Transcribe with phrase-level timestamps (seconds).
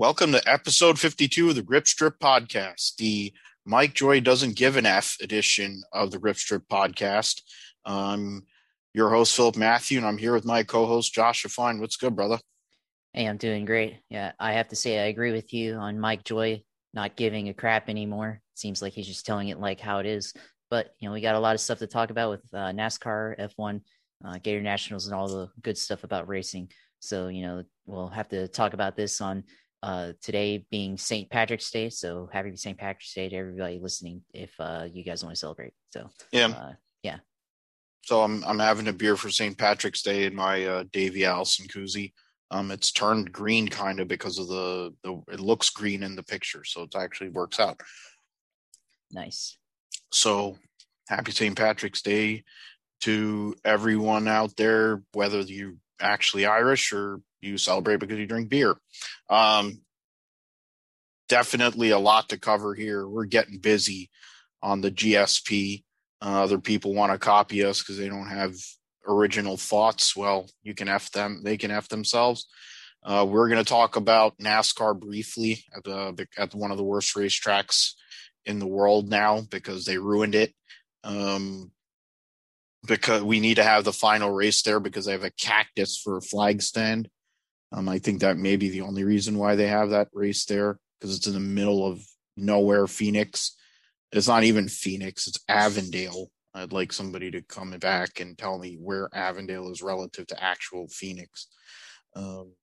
[0.00, 3.34] Welcome to episode 52 of the Grip Strip podcast, the
[3.66, 7.42] Mike Joy Doesn't Give an F edition of the Grip Strip podcast.
[7.84, 8.46] I'm
[8.94, 11.80] your host, Philip Matthew, and I'm here with my co host, Josh Fine.
[11.80, 12.38] What's good, brother?
[13.12, 13.98] Hey, I'm doing great.
[14.08, 16.62] Yeah, I have to say, I agree with you on Mike Joy
[16.94, 18.40] not giving a crap anymore.
[18.54, 20.32] Seems like he's just telling it like how it is.
[20.70, 23.38] But, you know, we got a lot of stuff to talk about with uh, NASCAR,
[23.38, 23.82] F1,
[24.24, 26.70] uh, Gator Nationals, and all the good stuff about racing.
[27.00, 29.44] So, you know, we'll have to talk about this on
[29.82, 31.30] uh, today being St.
[31.30, 31.90] Patrick's Day.
[31.90, 32.76] So happy St.
[32.76, 34.22] Patrick's Day to everybody listening.
[34.32, 36.72] If uh, you guys want to celebrate, so yeah, uh,
[37.02, 37.18] yeah.
[38.02, 39.56] So I'm I'm having a beer for St.
[39.56, 42.12] Patrick's Day in my uh, Davey Allison koozie.
[42.50, 46.22] Um, it's turned green kind of because of the the it looks green in the
[46.22, 47.80] picture, so it actually works out.
[49.12, 49.56] Nice.
[50.12, 50.58] So
[51.08, 51.56] happy St.
[51.56, 52.44] Patrick's Day
[53.02, 58.76] to everyone out there, whether you're actually Irish or you celebrate because you drink beer.
[59.28, 59.80] Um,
[61.28, 63.06] definitely a lot to cover here.
[63.06, 64.10] We're getting busy
[64.62, 65.84] on the GSP.
[66.22, 68.54] Uh, other people want to copy us because they don't have
[69.06, 70.14] original thoughts.
[70.14, 72.46] Well, you can F them, they can F themselves.
[73.02, 77.16] Uh, we're going to talk about NASCAR briefly at, the, at one of the worst
[77.16, 77.94] racetracks
[78.44, 80.52] in the world now because they ruined it.
[81.02, 81.70] Um,
[82.86, 86.16] because we need to have the final race there because they have a cactus for
[86.16, 87.08] a flag stand.
[87.72, 90.78] Um, I think that may be the only reason why they have that race there
[90.98, 92.02] because it's in the middle of
[92.36, 93.56] nowhere, Phoenix.
[94.12, 96.30] It's not even Phoenix, it's Avondale.
[96.52, 100.88] I'd like somebody to come back and tell me where Avondale is relative to actual
[100.88, 101.46] Phoenix.
[102.16, 102.54] Um,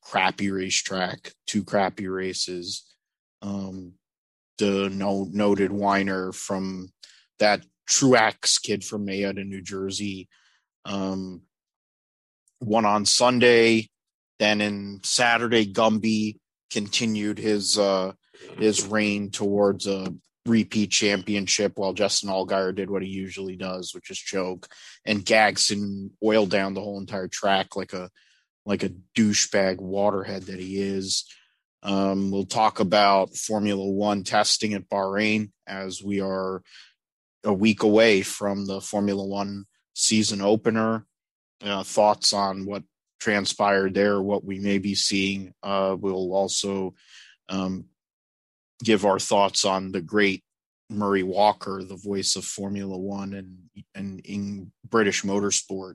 [0.00, 2.84] crappy racetrack, two crappy races.
[3.42, 3.94] Um,
[4.58, 6.88] the no, noted whiner from
[7.38, 10.28] that Truex kid from Mayetta, New Jersey.
[10.86, 11.42] Um,
[12.60, 13.90] one on Sunday,
[14.38, 16.38] then in Saturday, Gumby
[16.70, 18.12] continued his uh,
[18.58, 20.12] his reign towards a
[20.46, 24.68] repeat championship, while Justin Allgaier did what he usually does, which is choke
[25.04, 28.10] and Gragson oiled down the whole entire track like a
[28.66, 31.24] like a douchebag waterhead that he is.
[31.82, 36.62] Um, we'll talk about Formula One testing at Bahrain as we are
[37.44, 41.06] a week away from the Formula One season opener.
[41.62, 42.82] Uh, thoughts on what
[43.24, 45.54] transpired there, what we may be seeing.
[45.62, 46.94] Uh, we'll also
[47.48, 47.86] um,
[48.82, 50.44] give our thoughts on the great
[50.90, 53.56] Murray Walker, the voice of Formula One and,
[53.94, 55.94] and in British motorsport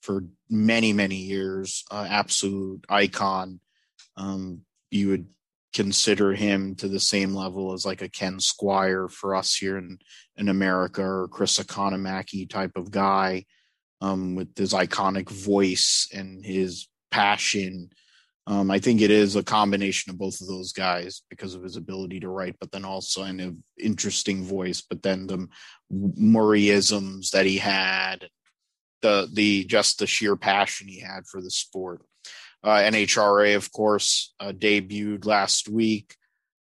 [0.00, 3.58] for many, many years, uh, absolute icon.
[4.16, 4.60] Um,
[4.92, 5.26] you would
[5.72, 9.98] consider him to the same level as like a Ken Squire for us here in,
[10.36, 13.44] in America or Chris Economaki type of guy
[14.00, 17.90] um, with his iconic voice and his passion.
[18.46, 21.76] Um, I think it is a combination of both of those guys because of his
[21.76, 24.80] ability to write, but then also an interesting voice.
[24.80, 25.46] But then the
[25.92, 28.28] Murrayisms that he had,
[29.02, 32.02] the the just the sheer passion he had for the sport.
[32.62, 36.16] Uh, NHRA, of course, uh, debuted last week.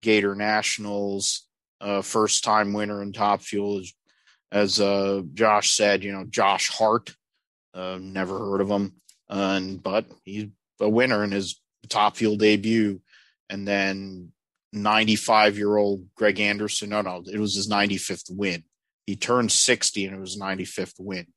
[0.01, 1.47] Gator Nationals,
[1.79, 3.93] uh, first time winner in Top Fuel, as,
[4.51, 6.03] as uh, Josh said.
[6.03, 7.15] You know, Josh Hart
[7.73, 8.93] uh, never heard of him,
[9.29, 10.47] and but he's
[10.79, 13.01] a winner in his top fuel debut.
[13.49, 14.31] And then
[14.73, 16.89] 95 year old Greg Anderson.
[16.89, 18.63] No, no, it was his 95th win.
[19.05, 21.27] He turned 60 and it was 95th win,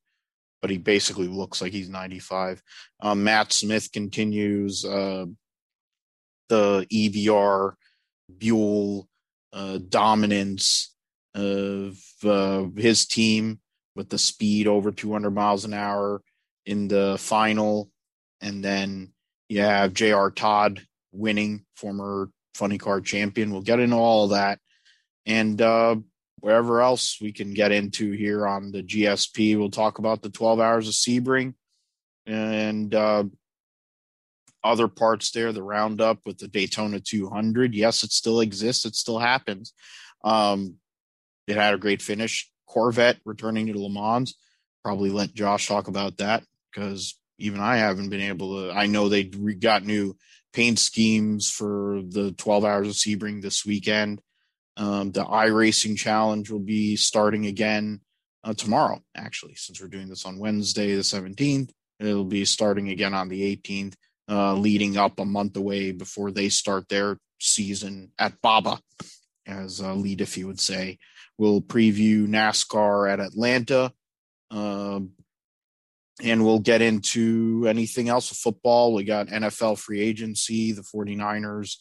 [0.63, 2.63] but he basically looks like he's 95.
[3.01, 5.27] Um, Matt Smith continues uh,
[6.49, 7.75] the EBR
[8.39, 9.09] Buell
[9.53, 10.95] uh, dominance
[11.35, 13.61] of uh, his team
[13.97, 16.23] with the speed over 200 miles an hour
[16.67, 17.91] in the final.
[18.41, 19.13] And then
[19.49, 20.31] you have J.R.
[20.31, 23.51] Todd winning, former funny car champion.
[23.51, 24.61] We'll get into all of that.
[25.25, 25.97] And uh,
[26.41, 30.61] wherever else we can get into here on the GSP, we'll talk about the 12
[30.61, 31.55] hours of Sebring
[32.27, 33.25] and uh,
[34.63, 37.75] other parts there, the roundup with the Daytona 200.
[37.75, 39.73] Yes, it still exists, it still happens.
[40.25, 40.77] Um,
[41.47, 42.51] it had a great finish.
[42.67, 44.35] Corvette returning to Le Mans.
[44.85, 48.73] Probably let Josh talk about that because even I haven't been able to.
[48.73, 50.17] I know they got new
[50.53, 54.21] paint schemes for the 12 hours of Sebring this weekend.
[54.77, 58.01] Um, the iRacing Challenge will be starting again
[58.45, 61.71] uh, tomorrow, actually, since we're doing this on Wednesday, the 17th.
[61.99, 63.95] It'll be starting again on the 18th,
[64.29, 68.81] uh, leading up a month away before they start their season at Baba,
[69.47, 70.99] as uh, Lee Diffie would say.
[71.39, 73.93] We'll preview NASCAR at Atlanta.
[74.51, 75.01] Uh,
[76.23, 78.95] and we'll get into anything else with football.
[78.95, 81.77] We got NFL free agency, the 49ers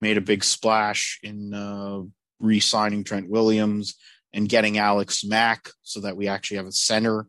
[0.00, 2.00] made a big splash in uh,
[2.40, 3.94] re-signing Trent Williams
[4.32, 7.26] and getting Alex Mack so that we actually have a center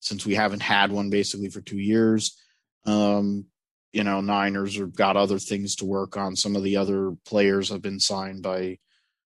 [0.00, 2.36] since we haven't had one basically for two years.
[2.84, 3.46] Um,
[3.92, 6.34] you know, Niners have got other things to work on.
[6.34, 8.78] Some of the other players have been signed by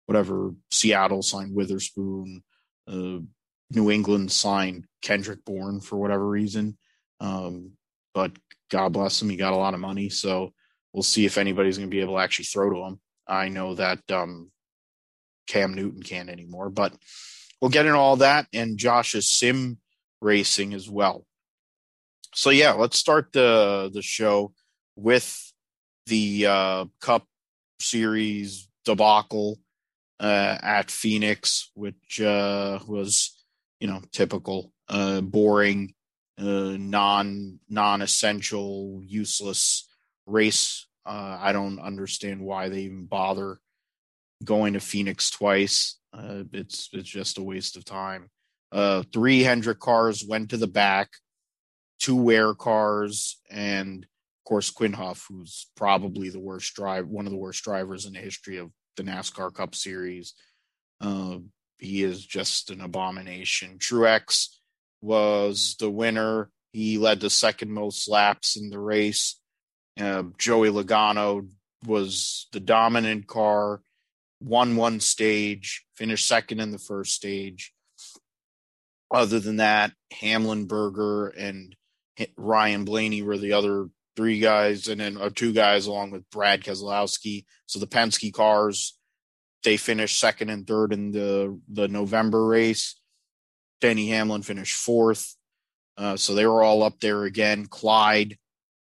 [0.06, 2.44] whatever Seattle signed Witherspoon,
[2.88, 3.20] uh,
[3.72, 6.78] New England signed Kendrick Bourne for whatever reason.
[7.20, 7.72] Um,
[8.14, 8.32] but
[8.70, 10.10] God bless him, he got a lot of money.
[10.10, 10.54] So
[10.94, 13.00] we'll see if anybody's going to be able to actually throw to him.
[13.28, 14.52] I know that um,
[15.48, 16.94] Cam Newton can't anymore, but
[17.62, 19.78] we'll get into all that and Josh's sim
[20.22, 21.26] racing as well.
[22.36, 24.54] So yeah, let's start the the show
[24.96, 25.54] with
[26.08, 27.26] the uh, Cup
[27.80, 29.60] Series debacle
[30.24, 33.38] uh, at Phoenix, which uh, was
[33.82, 35.94] you know typical, uh, boring,
[36.40, 39.88] uh, non non essential, useless
[40.26, 40.88] race.
[41.06, 43.60] Uh, I don't understand why they even bother
[44.46, 46.00] going to Phoenix twice.
[46.14, 48.30] Uh, it's it's just a waste of time.
[49.12, 51.10] Three Hendrick cars went to the back,
[52.00, 57.34] two Ware cars, and of course Quin Houff, who's probably the worst drive, one of
[57.34, 60.34] the worst drivers in the history of the NASCAR Cup Series.
[61.02, 61.38] Uh,
[61.78, 63.78] he is just an abomination.
[63.78, 64.48] Truex
[65.02, 66.50] was the winner.
[66.72, 69.40] He led the second most laps in the race.
[70.00, 71.48] Uh, Joey Logano
[71.86, 73.82] was the dominant car,
[74.40, 77.74] won one stage, finished second in the first stage.
[79.14, 81.76] Other than that, Hamlin Berger and
[82.36, 87.46] Ryan Blaney were the other three guys, and then two guys along with Brad Keselowski.
[87.66, 88.98] So the Penske cars,
[89.64, 93.00] they finished second and third in the the November race.
[93.82, 95.36] Denny Hamlin finished fourth.
[95.98, 97.66] Uh, so they were all up there again.
[97.66, 98.38] Clyde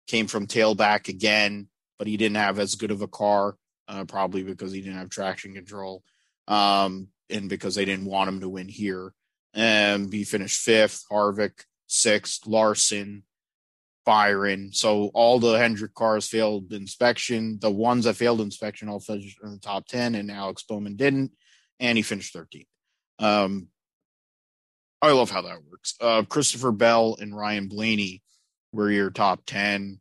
[0.06, 1.68] came from tailback again,
[1.98, 3.56] but he didn't have as good of a car,
[3.88, 6.02] uh, probably because he didn't have traction control,
[6.48, 9.12] um, and because they didn't want him to win here.
[9.54, 11.04] And he finished fifth.
[11.10, 12.46] Harvick sixth.
[12.46, 13.24] Larson,
[14.04, 14.72] Byron.
[14.72, 17.58] So all the Hendrick cars failed inspection.
[17.60, 21.32] The ones that failed inspection all finished in the top ten, and Alex Bowman didn't,
[21.80, 22.66] and he finished 13th.
[23.18, 23.68] Um,
[25.00, 25.94] I love how that works.
[26.00, 28.22] Uh, Christopher Bell and Ryan Blaney
[28.72, 30.00] were your top 10.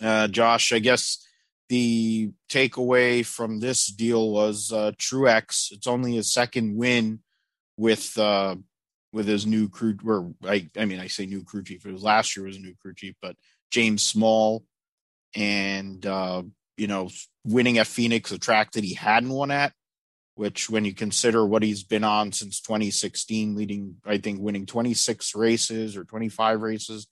[0.00, 1.26] Uh, Josh, I guess
[1.68, 5.72] the takeaway from this deal was uh, Truex.
[5.72, 7.20] It's only his second win
[7.76, 8.56] with uh,
[9.12, 9.96] with his new crew.
[10.06, 11.84] Or I, I mean, I say new crew chief.
[11.86, 13.36] It was last year was a new crew chief, but
[13.70, 14.64] James Small,
[15.34, 16.42] and uh,
[16.76, 17.08] you know,
[17.44, 19.72] winning at Phoenix, a track that he hadn't won at.
[20.34, 25.34] Which, when you consider what he's been on since 2016, leading, I think, winning 26
[25.34, 27.06] races or 25 races,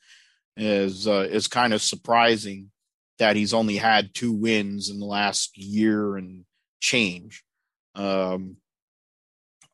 [0.57, 2.71] is uh, is kind of surprising
[3.19, 6.45] that he's only had two wins in the last year and
[6.81, 7.45] change.
[7.95, 8.57] Um,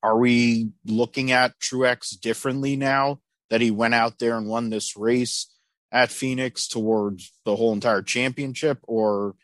[0.03, 3.21] are we looking at Truex differently now
[3.51, 5.53] that he went out there and won this race
[5.93, 9.35] at Phoenix towards the whole entire championship, or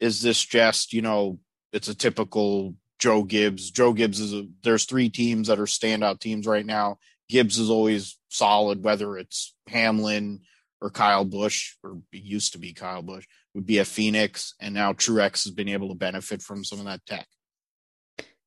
[0.00, 1.38] is this just you know
[1.72, 3.70] it's a typical Joe Gibbs?
[3.70, 6.98] Joe Gibbs is a, there's three teams that are standout teams right now.
[7.28, 10.40] Gibbs is always solid, whether it's Hamlin,
[10.80, 14.92] or Kyle Busch, or used to be Kyle Busch, would be a Phoenix, and now
[14.92, 17.26] Truex has been able to benefit from some of that tech.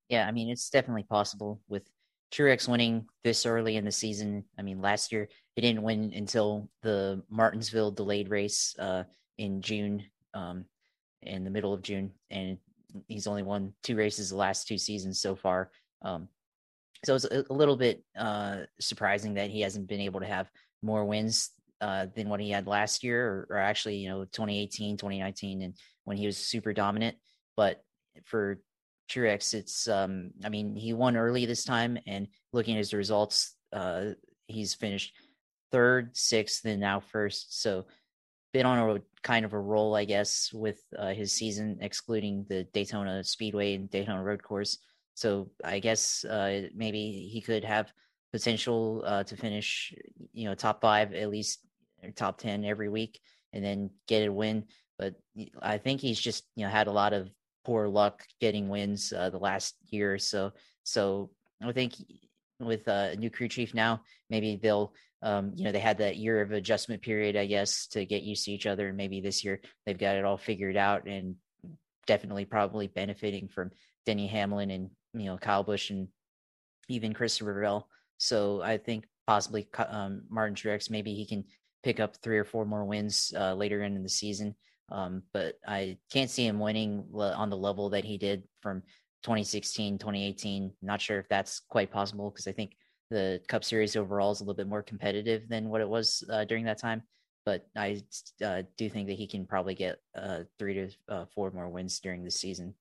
[0.10, 1.83] Yeah, I mean it's definitely possible with
[2.33, 4.43] Truex winning this early in the season.
[4.57, 9.03] I mean, last year he didn't win until the Martinsville delayed race uh,
[9.38, 10.65] in June, um,
[11.22, 12.57] in the middle of June, and
[13.07, 15.69] he's only won two races the last two seasons so far.
[16.01, 16.27] Um,
[17.05, 20.50] so it's a, little bit uh, surprising that he hasn't been able to have
[20.81, 24.98] more wins uh, than what he had last year, or, or, actually, you know, 2018,
[24.98, 27.17] 2019, and when he was super dominant.
[27.57, 27.83] But
[28.25, 28.60] for
[29.10, 33.55] Truex, it's, um, I mean, he won early this time, and looking at his results,
[33.72, 34.12] uh,
[34.48, 35.13] he's finished
[35.72, 37.62] third, sixth, and now first.
[37.62, 37.86] So,
[38.53, 42.65] been on a kind of a roll, I guess, with uh, his season, excluding the
[42.65, 44.77] Daytona Speedway and Daytona Road Course.
[45.15, 47.91] So, I guess uh, maybe he could have
[48.31, 49.93] potential uh, to finish,
[50.33, 51.60] you know, top five at least
[52.15, 53.19] top 10 every week
[53.53, 54.65] and then get a win.
[54.98, 55.15] But
[55.62, 57.29] I think he's just, you know, had a lot of
[57.63, 60.51] poor luck getting wins uh, the last year or so.
[60.84, 61.93] So I think
[62.60, 66.41] with a new crew chief now, maybe they'll, um, you know, they had that year
[66.41, 68.88] of adjustment period, I guess, to get used to each other.
[68.89, 71.36] And maybe this year they've got it all figured out and
[72.05, 73.72] definitely probably benefiting from
[74.05, 76.10] Denny Hamlin and, you know, Kyle Busch and
[76.89, 77.88] even Christopher Bell.
[78.17, 81.46] So I think possibly um, Martin Truex, maybe he can
[81.84, 84.55] pick up three or four more wins uh, later in the season
[84.92, 88.82] Um, but I can't see him winning on the level that he did from
[89.24, 90.72] 2016, 2018.
[90.82, 92.75] Not sure if that's quite possible because I think
[93.10, 96.46] the Cup Series overall is a little bit more competitive than what it was uh,
[96.46, 97.04] during that time.
[97.46, 98.02] But I
[98.44, 102.00] uh, do think that he can probably get uh, three to uh, four more wins
[102.00, 102.74] during the season.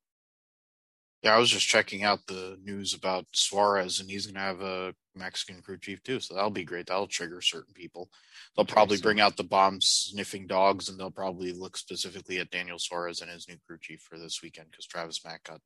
[1.22, 4.60] Yeah, I was just checking out the news about Suarez, and he's going to have
[4.60, 6.18] a Mexican crew chief too.
[6.18, 6.86] So that'll be great.
[6.86, 8.10] That'll trigger certain people.
[8.56, 12.78] They'll probably bring out the bomb sniffing dogs, and they'll probably look specifically at Daniel
[12.78, 15.60] Suarez and his new crew chief for this weekend because Travis Mack got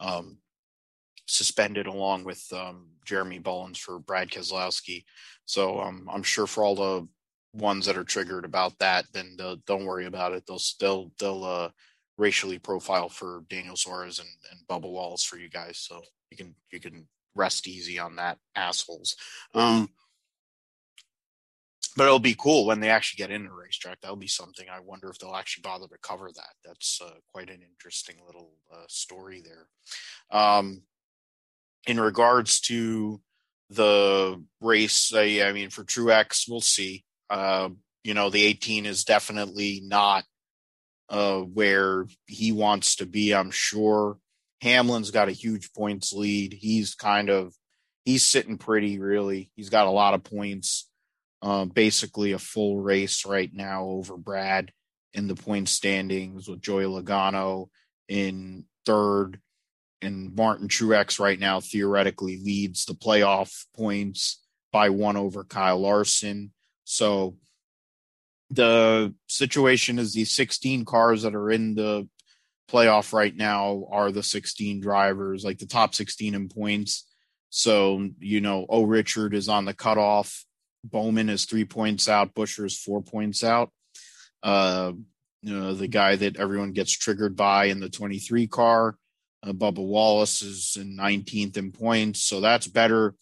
[0.00, 0.36] um,
[1.26, 5.04] suspended along with um, Jeremy Bullins for Brad Keselowski.
[5.46, 7.08] So um, I'm sure for all the
[7.54, 10.44] ones that are triggered about that, then don't worry about it.
[10.46, 11.70] They'll still they'll uh,
[12.20, 15.78] racially profile for Daniel Suarez and, and Wallace for you guys.
[15.78, 19.16] So you can you can rest easy on that, assholes.
[19.54, 19.88] Um,
[21.96, 24.00] but it'll be cool when they actually get in the racetrack.
[24.00, 24.66] That'll be something.
[24.70, 26.54] I wonder if they'll actually bother to cover that.
[26.64, 29.66] That's uh, quite an interesting little uh, story there.
[30.30, 30.82] Um,
[31.86, 33.20] in regards to
[33.70, 37.04] the race, uh, I mean, for Truex, we'll see.
[37.28, 37.70] Uh,
[38.04, 40.24] you know, the 18 is definitely not
[41.10, 44.16] uh, where he wants to be, I'm sure.
[44.62, 46.52] Hamlin's got a huge points lead.
[46.52, 47.52] He's kind of
[48.04, 49.50] he's sitting pretty really.
[49.56, 50.88] He's got a lot of points.
[51.42, 54.72] Uh, basically a full race right now over Brad
[55.14, 57.68] in the point standings with Joey Logano
[58.08, 59.40] in third.
[60.02, 66.52] And Martin Truex right now theoretically leads the playoff points by one over Kyle Larson.
[66.84, 67.36] So
[68.50, 72.08] the situation is these 16 cars that are in the
[72.70, 77.06] playoff right now are the 16 drivers, like the top 16 in points.
[77.50, 80.44] So, you know, O Richard is on the cutoff.
[80.84, 82.34] Bowman is three points out.
[82.34, 83.70] Buescher is four points out.
[84.42, 84.92] Uh,
[85.42, 88.96] you know, the guy that everyone gets triggered by in the 23 car,
[89.42, 92.22] uh, Bubba Wallace is in 19th in points.
[92.22, 93.14] So that's better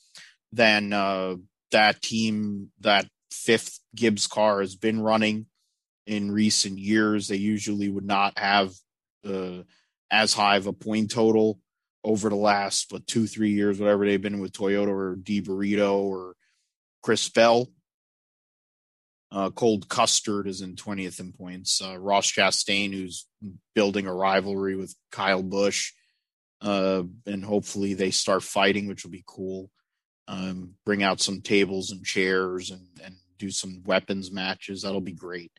[0.52, 1.36] than uh,
[1.70, 5.46] that team that fifth Gibbs car has been running
[6.06, 7.28] in recent years.
[7.28, 8.72] They usually would not have
[9.26, 9.62] uh,
[10.10, 11.60] as high of a point total
[12.04, 15.94] over the last but two three years, whatever they've been with Toyota or D Burrito
[15.94, 16.34] or
[17.02, 17.68] Chris Bell.
[19.30, 21.82] Uh, Cole Custer is in 20th in points.
[21.82, 23.26] Uh, Ross Chastain, who's
[23.74, 25.92] building a rivalry with Kyle Busch,
[26.62, 29.70] uh, and hopefully they start fighting, which will be cool
[30.28, 34.82] um, bring out some tables and chairs and, and do some weapons matches.
[34.82, 35.50] That'll be great.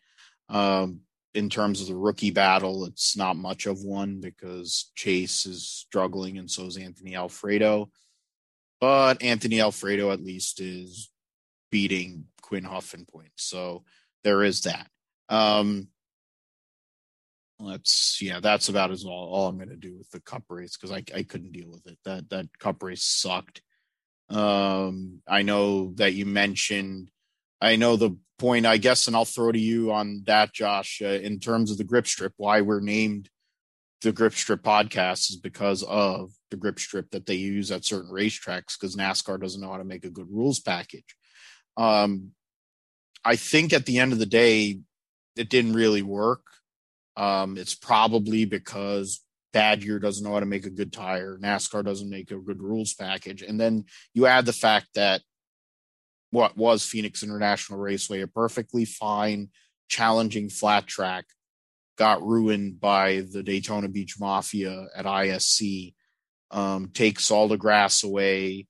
[0.47, 1.01] Um,
[1.33, 6.37] in terms of the rookie battle, it's not much of one because Chase is struggling
[6.37, 7.89] and so is Anthony Alfredo.
[8.79, 11.09] But Anthony Alfredo at least is
[11.71, 13.43] beating Quin Houff in points.
[13.43, 13.83] So
[14.23, 14.87] there is that.
[15.27, 15.89] Um,
[17.59, 20.77] let's yeah, that's about as all, all I'm going to do with the cup race
[20.77, 21.97] because I, I couldn't deal with it.
[22.05, 23.61] That that cup race sucked.
[24.29, 27.09] Um, I know that you mentioned,
[27.61, 31.07] I know the point, I guess, and I'll throw to you on that, Josh, uh,
[31.07, 33.29] in terms of the grip strip, why we're named
[34.01, 38.11] the grip strip podcast is because of the grip strip that they use at certain
[38.11, 41.15] racetracks because NASCAR doesn't know how to make a good rules package.
[41.75, 42.31] Um,
[43.25, 44.79] I think at the end of the day,
[45.35, 46.41] it didn't really work.
[47.17, 49.19] Um, it's probably because
[49.51, 51.37] Badger doesn't know how to make a good tire.
[51.41, 53.41] NASCAR doesn't make a good rules package.
[53.41, 55.21] And then you add the fact that
[56.31, 59.49] what was Phoenix International Raceway, a perfectly fine,
[59.87, 61.25] challenging flat track,
[61.97, 65.93] got ruined by the Daytona Beach Mafia at ISC,
[66.51, 68.67] um, takes all the grass away,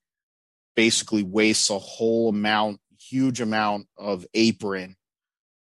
[0.75, 4.95] basically wastes a whole amount, huge amount of apron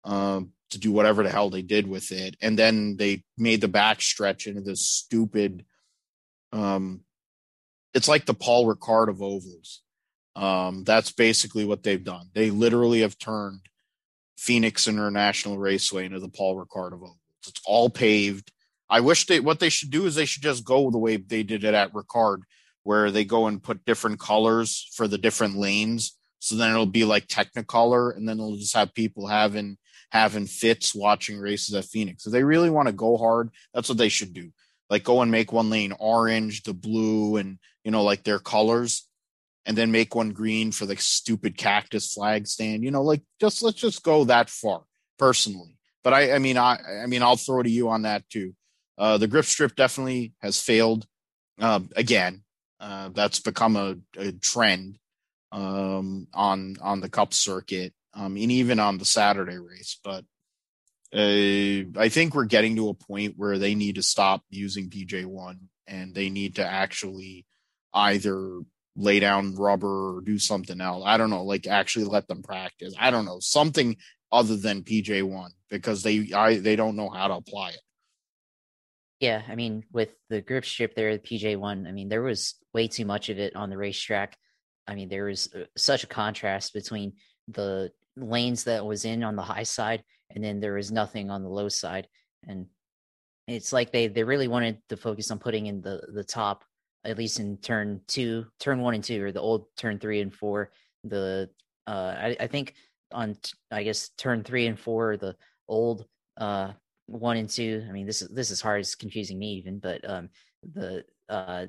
[0.03, 2.35] um, to do whatever the hell they did with it.
[2.41, 5.65] And then they made the back stretch into this stupid
[6.51, 7.01] um
[7.93, 9.81] it's like the Paul Ricard of ovals.
[10.35, 12.29] Um, that's basically what they've done.
[12.33, 13.61] They literally have turned
[14.37, 17.17] Phoenix International Raceway into the Paul Ricard of ovals.
[17.47, 18.51] It's all paved.
[18.89, 21.43] I wish they what they should do is they should just go the way they
[21.43, 22.41] did it at Ricard,
[22.83, 26.17] where they go and put different colors for the different lanes.
[26.39, 29.77] So then it'll be like Technicolor, and then it'll just have people having
[30.11, 32.25] having fits watching races at Phoenix.
[32.25, 34.51] If they really want to go hard, that's what they should do.
[34.89, 39.07] Like go and make one lane orange, the blue, and you know, like their colors,
[39.65, 42.83] and then make one green for the stupid cactus flag stand.
[42.83, 44.81] You know, like just let's just go that far
[45.17, 45.77] personally.
[46.03, 48.55] But I, I mean, I, I mean, I'll throw to you on that too.
[48.97, 51.05] Uh, the grip strip definitely has failed
[51.59, 52.43] uh, again.
[52.79, 54.97] Uh, that's become a, a trend
[55.51, 59.99] um, on on the Cup circuit um, and even on the Saturday race.
[60.03, 60.25] But
[61.13, 65.57] uh, I think we're getting to a point where they need to stop using PJ1
[65.87, 67.45] and they need to actually
[67.93, 68.61] either
[68.95, 71.03] lay down rubber or do something else.
[71.05, 72.93] I don't know, like actually let them practice.
[72.99, 73.97] I don't know, something
[74.31, 77.81] other than PJ1 because they I they don't know how to apply it.
[79.19, 82.87] Yeah, I mean, with the grip strip there, the PJ1, I mean, there was way
[82.87, 84.37] too much of it on the racetrack.
[84.87, 87.13] I mean, there was uh, such a contrast between
[87.49, 91.43] the lanes that was in on the high side and then there was nothing on
[91.43, 92.07] the low side.
[92.47, 92.67] And
[93.47, 96.63] it's like they they really wanted to focus on putting in the the top,
[97.03, 100.33] at least in turn two, turn one and two, or the old turn three and
[100.33, 100.71] four.
[101.03, 101.49] The
[101.87, 102.75] uh, I, I think
[103.11, 103.37] on
[103.71, 105.35] I guess turn three and four, the
[105.67, 106.05] old
[106.37, 106.73] uh
[107.07, 107.85] one and two.
[107.89, 108.81] I mean, this is this is hard.
[108.81, 110.29] It's confusing me even, but um,
[110.73, 111.65] the uh,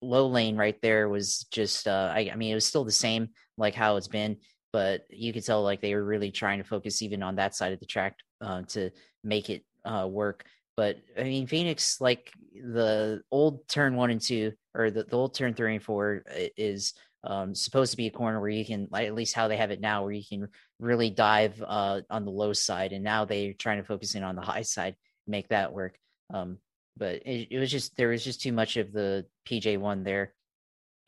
[0.00, 1.88] low lane right there was just.
[1.88, 4.36] Uh, I, I mean, it was still the same like how it's been,
[4.72, 7.72] but you could tell like they were really trying to focus even on that side
[7.72, 8.90] of the track uh, to
[9.24, 10.44] make it uh, work.
[10.76, 15.34] But I mean, Phoenix, like the old turn one and two, or the, the old
[15.34, 16.22] turn three and four,
[16.56, 16.94] is
[17.24, 19.80] um, supposed to be a corner where you can, at least how they have it
[19.80, 20.48] now, where you can
[20.78, 22.92] really dive uh, on the low side.
[22.92, 24.94] And now they're trying to focus in on the high side,
[25.26, 25.98] make that work.
[26.32, 26.58] Um,
[26.96, 30.34] but it, it was just there was just too much of the PJ one there,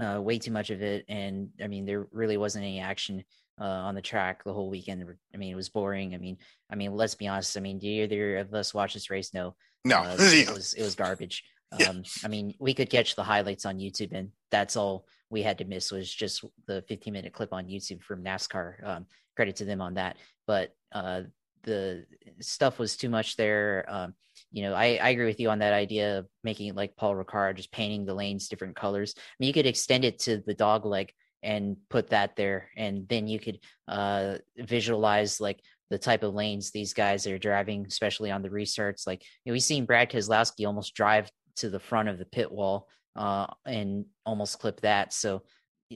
[0.02, 3.24] uh, way too much of it, and I mean there really wasn't any action
[3.60, 5.04] uh, on the track the whole weekend.
[5.34, 6.14] I mean, it was boring.
[6.14, 6.38] I mean,
[6.70, 7.56] I mean, let's be honest.
[7.56, 9.34] I mean, do either of us watch this race?
[9.34, 11.44] No, no, uh, it was it was garbage.
[11.78, 11.90] Yeah.
[11.90, 15.58] Um, I mean, we could catch the highlights on YouTube, and that's all we had
[15.58, 18.84] to miss was just the 15 minute clip on YouTube from NASCAR.
[18.84, 20.16] Um, credit to them on that.
[20.46, 21.22] But uh,
[21.62, 22.04] the
[22.40, 23.86] stuff was too much there.
[23.88, 24.14] Um,
[24.50, 27.14] you know, I, I agree with you on that idea of making it like Paul
[27.14, 29.14] Ricard, just painting the lanes different colors.
[29.16, 31.12] I mean, you could extend it to the dog leg
[31.42, 36.70] and put that there, and then you could uh, visualize like the type of lanes
[36.70, 39.06] these guys are driving, especially on the restarts.
[39.06, 42.50] Like you know, we've seen Brad Keselowski almost drive to the front of the pit
[42.50, 45.12] wall uh, and almost clip that.
[45.12, 45.42] So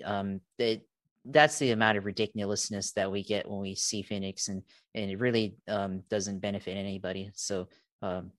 [0.04, 0.86] um, it,
[1.24, 4.62] that's the amount of ridiculousness that we get when we see Phoenix, and
[4.94, 7.30] and it really um, doesn't benefit anybody.
[7.34, 7.68] So
[8.02, 8.32] um,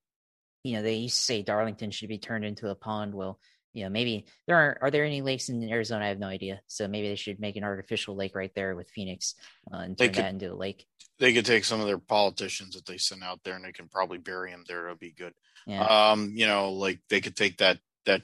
[0.64, 3.14] you know, they used to say Darlington should be turned into a pond.
[3.14, 3.40] Well,
[3.76, 6.06] you know, maybe there are are there any lakes in Arizona?
[6.06, 6.62] I have no idea.
[6.68, 9.36] So maybe they should make an artificial lake right there with Phoenix
[9.72, 10.88] uh, and turn could, that into a lake.
[11.20, 13.90] They could take some of their politicians that they send out there, and they can
[13.90, 14.86] probably bury them there.
[14.86, 15.34] It'll be good.
[15.68, 15.84] Yeah.
[15.84, 18.22] Um, you know, like they could take that that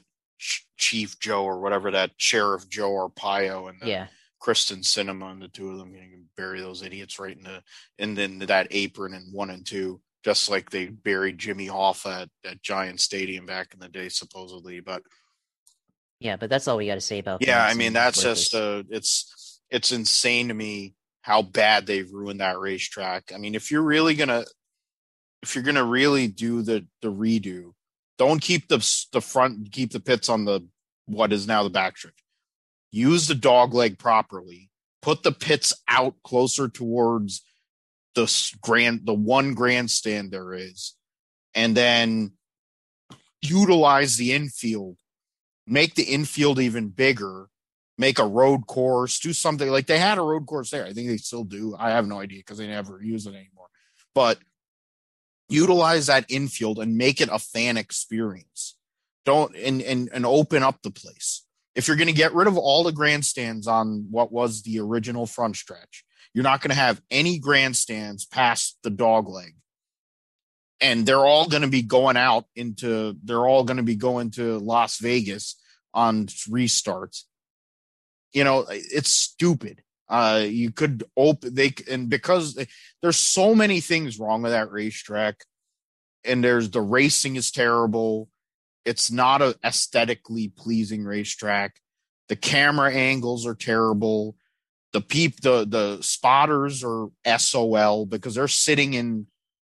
[0.78, 4.06] Chief Joe or whatever that Sheriff Joe Arpaio and yeah.
[4.42, 5.94] Kyrsten Sinema and the two of them.
[5.94, 7.62] You can bury those idiots right in the
[7.98, 12.28] and then that apron in one and two, just like they buried Jimmy Hoffa at,
[12.50, 14.80] at Giant Stadium back in the day, supposedly.
[14.80, 15.02] But
[16.22, 17.42] yeah, but that's all we got to say about.
[17.46, 22.40] Yeah, I mean that's just uh, it's it's insane to me how bad they've ruined
[22.40, 23.32] that racetrack.
[23.34, 24.44] I mean, if you're really gonna
[25.42, 27.72] if you're gonna really do the the redo,
[28.18, 28.78] don't keep the
[29.12, 30.66] the front, keep the pits on the
[31.06, 32.12] what is now the back backstretch.
[32.90, 34.70] Use the dog leg properly.
[35.00, 37.42] Put the pits out closer towards
[38.14, 40.94] the grand, the one grandstand there is,
[41.54, 42.32] and then
[43.40, 44.96] utilize the infield.
[45.66, 47.48] Make the infield even bigger.
[47.98, 49.20] Make a road course.
[49.20, 50.84] Do something like they had a road course there.
[50.84, 51.76] I think they still do.
[51.78, 53.68] I have no idea because they never use it anymore.
[54.14, 54.38] But
[55.48, 58.76] utilize that infield and make it a fan experience.
[59.24, 61.44] Don't and and, and open up the place.
[61.74, 65.26] If you're going to get rid of all the grandstands on what was the original
[65.26, 69.54] front stretch, you're not going to have any grandstands past the dog leg.
[70.82, 74.32] And they're all going to be going out into they're all going to be going
[74.32, 75.56] to Las Vegas
[75.94, 77.22] on restarts.
[78.32, 79.82] You know, it's stupid.
[80.08, 82.58] Uh, you could open they and because
[83.00, 85.44] there's so many things wrong with that racetrack,
[86.24, 88.28] and there's the racing is terrible.
[88.84, 91.76] It's not a aesthetically pleasing racetrack.
[92.28, 94.36] The camera angles are terrible.
[94.92, 99.26] The peep the the spotters are SOL because they're sitting in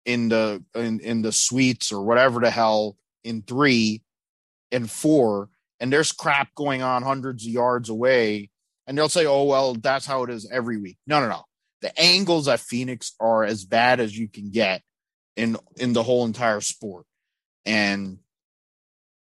[0.08, 4.02] in the in, in the suites or whatever the hell in three
[4.72, 8.50] and four, and there's crap going on hundreds of yards away
[8.88, 11.44] and they'll say, "Oh well, that's how it is every week." No, no, no.
[11.82, 14.82] The angles at Phoenix are as bad as you can get
[15.36, 17.06] in in the whole entire sport,
[17.66, 18.20] and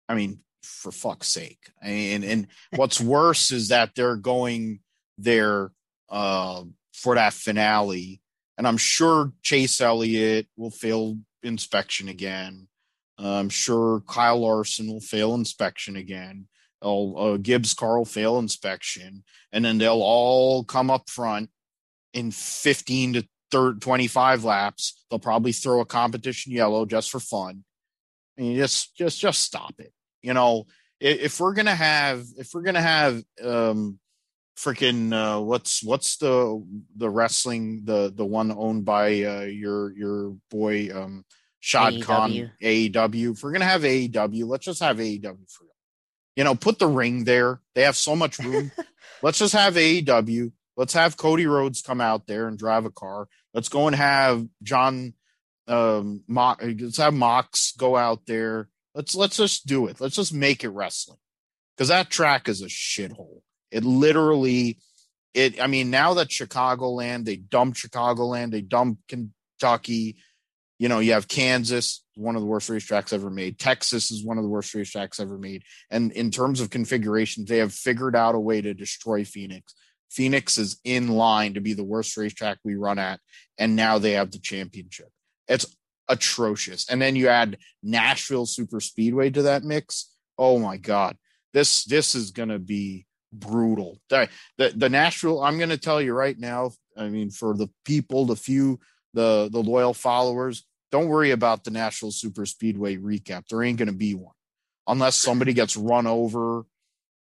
[0.08, 1.70] I mean, for fuck's sake.
[1.84, 4.80] Mean, and what's worse is that they're going
[5.18, 5.72] there
[6.08, 6.62] uh,
[6.94, 8.22] for that finale,
[8.58, 12.66] and I'm sure Chase Elliott will fail inspection again.
[13.16, 16.48] I'm sure Kyle Larson will fail inspection again.
[16.82, 21.50] Uh, Gibbs Carl fail inspection, and then they'll all come up front
[22.12, 25.04] in 15 to third 25 laps.
[25.10, 27.64] They'll probably throw a competition yellow just for fun.
[28.36, 29.92] And just just just stop it.
[30.22, 30.66] You know,
[31.00, 33.98] if we're gonna have if we're gonna have um
[34.58, 36.64] freaking uh what's what's the
[36.96, 41.24] the wrestling the the one owned by uh your your boy um
[41.60, 42.02] Shad AEW.
[42.02, 43.32] Khan AEW.
[43.32, 45.72] If we're gonna have AEW, let's just have AEW for real.
[46.36, 47.60] you know, put the ring there.
[47.74, 48.70] They have so much room.
[49.22, 50.52] let's just have AEW.
[50.76, 53.28] Let's have Cody Rhodes come out there and drive a car.
[53.54, 55.14] Let's go and have John
[55.68, 58.68] um Mox, let's have Mox go out there.
[58.94, 60.00] Let's let's just do it.
[60.00, 61.18] Let's just make it wrestling.
[61.76, 63.42] Because that track is a shithole.
[63.70, 64.78] It literally
[65.34, 70.16] it I mean, now that Chicagoland, they dumped Chicagoland, they dumped Kentucky.
[70.78, 73.58] You know, you have Kansas, one of the worst racetracks ever made.
[73.58, 75.64] Texas is one of the worst racetracks ever made.
[75.90, 79.74] And in terms of configurations, they have figured out a way to destroy Phoenix.
[80.10, 83.20] Phoenix is in line to be the worst racetrack we run at,
[83.58, 85.08] and now they have the championship.
[85.48, 85.66] It's
[86.08, 86.88] atrocious.
[86.88, 90.10] And then you add Nashville Super Speedway to that mix.
[90.38, 91.16] Oh my God,
[91.52, 94.00] this this is gonna be brutal.
[94.08, 95.42] The the, Nashville.
[95.42, 96.72] I'm gonna tell you right now.
[96.96, 98.80] I mean, for the people, the few,
[99.14, 103.44] the the loyal followers, don't worry about the Nashville Super Speedway recap.
[103.48, 104.34] There ain't gonna be one
[104.86, 106.64] unless somebody gets run over,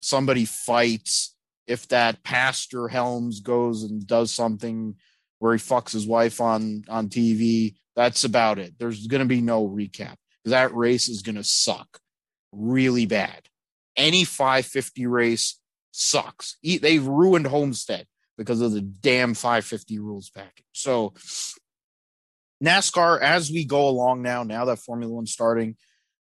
[0.02, 1.34] somebody fights
[1.66, 4.96] if that pastor Helms goes and does something
[5.40, 8.74] where he fucks his wife on on TV, that's about it.
[8.78, 10.16] There's going to be no recap.
[10.46, 12.00] That race is going to suck
[12.52, 13.48] really bad.
[13.96, 15.60] Any 550 race
[15.94, 16.58] sucks.
[16.64, 20.66] They've ruined Homestead because of the damn 550 rules package.
[20.74, 21.14] So
[22.64, 25.78] NASCAR, as we go along now, now that Formula One's starting,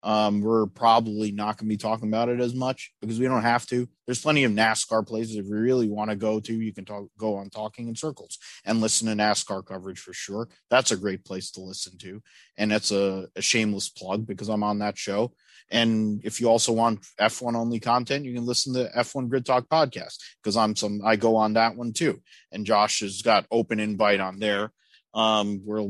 [0.06, 3.42] um, we're probably not going to be talking about it as much because we don't
[3.42, 3.90] have to.
[4.06, 6.54] There's plenty of NASCAR places if you really want to go to.
[6.62, 10.48] You can talk, go on Talking in Circles and listen to NASCAR coverage for sure.
[10.70, 12.22] That's a great place to listen to,
[12.56, 15.34] and that's a, a shameless plug because I'm on that show.
[15.72, 19.68] And if you also want F1 only content, you can listen to F1 Grid Talk
[19.68, 22.22] podcast because I'm some I go on that one too.
[22.52, 24.72] And Josh has got open invite on there.
[25.16, 25.88] Um, we're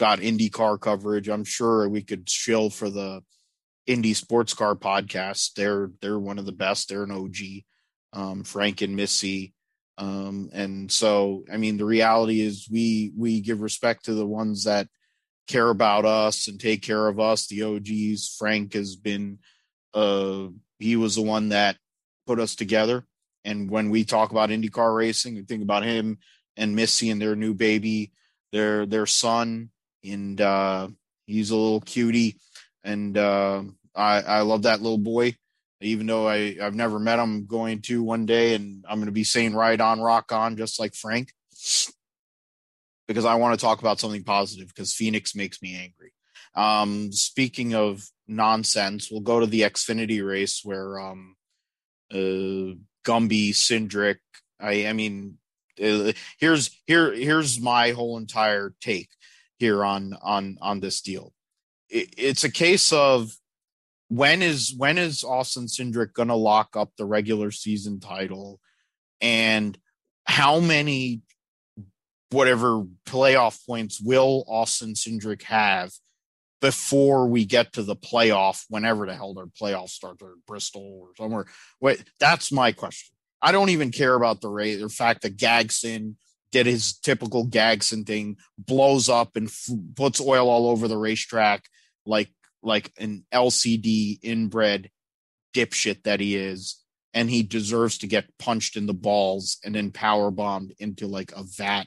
[0.00, 1.28] got IndyCar coverage.
[1.28, 3.22] I'm sure we could chill for the
[3.86, 5.54] Indy Sports Car podcast.
[5.54, 6.88] They're they're one of the best.
[6.88, 7.36] They're an OG.
[8.12, 9.54] Um, Frank and Missy.
[9.98, 14.64] Um, and so, I mean, the reality is we we give respect to the ones
[14.64, 14.88] that
[15.48, 17.46] care about us and take care of us.
[17.46, 18.36] The OGs.
[18.38, 19.38] Frank has been.
[19.94, 21.76] Uh, he was the one that
[22.26, 23.04] put us together.
[23.44, 26.18] And when we talk about IndyCar racing, we think about him
[26.56, 28.12] and Missy and their new baby,
[28.52, 29.70] their their son,
[30.04, 30.88] and uh,
[31.26, 32.36] he's a little cutie
[32.84, 33.62] and uh,
[33.94, 35.36] I I love that little boy.
[35.80, 39.06] Even though I I've never met him, I'm going to one day, and I'm going
[39.06, 41.32] to be saying "Ride on, rock on," just like Frank,
[43.08, 44.68] because I want to talk about something positive.
[44.68, 46.12] Because Phoenix makes me angry.
[46.54, 51.36] Um, speaking of nonsense, we'll go to the Xfinity race where um,
[52.12, 54.18] uh, Gumby, Cindric.
[54.60, 55.38] I I mean,
[55.82, 59.08] uh, here's here here's my whole entire take
[59.58, 61.32] here on on on this deal
[61.92, 63.32] it's a case of
[64.08, 68.60] when is when is Austin Cindric going to lock up the regular season title,
[69.20, 69.78] and
[70.24, 71.22] how many
[72.30, 75.92] whatever playoff points will Austin Cindric have
[76.62, 81.08] before we get to the playoff, whenever the hell their playoff starts, or Bristol or
[81.16, 81.46] somewhere.
[81.80, 83.14] Wait, that's my question.
[83.42, 86.14] I don't even care about the rate, the fact that Gagson
[86.52, 91.64] did his typical Gagson thing, blows up and f- puts oil all over the racetrack
[92.06, 92.30] like
[92.62, 94.90] like an LCD inbred
[95.54, 96.82] dipshit that he is,
[97.14, 101.32] and he deserves to get punched in the balls and then power bombed into like
[101.32, 101.84] a vat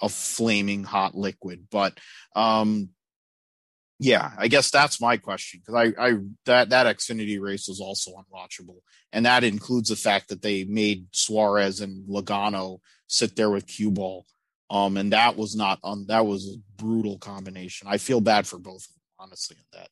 [0.00, 1.66] of flaming hot liquid.
[1.70, 1.98] But
[2.34, 2.90] um
[3.98, 6.14] yeah, I guess that's my question because I, I
[6.46, 8.78] that that Xfinity race was also unwatchable,
[9.12, 13.92] and that includes the fact that they made Suarez and Logano sit there with cue
[13.92, 14.26] ball,
[14.70, 17.86] um, and that was not on that was a brutal combination.
[17.88, 19.88] I feel bad for both of them honestly in that.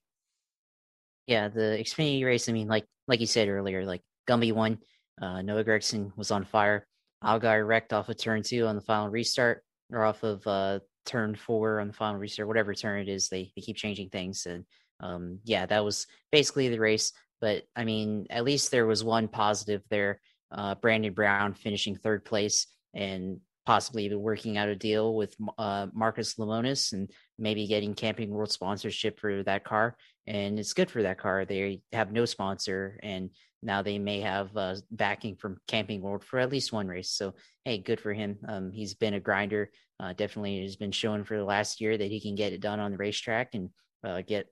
[1.26, 2.48] Yeah, the Xfinity race.
[2.48, 4.78] I mean, like like you said earlier, like Gumby won.
[5.20, 6.86] Uh, Noah Gragson was on fire.
[7.22, 9.62] Allgaier wrecked off of turn two on the final restart,
[9.92, 13.28] or off of uh, turn four on the final restart, whatever turn it is.
[13.28, 14.64] They they keep changing things, and
[15.00, 17.12] um, yeah, that was basically the race.
[17.40, 20.20] But I mean, at least there was one positive there.
[20.50, 25.86] Uh, Brandon Brown finishing third place and possibly even working out a deal with uh,
[25.92, 29.96] Marcus Lemonis and maybe getting Camping World sponsorship for that car.
[30.26, 31.44] and it's good for that car.
[31.44, 33.30] They have no sponsor, and
[33.62, 37.10] now they may have uh, backing from Camping World for at least one race.
[37.10, 38.38] So hey, good for him.
[38.48, 39.70] Um, he's been a grinder.
[39.98, 42.80] Uh, definitely has been showing for the last year that he can get it done
[42.80, 43.70] on the racetrack and
[44.02, 44.46] uh, get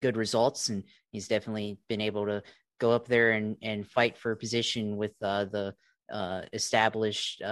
[0.00, 0.70] good results.
[0.70, 2.42] And he's definitely been able to
[2.80, 5.74] go up there and and fight for a position with uh, the
[6.10, 7.42] uh, established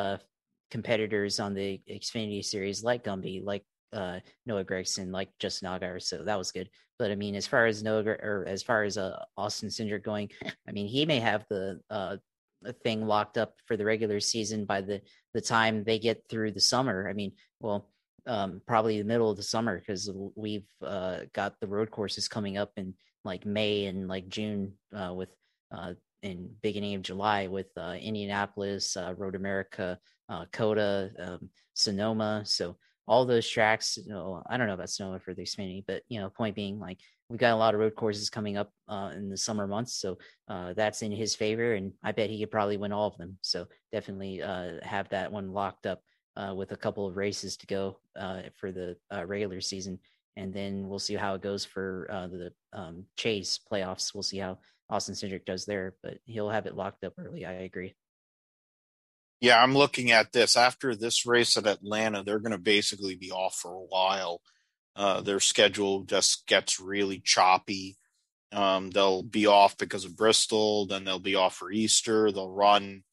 [0.71, 6.03] competitors on the Xfinity series like Gumby, like uh, Noah Gragson, like Justin Allgaier.
[6.03, 6.69] So that was good.
[6.99, 10.31] But I mean, as far as Noah or as far as uh, Austin Cindric going,
[10.69, 12.17] I mean, he may have the uh,
[12.85, 15.01] thing locked up for the regular season by the
[15.35, 17.09] the time they get through the summer.
[17.09, 17.89] I mean, well,
[18.27, 22.59] um, probably the middle of the summer because we've uh, got the road courses coming
[22.59, 25.31] up in like May and like June uh, with
[25.73, 29.99] uh, in beginning of July with uh, Indianapolis, uh, Road America,
[30.31, 32.43] uh, COTA, um, Sonoma.
[32.47, 36.03] So all those tracks, you know, I don't know about Sonoma for the Xfinity, but
[36.09, 39.11] you know, point being like we've got a lot of road courses coming up uh,
[39.15, 42.53] in the summer months, so uh, that's in his favor, and I bet he could
[42.53, 43.37] probably win all of them.
[43.43, 46.03] So definitely uh, have that one locked up
[46.37, 49.99] uh, with a couple of races to go uh, for the regular season,
[50.37, 54.15] and then we'll see how it goes for the um, Chase playoffs.
[54.15, 57.45] We'll see how Austin Cindric does there, but he'll have it locked up early.
[57.45, 57.95] I agree.
[59.41, 60.57] Yeah, I'm looking at this.
[60.57, 64.43] After this race at Atlanta, they're going to basically be off for a while.
[64.95, 67.97] Uh, their schedule just gets really choppy.
[68.53, 72.31] Um, they'll be off because of Bristol, then they'll be off for Easter.
[72.31, 73.05] They'll run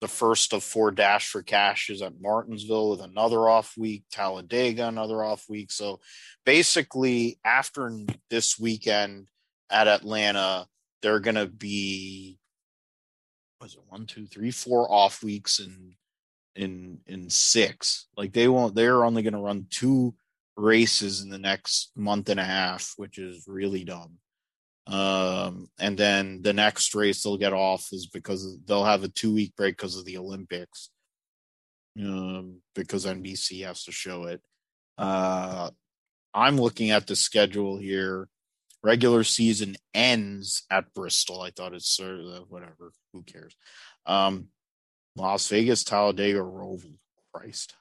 [0.00, 5.24] the first of four dash for cashes at Martinsville with another off week, Talladega, another
[5.24, 5.72] off week.
[5.72, 6.00] So
[6.44, 7.90] basically, after
[8.30, 9.28] this weekend
[9.70, 10.66] at Atlanta,
[11.02, 12.38] they're going to be
[13.60, 15.94] was it one, two, three, four off weeks in
[16.54, 18.06] in in six.
[18.16, 18.74] Like they won't.
[18.74, 20.14] They're only going to run two
[20.56, 24.18] races in the next month and a half, which is really dumb.
[24.86, 29.34] Um, and then the next race they'll get off is because they'll have a two
[29.34, 30.90] week break because of the Olympics.
[31.98, 34.42] Um, because NBC has to show it.
[34.98, 35.70] Uh,
[36.34, 38.28] I'm looking at the schedule here
[38.82, 41.40] regular season ends at Bristol.
[41.40, 42.92] I thought it's sort of whatever.
[43.16, 43.56] Who cares?
[44.04, 44.48] Um,
[45.16, 46.98] Las Vegas, Talladega, Roval.
[47.36, 47.74] Christ,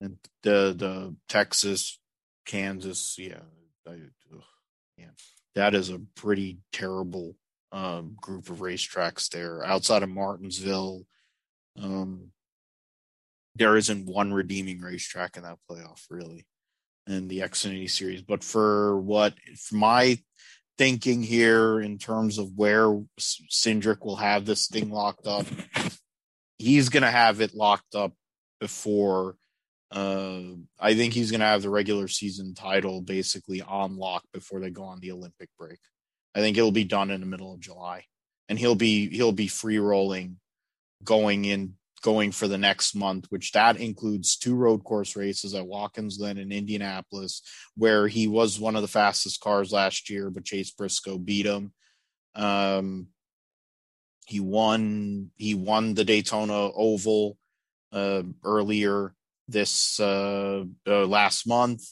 [0.00, 1.98] and the the Texas,
[2.44, 3.16] Kansas.
[3.18, 3.40] Yeah,
[3.86, 3.92] I,
[4.32, 4.42] ugh,
[4.98, 5.06] yeah,
[5.54, 7.36] that is a pretty terrible
[7.72, 9.64] um, group of racetracks there.
[9.64, 11.06] Outside of Martinsville,
[11.80, 12.30] um,
[13.54, 16.44] there isn't one redeeming racetrack in that playoff, really
[17.06, 18.20] in the Xfinity series.
[18.20, 20.18] But for what for my
[20.78, 25.46] thinking here in terms of where Cindric will have this thing locked up,
[26.58, 28.12] he's going to have it locked up
[28.60, 29.36] before.
[29.90, 30.40] Uh,
[30.80, 34.70] I think he's going to have the regular season title basically on lock before they
[34.70, 35.78] go on the Olympic break.
[36.34, 38.06] I think it'll be done in the middle of July,
[38.48, 40.38] and he'll be he'll be free rolling
[41.04, 45.66] going in going for the next month, which that includes two road course races at
[45.66, 47.40] Watkins Glen and Indianapolis,
[47.76, 51.72] where he was one of the fastest cars last year, but Chase Briscoe beat him.
[52.34, 53.06] Um,
[54.26, 55.30] he won.
[55.36, 57.38] He won the Daytona Oval
[57.90, 59.14] uh, earlier
[59.48, 61.84] this uh, uh, last month.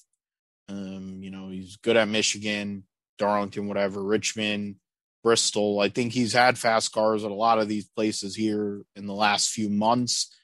[0.69, 2.85] Um, you know, he's good at Michigan,
[3.19, 4.77] Darlington, whatever, Richmond.
[5.23, 5.81] Bristol.
[5.81, 9.15] I think he's had fast cars at a lot of these places here in the
[9.15, 10.35] last few months.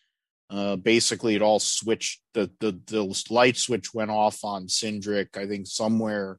[0.50, 2.22] Uh, basically, it all switched.
[2.34, 5.36] The, the the light switch went off on Cindric.
[5.36, 6.38] I think somewhere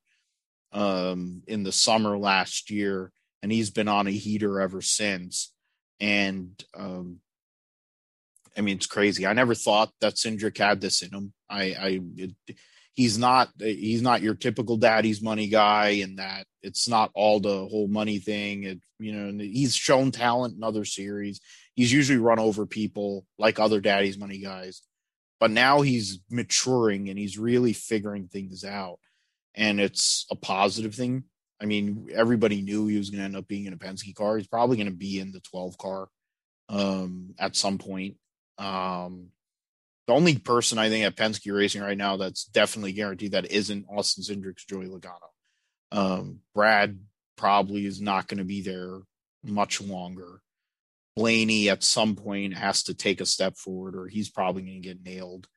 [0.71, 3.11] um, in the summer last year,
[3.43, 5.53] and he's been on a heater ever since.
[5.99, 7.19] And um,
[8.57, 9.25] I mean, it's crazy.
[9.25, 11.33] I never thought that Cindric had this in him.
[11.49, 12.31] I, I it,
[12.99, 17.65] he's not he's not your typical daddy's money guy and that it's not all the
[17.67, 18.63] whole money thing.
[18.63, 21.39] It, you know he's shown talent in other series.
[21.75, 24.81] He's usually run over people like other daddy's money guys
[25.39, 28.99] but now he's maturing and he's really figuring things out.
[29.55, 31.23] And it's a positive thing.
[31.61, 34.35] I mean everybody knew he was going to end up being in a penske car.
[34.35, 36.09] He's probably going to be in the 12 car
[36.67, 38.17] um, at some point.
[38.57, 39.29] Um,
[40.09, 43.85] the only person I think at Penske Racing right now that's definitely guaranteed that isn't
[43.87, 45.29] Austin Cindric's Joey Logano.
[45.91, 46.97] Um, Brad
[47.37, 49.01] probably is not going to be there
[49.43, 50.41] much longer.
[51.15, 54.87] Blaney at some point has to take a step forward, or he's probably going to
[54.87, 55.47] get nailed.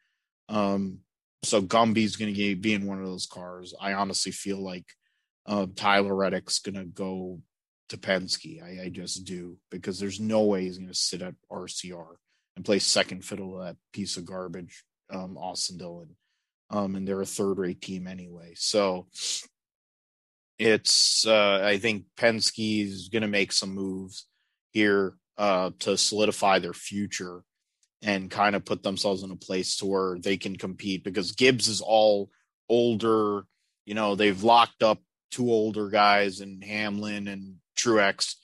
[0.51, 0.99] Um,
[1.45, 3.73] so Gumby's going to be in one of those cars.
[3.81, 4.85] I honestly feel like
[5.47, 7.41] uh, Tyler Reddick's going to go
[7.89, 8.63] to Penske.
[8.63, 12.17] I, I, just do because there's no way he's going to sit at RCR
[12.57, 16.17] and play second fiddle to that piece of garbage, um, Austin Dillon.
[16.71, 18.55] Um, and they're a third rate team anyway.
[18.57, 19.07] So
[20.59, 24.27] it's uh, I think Penske is going to make some moves
[24.71, 27.43] here uh, to solidify their future
[28.03, 31.69] and kind of put themselves in a place to where they can compete because Gibbs
[31.69, 32.31] is all
[32.69, 33.45] older.
[33.87, 34.99] You know, they've locked up
[35.31, 38.37] two older guys and Hamlin and Truex.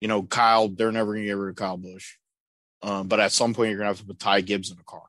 [0.00, 2.16] You know, Kyle, they're never going to get rid of Kyle Busch.
[2.82, 4.84] Um, but at some point, you're going to have to put Ty Gibbs in a
[4.84, 5.02] car.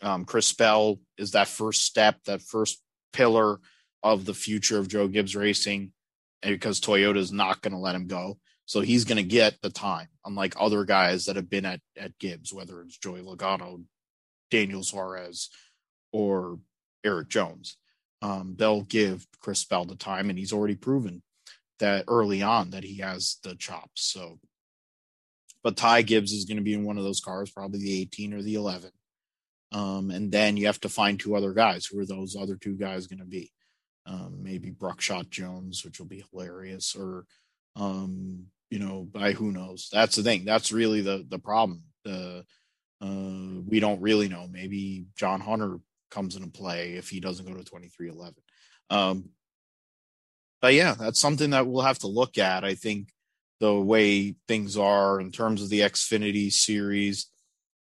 [0.00, 3.60] Um, Chris Bell is that first step, that first pillar
[4.02, 5.92] of the future of Joe Gibbs Racing
[6.42, 8.38] because Toyota is not going to let him go.
[8.66, 12.18] So he's going to get the time, unlike other guys that have been at, at
[12.18, 13.82] Gibbs, whether it's Joey Logano,
[14.50, 15.50] Daniel Suarez,
[16.12, 16.58] or
[17.04, 17.76] Erik Jones.
[18.22, 21.22] Um, they'll give Chris Bell the time, and he's already proven
[21.78, 24.02] that early on that he has the chops.
[24.12, 24.38] So,
[25.64, 28.34] but Ty Gibbs is going to be in one of those cars, probably the 18
[28.34, 28.90] or the 11.
[29.72, 31.86] Um, and then you have to find two other guys.
[31.86, 33.50] Who are those other two guys going to be?
[34.06, 37.24] Um, maybe Buckshot Jones, which will be hilarious, or
[37.74, 39.88] um, you know, by who knows?
[39.90, 40.44] That's the thing.
[40.44, 41.84] That's really the the problem.
[42.04, 42.44] The
[43.00, 44.46] uh, we don't really know.
[44.46, 45.78] Maybe John Hunter
[46.10, 48.42] comes into play if he doesn't go to twenty three eleven.
[48.90, 49.30] Um,
[50.60, 52.62] but yeah, that's something that we'll have to look at.
[52.62, 53.08] I think
[53.64, 57.30] the way things are in terms of the Xfinity series,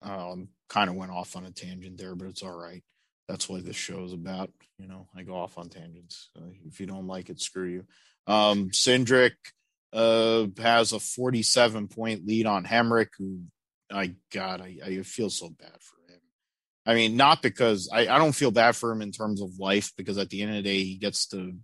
[0.02, 2.82] um, kind of went off on a tangent there, but it's all right.
[3.26, 4.50] That's what this show is about.
[4.76, 6.28] You know, I go off on tangents.
[6.36, 7.84] Uh, if you don't like it, screw you.
[8.26, 8.70] Um,
[9.94, 13.40] uh, has a 47 point lead on Hemric, who
[13.90, 16.20] I God, I, I feel so bad for him.
[16.84, 19.92] I mean, not because I, I don't feel bad for him in terms of life,
[19.96, 21.54] because at the end of the day, he gets to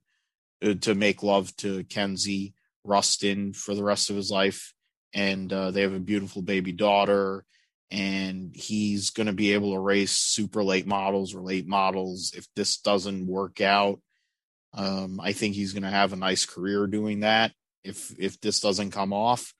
[0.64, 2.54] uh, to make love to Kenzie
[2.88, 4.72] Ruston for the rest of his life,
[5.14, 7.44] and uh, they have a beautiful baby daughter.
[7.90, 12.46] And he's going to be able to race super late models or late models if
[12.55, 14.01] this doesn't work out.
[14.74, 17.53] Um, I think he's going to have a nice career doing that
[17.85, 19.55] if if this doesn't come off.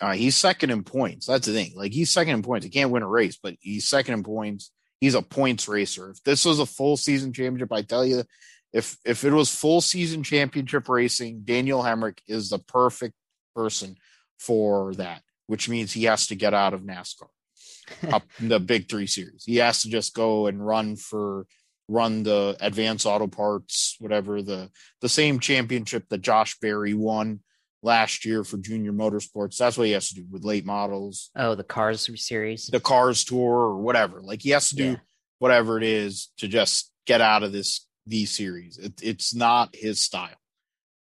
[0.00, 1.26] Uh, he's second in points.
[1.26, 1.72] That's the thing.
[1.74, 2.64] Like he's second in points.
[2.64, 4.70] He can't win a race, but he's second in points.
[5.00, 6.10] He's a points racer.
[6.10, 8.24] If this was a full season championship, I tell you,
[8.72, 13.14] if if it was full season championship racing, Daniel Hemric is the perfect
[13.54, 13.96] person
[14.38, 15.22] for that.
[15.46, 17.28] Which means he has to get out of NASCAR,
[18.12, 19.44] up the Big Three series.
[19.46, 21.46] He has to just go and run for
[21.88, 27.40] run the advanced auto parts, whatever the the same championship that Josh Berry won
[27.82, 29.56] last year for junior motorsports.
[29.56, 31.30] That's what he has to do with late models.
[31.36, 34.20] Oh, the cars series, the cars tour, or whatever.
[34.20, 34.96] Like he has to do yeah.
[35.38, 38.78] whatever it is to just get out of this V series.
[38.78, 40.36] It, it's not his style.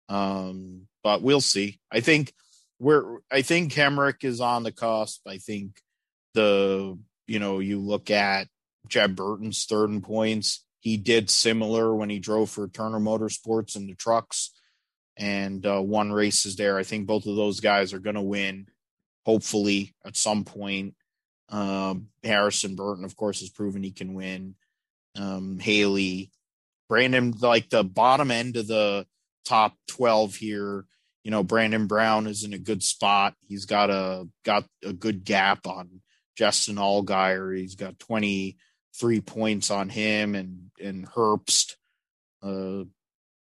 [0.08, 1.80] Um, but we'll see.
[1.90, 2.32] I think
[2.78, 5.20] we're I think Hemric is on the cusp.
[5.26, 5.80] I think
[6.34, 8.48] the you know you look at
[8.88, 13.86] Jeb Burton's third in points he did similar when he drove for Turner Motorsports in
[13.86, 14.50] the trucks
[15.16, 16.76] and uh, won races there.
[16.76, 18.66] I think both of those guys are going to win,
[19.24, 20.94] hopefully, at some point.
[21.48, 24.56] Um, Harrison Burton, of course, has proven he can win.
[25.16, 26.30] Um, Haley,
[26.94, 29.04] Brandon, like the bottom end of the
[29.44, 30.86] top 12 here.
[31.24, 33.34] You know, Brandon Brown is in a good spot.
[33.48, 36.02] He's got a got a good gap on
[36.36, 37.58] Justin Allgaier.
[37.58, 38.56] He's got 20
[38.96, 41.72] three points on him and and Herbst
[42.44, 42.84] uh,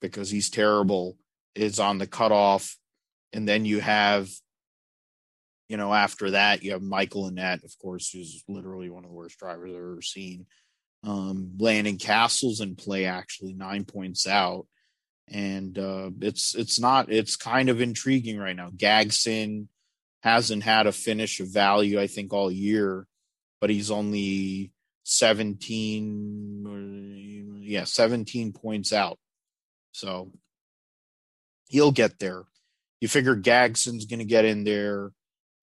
[0.02, 1.16] because he's terrible
[1.56, 2.76] is on the cutoff,
[3.32, 4.30] and then you have
[5.70, 9.16] you know after that you have Michael Annett, of course, who's literally one of the
[9.16, 10.48] worst drivers I've ever seen.
[11.04, 14.66] Um, Landon Cassill's in play actually nine points out,
[15.28, 18.70] and uh, it's it's not it's kind of intriguing right now.
[18.70, 19.68] Gragson
[20.24, 23.06] hasn't had a finish of value I think all year,
[23.62, 24.72] but he's only
[25.04, 29.20] 17 yeah 17 points out.
[29.92, 30.32] So
[31.70, 32.44] he'll get there.
[33.00, 35.12] You figure Gragson's going to get in there.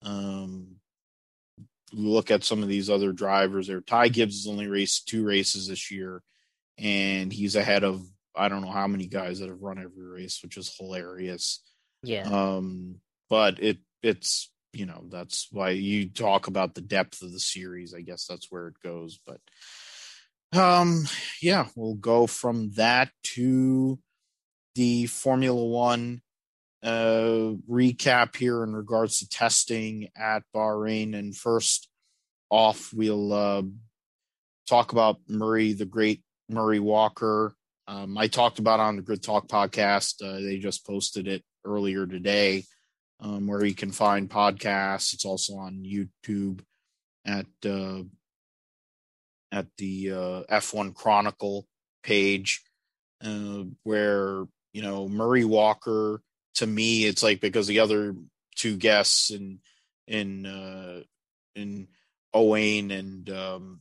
[0.02, 0.73] Um
[1.94, 3.80] look at some of these other drivers there.
[3.80, 6.22] Ty gibbs has only raced two races this year
[6.78, 8.02] and he's ahead of
[8.36, 11.62] i don't know how many guys that have run every race which is hilarious.
[12.02, 12.28] Yeah.
[12.28, 12.96] Um
[13.30, 17.94] but it it's you know that's why you talk about the depth of the series.
[17.94, 19.40] I guess that's where it goes but
[20.52, 21.04] um
[21.40, 23.98] yeah we'll go from that to
[24.74, 26.20] the formula one
[26.84, 31.88] uh recap here in regards to testing at bahrain and first
[32.50, 33.62] off we'll uh
[34.68, 37.54] talk about murray the great murray walker
[37.88, 42.06] um, i talked about on the grid talk podcast uh, they just posted it earlier
[42.06, 42.62] today
[43.20, 45.14] um, where you can find podcasts.
[45.14, 46.60] It's also on YouTube
[47.24, 48.02] at uh,
[49.50, 51.66] at the uh, F1 Chronicle
[52.02, 52.62] page,
[53.24, 56.20] uh, where you know, Murray Walker
[56.54, 58.14] to me, it's like because the other
[58.56, 59.60] two guests in
[60.06, 61.00] in uh
[61.54, 61.88] in
[62.32, 63.80] Owain and um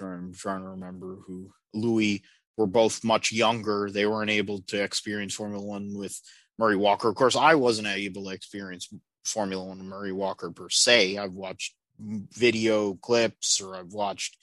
[0.00, 2.22] I'm trying to remember who Louis
[2.56, 3.90] were both much younger.
[3.90, 6.20] They weren't able to experience Formula One with
[6.58, 7.08] Murray Walker.
[7.08, 8.88] Of course, I wasn't able to experience
[9.24, 11.18] Formula One with Murray Walker per se.
[11.18, 14.36] I've watched video clips or I've watched,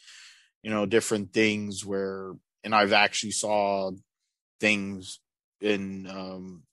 [0.64, 2.34] you know, different things where,
[2.64, 3.92] and I've actually saw
[4.60, 5.20] things
[5.62, 6.64] in, um,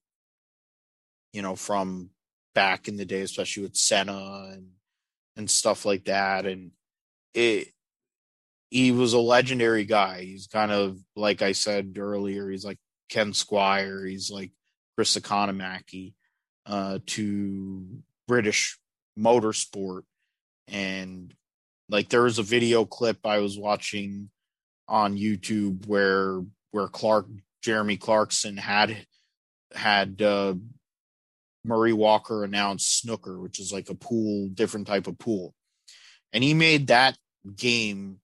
[1.33, 2.11] you know, from
[2.55, 4.69] back in the day, especially with Senna and
[5.37, 6.47] and stuff like that.
[6.47, 6.73] And
[7.35, 7.69] it
[8.71, 10.23] he was a legendary guy.
[10.23, 12.79] He's kind of like I said earlier, he's like
[13.09, 14.51] Ken Squier, he's like
[14.97, 16.15] Chris Economaki
[16.67, 17.85] uh, to
[18.29, 18.79] British
[19.19, 20.03] motorsport.
[20.69, 21.35] And
[21.89, 24.31] like there was a video clip I was watching
[24.89, 27.27] on YouTube where where Clark
[27.63, 29.07] Jeremy Clarkson had
[29.75, 30.55] had uh,
[31.65, 35.55] Murray Walker announced snooker, which is like a pool, different type of pool.
[36.33, 37.17] And he made that
[37.57, 38.19] game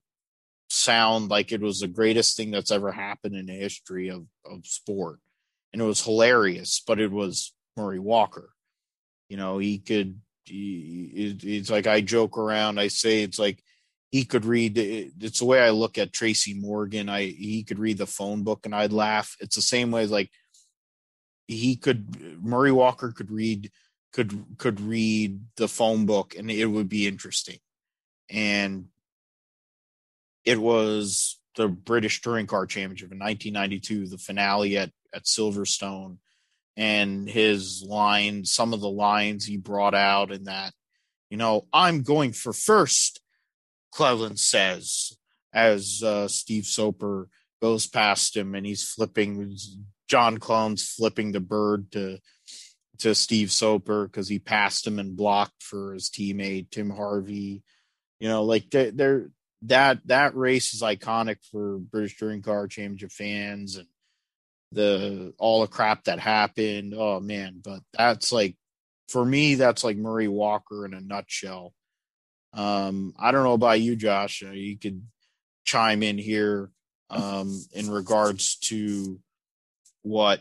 [0.68, 4.66] sound like it was the greatest thing that's ever happened in the history of, of
[4.66, 5.18] sport.
[5.72, 8.51] And it was hilarious, but it was Murray Walker.
[9.28, 13.62] You know, he could, he, it's like I joke around, I say it's like
[14.11, 17.11] he could read, it's the way I look at Tracy Morgan.
[17.11, 19.36] I, he could read the phone book and I'd laugh.
[19.41, 20.30] It's the same way as like
[21.49, 23.73] he could Murray Walker could read
[24.13, 27.59] could could read the phone book and it would be interesting.
[28.31, 28.89] And
[30.45, 36.19] it was the British Touring Car Championship in 1992, the finale at at Silverstone,
[36.77, 40.73] and his line, some of the lines he brought out in that,
[41.31, 43.21] you know, I'm going for first,
[43.91, 45.17] Cleland says,
[45.53, 47.29] as uh, Steve Soper
[47.61, 49.57] goes past him and he's flipping
[50.09, 52.19] John Cleland's flipping the bird to
[52.99, 57.63] to Steve Soper because he passed him and blocked for his teammate Tim Harvey.
[58.19, 59.31] You know, like they're, they're
[59.63, 63.87] that that race is iconic for British Touring Car Championship fans and
[64.73, 66.95] the all the crap that happened.
[66.97, 68.57] Oh man, but that's like
[69.09, 71.73] for me, that's like Murray Walker in a nutshell.
[72.53, 74.43] Um, I don't know about you, Josh.
[74.43, 75.03] You could
[75.65, 76.71] chime in here
[77.11, 79.21] um, in regards to
[80.03, 80.41] what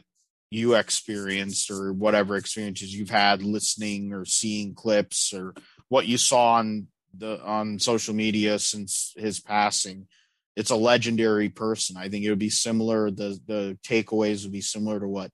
[0.49, 5.53] you experienced or whatever experiences you've had listening or seeing clips or
[5.89, 6.87] what you saw on
[7.17, 10.07] the on social media since his passing.
[10.55, 11.97] It's a legendary person.
[11.97, 15.31] I think it would be similar the the takeaways would be similar to what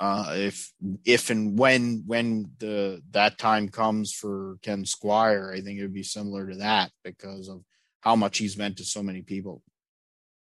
[0.00, 0.72] uh if
[1.04, 5.94] if and when when the that time comes for ken Squier, i think it would
[5.94, 7.62] be similar to that because of
[8.00, 9.62] how much he's meant to so many people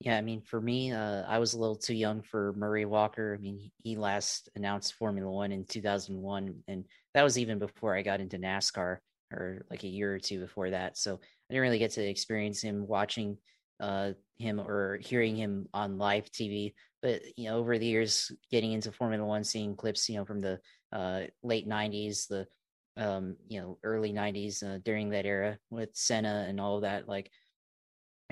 [0.03, 3.37] yeah, I mean, for me, uh, I was a little too young for Murray Walker.
[3.39, 6.83] I mean, he last announced Formula One in 2001, and
[7.13, 8.97] that was even before I got into NASCAR,
[9.31, 10.97] or like a year or two before that.
[10.97, 13.37] So I didn't really get to experience him watching
[13.79, 16.73] uh, him or hearing him on live TV.
[17.01, 20.41] But you know, over the years, getting into Formula One, seeing clips, you know, from
[20.41, 20.59] the
[20.91, 22.45] uh, late '90s, the
[22.97, 27.07] um, you know, early '90s uh, during that era with Senna and all of that,
[27.07, 27.31] like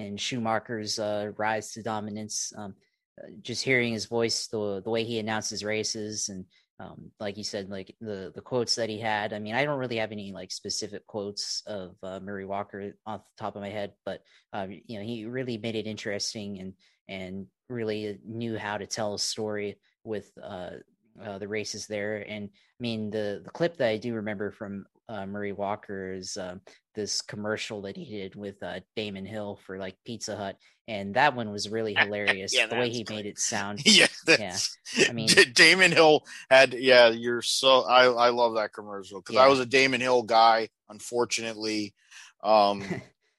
[0.02, 2.52] and Schumacher's uh, rise to dominance.
[2.58, 2.76] Um,
[3.22, 6.46] uh, just hearing his voice, the the way he announces races, and
[6.80, 9.34] um, like you said, like the the quotes that he had.
[9.34, 13.22] I mean, I don't really have any like specific quotes of uh, Murray Walker off
[13.22, 14.22] the top of my head, but
[14.54, 16.74] uh, you know, he really made it interesting and
[17.08, 20.72] and really knew how to tell a story with uh,
[21.24, 22.26] uh, the races there.
[22.28, 26.38] And I mean, the the clip that I do remember from uh, Murray Walker is
[26.38, 26.56] uh,
[26.94, 31.36] this commercial that he did with uh, Damon Hill for like Pizza Hut, and that
[31.36, 32.54] one was really hilarious.
[32.54, 33.18] yeah, the way he great.
[33.18, 33.82] made it sound.
[33.86, 34.58] yeah, yeah.
[35.08, 36.74] I mean, Damon Hill had.
[36.74, 37.82] Yeah, you're so.
[37.82, 39.44] I I love that commercial because yeah.
[39.44, 40.70] I was a Damon Hill guy.
[40.90, 41.94] Unfortunately,
[42.44, 42.84] um,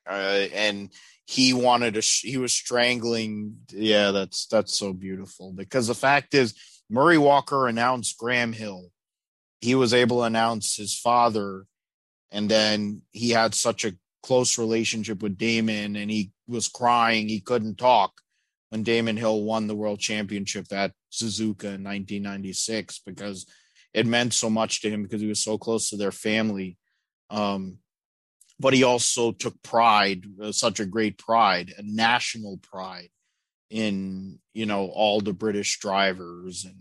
[0.08, 0.90] uh, and
[1.26, 2.00] he wanted to.
[2.00, 3.56] he was strangling.
[3.70, 6.54] Yeah, that's that's so beautiful because the fact is,
[6.88, 8.90] Murray Walker announced Graham Hill.
[9.60, 11.66] He was able to announce his father
[12.32, 17.28] and then he had such a close relationship with Damon and he was crying.
[17.28, 18.20] He couldn't talk
[18.70, 23.46] when Damon Hill won the world championship at Suzuka in 1996 because
[23.92, 26.78] it meant so much to him because he was so close to their family.
[27.28, 27.78] Um,
[28.58, 33.10] but he also took pride, uh, such a great pride, a national pride
[33.70, 36.76] in, you know, all the British drivers and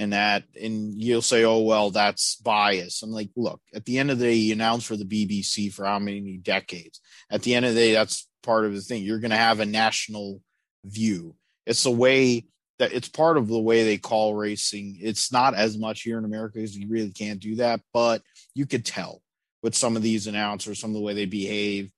[0.00, 4.10] and that and you'll say oh well that's bias i'm like look at the end
[4.10, 7.66] of the day you announce for the bbc for how many decades at the end
[7.66, 10.40] of the day that's part of the thing you're going to have a national
[10.84, 11.34] view
[11.66, 12.44] it's the way
[12.80, 14.96] that it's part of the way they call racing.
[15.00, 18.22] It's not as much here in America because you really can't do that, but
[18.54, 19.22] you could tell
[19.62, 21.90] with some of these announcers, some of the way they behave,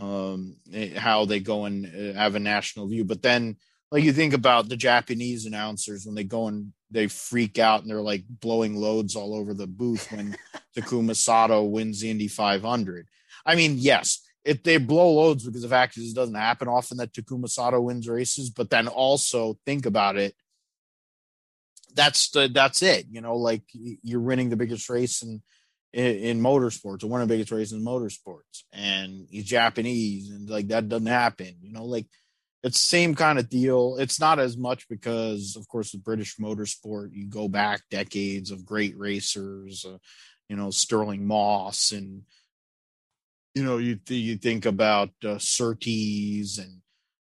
[0.00, 3.04] um, eh, how they go and uh, have a national view.
[3.04, 3.56] But then,
[3.92, 7.90] like you think about the Japanese announcers when they go and they freak out and
[7.90, 10.36] they're like blowing loads all over the booth when
[10.76, 13.08] Takuma Sato wins the Indy 500.
[13.44, 16.98] I mean, yes, if they blow loads because the fact is it doesn't happen often
[16.98, 20.34] that Takuma Sato wins races, but then also think about it.
[21.94, 23.06] That's the that's it.
[23.10, 25.42] You know, like you're winning the biggest race in
[25.92, 30.48] in, in motorsports, or one of the biggest races in motorsports, and he's Japanese, and
[30.48, 31.54] like that doesn't happen.
[31.60, 32.06] You know, like
[32.64, 33.96] it's same kind of deal.
[33.98, 38.64] It's not as much because, of course, the British motorsport, you go back decades of
[38.64, 39.98] great racers, uh,
[40.48, 42.22] you know, Stirling Moss and
[43.54, 46.80] you know, you th- you think about uh, Surtees and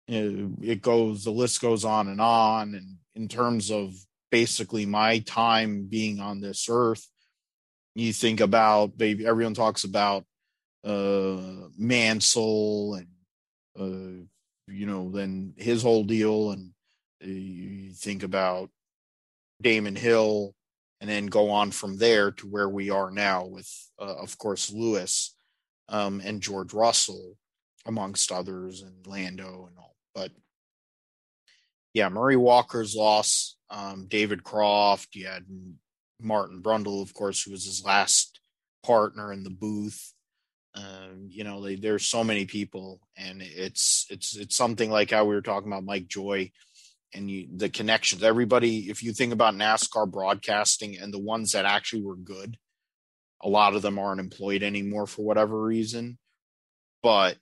[0.10, 2.76] uh, it goes, the list goes on and on.
[2.76, 3.96] And in terms of
[4.30, 7.08] basically my time being on this earth,
[7.96, 9.26] you think about baby.
[9.26, 10.26] Everyone talks about
[10.84, 13.08] uh, Mansell and
[13.80, 14.26] uh,
[14.72, 16.72] you know, then his whole deal, and
[17.24, 18.70] uh, you think about
[19.62, 20.54] Damon Hill,
[21.00, 23.70] and then go on from there to where we are now with,
[24.00, 25.36] uh, of course, Lewis
[25.90, 27.38] um, and George Russell,
[27.86, 29.96] amongst others, and Lando and all.
[30.14, 30.32] But
[31.94, 35.46] yeah, Murray Walker's loss, um, David Croft, you had
[36.20, 38.40] Martin Brundle, of course, who was his last
[38.84, 40.14] partner in the booth.
[40.74, 45.26] Um, you know, they, there's so many people, and it's it's it's something like how
[45.26, 46.52] we were talking about Mike Joy
[47.14, 48.24] and you, the connections.
[48.24, 52.58] Everybody, if you think about NASCAR broadcasting and the ones that actually were good,
[53.42, 56.18] a lot of them aren't employed anymore for whatever reason,
[57.04, 57.38] but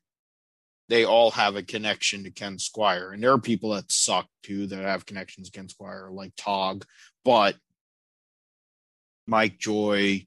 [0.88, 4.66] they all have a connection to Ken Squier And there are people that suck too
[4.68, 6.84] that have connections to Ken Squier, like Tog,
[7.24, 7.56] but
[9.28, 10.26] Mike Joy,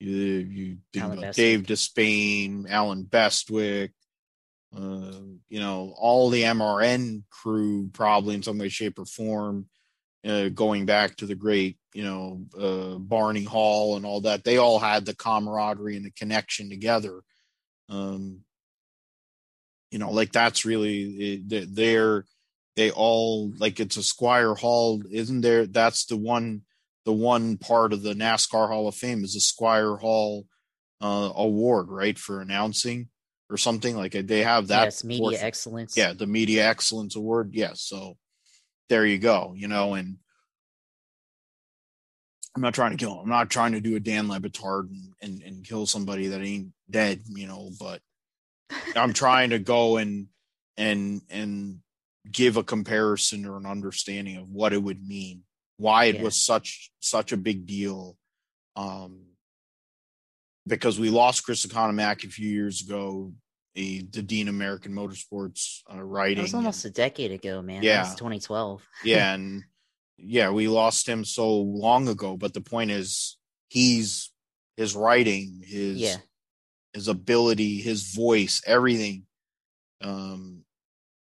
[0.00, 0.76] you, you
[1.32, 3.90] Dave Despain, Allen Bestwick,
[4.76, 9.66] uh, you know, all the MRN crew probably in some way, shape, or form
[10.26, 14.58] uh, going back to the great, you know, uh, Barney Hall and all that, they
[14.58, 17.22] all had the camaraderie and the connection together.
[17.88, 18.40] Um,
[19.90, 22.26] you know, like that's really they're
[22.76, 25.66] they all like it's a Squier Hall, isn't there?
[25.66, 26.62] That's the one
[27.08, 30.44] the one part of the NASCAR Hall of Fame is the Squier Hall
[31.00, 33.08] uh, award, right, for announcing
[33.48, 34.84] or something like they have that.
[34.84, 35.40] Yes, media portion.
[35.42, 35.96] excellence.
[35.96, 37.52] Yeah, the media excellence award.
[37.54, 38.18] Yes, so
[38.90, 40.18] there you go, you know, and
[42.54, 43.20] I'm not trying to kill him.
[43.20, 46.42] I'm not trying to do a Dan Le Batard and, and, and kill somebody that
[46.42, 48.02] ain't dead, you know, but
[48.94, 50.26] I'm trying to go and
[50.76, 51.78] and and
[52.30, 55.44] give a comparison or an understanding of what it would mean,
[55.78, 56.22] why it yeah.
[56.22, 58.16] was such such a big deal.
[58.76, 59.22] Um
[60.66, 63.32] because we lost Chris Economaki a few years ago
[63.78, 66.36] a the Dean American Motorsports uh, writing.
[66.36, 67.82] That was almost and, a decade ago, man.
[67.82, 68.86] Yeah, 2012.
[69.04, 69.64] yeah, and
[70.18, 72.36] yeah, we lost him so long ago.
[72.36, 74.30] But the point is, he's
[74.76, 76.16] his writing, his yeah.
[76.92, 79.24] his ability, his voice, everything.
[80.00, 80.64] Um,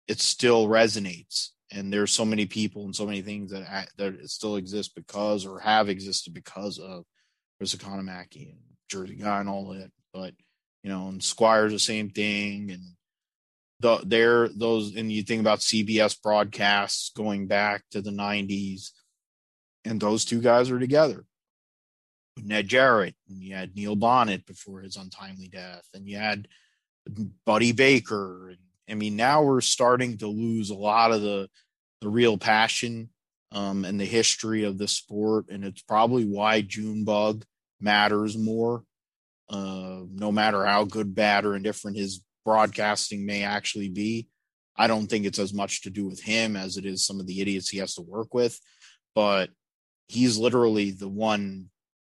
[0.08, 4.56] it still resonates, and there's so many people and so many things that that still
[4.56, 7.04] exist because or have existed because of
[7.58, 8.60] Chris Economaki and
[8.90, 9.90] Jersey Guy and all that.
[10.12, 10.34] But
[10.82, 12.82] you know, and Squier's the same thing, and
[13.80, 18.90] the there those and you think about CBS broadcasts going back to the '90s,
[19.84, 21.24] and those two guys are together.
[22.36, 26.48] Ned Jarrett, and you had Neil Bonnett before his untimely death, and you had
[27.44, 28.50] Buddy Baker.
[28.50, 28.58] And,
[28.92, 31.48] I mean, now we're starting to lose a lot of the
[32.02, 33.08] the real passion
[33.52, 37.44] um, and the history of the sport, and it's probably why Junebug
[37.80, 38.84] matters more
[39.48, 44.28] uh, no matter how good, bad, or indifferent his broadcasting may actually be.
[44.76, 47.26] I don't think it's as much to do with him as it is some of
[47.26, 48.58] the idiots he has to work with.
[49.14, 49.50] But
[50.08, 51.68] he's literally the one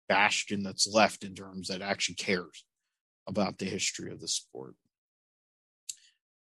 [0.09, 2.65] bastion that's left in terms that actually cares
[3.27, 4.75] about the history of the sport.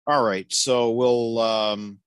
[0.08, 1.98] All right, so we'll um,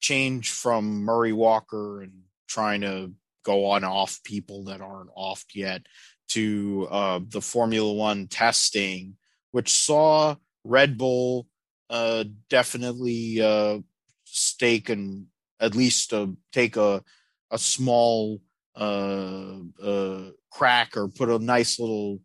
[0.00, 2.12] change from Murray Walker and
[2.46, 3.12] trying to
[3.44, 5.82] go on off people that aren't off yet
[6.28, 9.16] to uh, the Formula One testing,
[9.50, 11.48] which saw Red Bull
[11.90, 13.78] uh, definitely uh,
[14.24, 15.26] stake and
[15.60, 17.02] at least uh, take a
[17.50, 18.40] a small
[18.76, 22.20] uh, uh, crack or put a nice little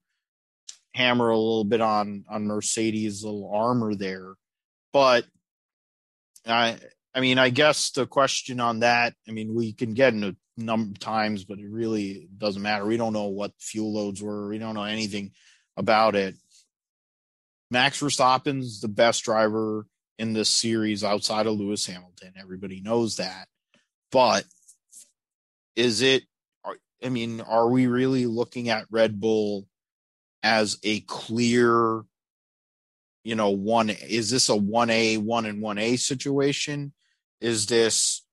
[0.93, 4.35] hammer a little bit on on Mercedes' little armor there,
[4.97, 5.25] but
[6.47, 6.79] I
[7.13, 10.35] I mean, I guess the question on that, I mean, we can get into a
[10.59, 12.83] number of times, but it really doesn't matter.
[12.83, 14.49] We don't know what fuel loads were.
[14.49, 15.33] We don't know anything
[15.77, 16.33] about it.
[17.69, 19.85] Max Verstappen's the best driver
[20.17, 22.33] in this series outside of Lewis Hamilton.
[22.35, 23.47] Everybody knows that.
[24.11, 24.45] But
[25.75, 26.23] is it,
[27.03, 29.67] I mean, are we really looking at Red Bull
[30.41, 32.01] as a clear,
[33.27, 33.89] you know, one?
[33.89, 36.93] Is this a 1A, 1 and 1A situation?
[37.41, 38.25] Is this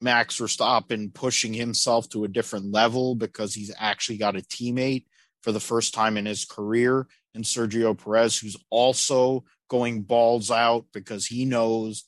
[0.00, 5.04] Max Verstappen pushing himself to a different level because he's actually got a teammate
[5.42, 10.86] for the first time in his career and Sergio Perez, who's also going balls out
[10.94, 12.04] because he knows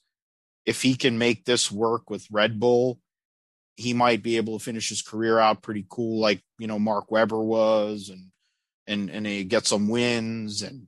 [0.65, 3.01] if he can make this work with Red Bull,
[3.77, 7.11] he might be able to finish his career out pretty cool, like you know Mark
[7.11, 8.29] Webber was, and
[8.87, 10.87] and and he get some wins and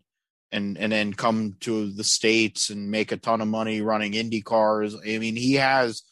[0.53, 4.40] and and then come to the states and make a ton of money running Indy
[4.40, 4.94] cars.
[4.94, 6.03] I mean, he has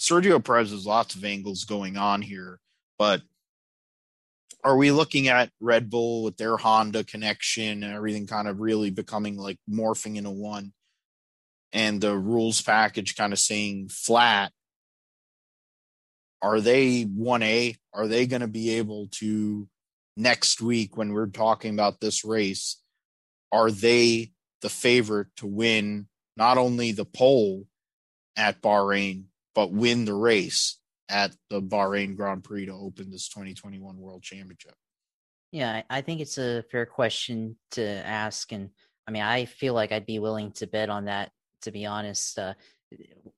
[0.00, 2.60] Sergio Perez has lots of angles going on here,
[2.98, 3.22] but
[4.64, 8.90] are we looking at Red Bull with their Honda connection and everything kind of really
[8.90, 10.72] becoming like morphing into one
[11.72, 14.52] and the rules package kind of saying flat?
[16.42, 17.76] Are they 1A?
[17.92, 19.68] Are they going to be able to
[20.16, 22.80] next week when we're talking about this race?
[23.52, 24.32] Are they
[24.62, 27.66] the favorite to win not only the pole
[28.36, 29.24] at Bahrain,
[29.54, 30.78] but win the race
[31.08, 34.74] at the Bahrain Grand Prix to open this 2021 World Championship?
[35.50, 38.52] Yeah, I think it's a fair question to ask.
[38.52, 38.70] And
[39.06, 41.32] I mean, I feel like I'd be willing to bet on that,
[41.62, 42.38] to be honest.
[42.38, 42.54] Uh,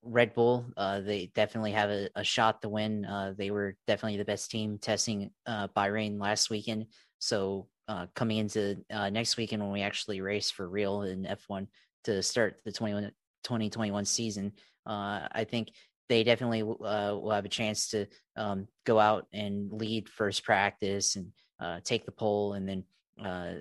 [0.03, 3.05] Red Bull, uh, they definitely have a, a shot to win.
[3.05, 6.87] Uh, they were definitely the best team testing uh, Bahrain last weekend.
[7.19, 11.67] So uh, coming into uh, next weekend when we actually race for real in F1
[12.05, 14.53] to start the 2021 season,
[14.87, 15.73] I think
[16.11, 21.15] they definitely uh, will have a chance to um, go out and lead first practice
[21.15, 21.29] and
[21.61, 22.85] uh, take the pole and then
[23.25, 23.53] uh,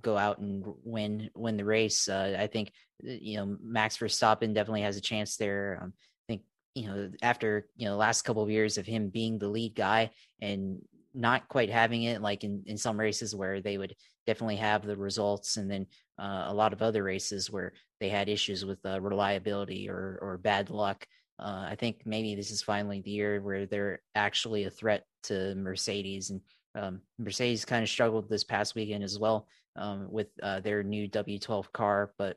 [0.00, 2.08] go out and win win the race.
[2.08, 2.70] Uh, I think
[3.04, 5.80] uh, you know Max Verstappen definitely has a chance there.
[5.82, 6.42] Um, I think
[6.76, 9.74] you know after you know the last couple of years of him being the lead
[9.74, 10.10] guy
[10.40, 10.82] and
[11.16, 13.94] not quite having it like in, in some races where they would
[14.26, 15.86] definitely have the results and then
[16.18, 20.70] uh, a lot of other races where they had issues with reliability or or bad
[20.70, 21.06] luck
[21.38, 25.54] uh, I think maybe this is finally the year where they're actually a threat to
[25.54, 26.40] Mercedes, and
[26.74, 29.46] um, Mercedes kind of struggled this past weekend as well
[29.76, 32.12] um, with uh, their new W12 car.
[32.16, 32.36] But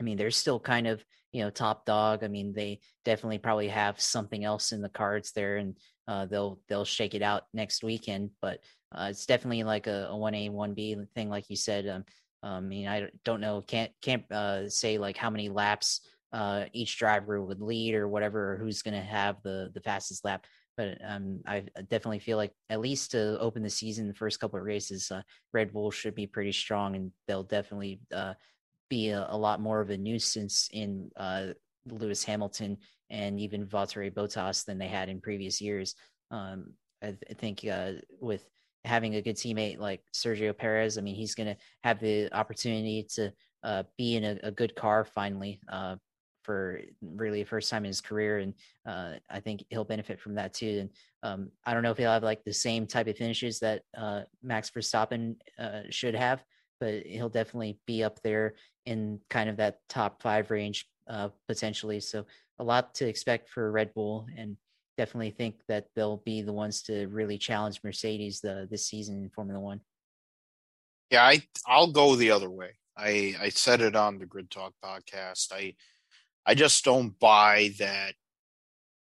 [0.00, 2.22] I mean, they're still kind of you know top dog.
[2.22, 5.76] I mean, they definitely probably have something else in the cards there, and
[6.08, 8.30] uh, they'll they'll shake it out next weekend.
[8.40, 8.60] But
[8.94, 11.88] uh, it's definitely like a one A one B thing, like you said.
[11.88, 12.04] Um,
[12.42, 16.00] I mean, I don't know, can't can't uh, say like how many laps
[16.32, 20.24] uh, each driver would lead or whatever, or who's going to have the the fastest
[20.24, 20.46] lap.
[20.76, 24.58] But um, I definitely feel like at least to open the season, the first couple
[24.58, 25.20] of races, uh,
[25.52, 28.34] Red Bull should be pretty strong, and they'll definitely uh,
[28.88, 31.48] be a, a, lot more of a nuisance in uh,
[31.86, 32.78] Lewis Hamilton
[33.12, 35.94] and even Valtteri Bottas than they had in previous years.
[36.30, 38.48] Um, I, I, think uh, with
[38.84, 43.06] having a good teammate like Sergio Perez, I mean, he's going to have the opportunity
[43.14, 43.32] to
[43.62, 45.60] uh, be in a, a, good car finally.
[45.70, 45.96] Uh,
[46.42, 48.54] for really the first time in his career, and
[48.84, 50.78] uh, I think he'll benefit from that too.
[50.80, 50.90] And
[51.22, 54.22] um, I don't know if he'll have like the same type of finishes that uh,
[54.42, 56.42] Max Verstappen uh, should have,
[56.80, 58.56] but he'll definitely be up there
[58.86, 62.00] in kind of that top five range uh, potentially.
[62.00, 62.26] So
[62.58, 64.56] a lot to expect for Red Bull, and
[64.96, 69.30] definitely think that they'll be the ones to really challenge Mercedes the this season in
[69.30, 69.80] Formula One.
[71.10, 72.72] Yeah, I I'll go the other way.
[72.96, 75.52] I I said it on the Grid Talk podcast.
[75.52, 75.74] I
[76.46, 78.14] I just don't buy that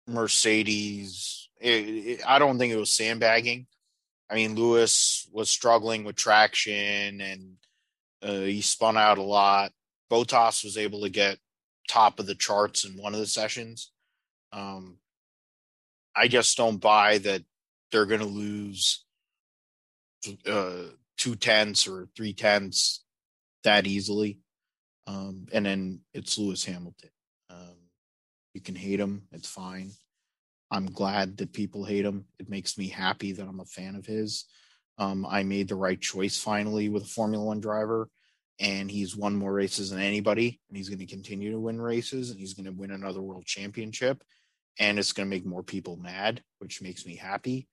[0.07, 1.49] Mercedes.
[1.59, 3.67] It, it, I don't think it was sandbagging.
[4.29, 7.57] I mean, Lewis was struggling with traction and
[8.23, 9.71] uh, he spun out a lot.
[10.09, 11.37] Bottas was able to get
[11.91, 13.91] top of the charts in one of the sessions.
[14.53, 14.97] Um,
[16.15, 17.43] I just don't buy that
[17.91, 19.03] they're going to lose
[20.47, 20.83] uh,
[21.17, 23.03] two tenths or three tenths
[23.65, 24.39] that easily.
[25.05, 27.09] Um, and then it's Lewis Hamilton.
[27.49, 27.75] Um,
[28.53, 29.91] you can hate him, it's fine.
[30.71, 32.23] I'm glad that people hate him.
[32.39, 34.45] It makes me happy that I'm a fan of his.
[34.97, 38.07] Um, I made the right choice finally with a Formula One driver,
[38.61, 42.29] and he's won more races than anybody, and he's going to continue to win races,
[42.29, 44.23] and he's going to win another world championship,
[44.79, 47.67] and it's going to make more people mad, which makes me happy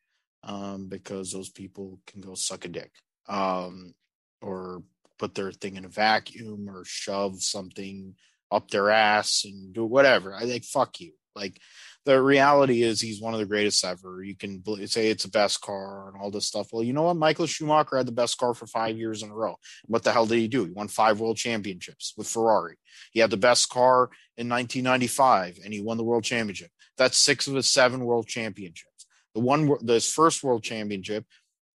[0.45, 2.91] um, because those people can go suck a dick
[3.29, 3.95] um,
[4.41, 4.83] or
[5.19, 8.15] put their thing in a vacuum or shove something
[8.51, 10.35] up their ass and do whatever.
[10.35, 11.13] I think fuck you.
[11.37, 11.61] Like
[12.09, 14.23] the reality is he's one of the greatest ever.
[14.23, 16.69] You can say it's the best car and all this stuff.
[16.73, 17.19] Well, you know what?
[17.19, 19.57] Michael Schumacher had the best car for five years in a row.
[19.85, 20.65] What the hell did he do?
[20.65, 22.77] He won five world championships with Ferrari.
[23.13, 24.05] He had the best car
[24.39, 26.71] in 1995 and he won the world championship.
[26.97, 29.05] That's six of his seven world championships.
[29.35, 31.27] The one, this first world championship,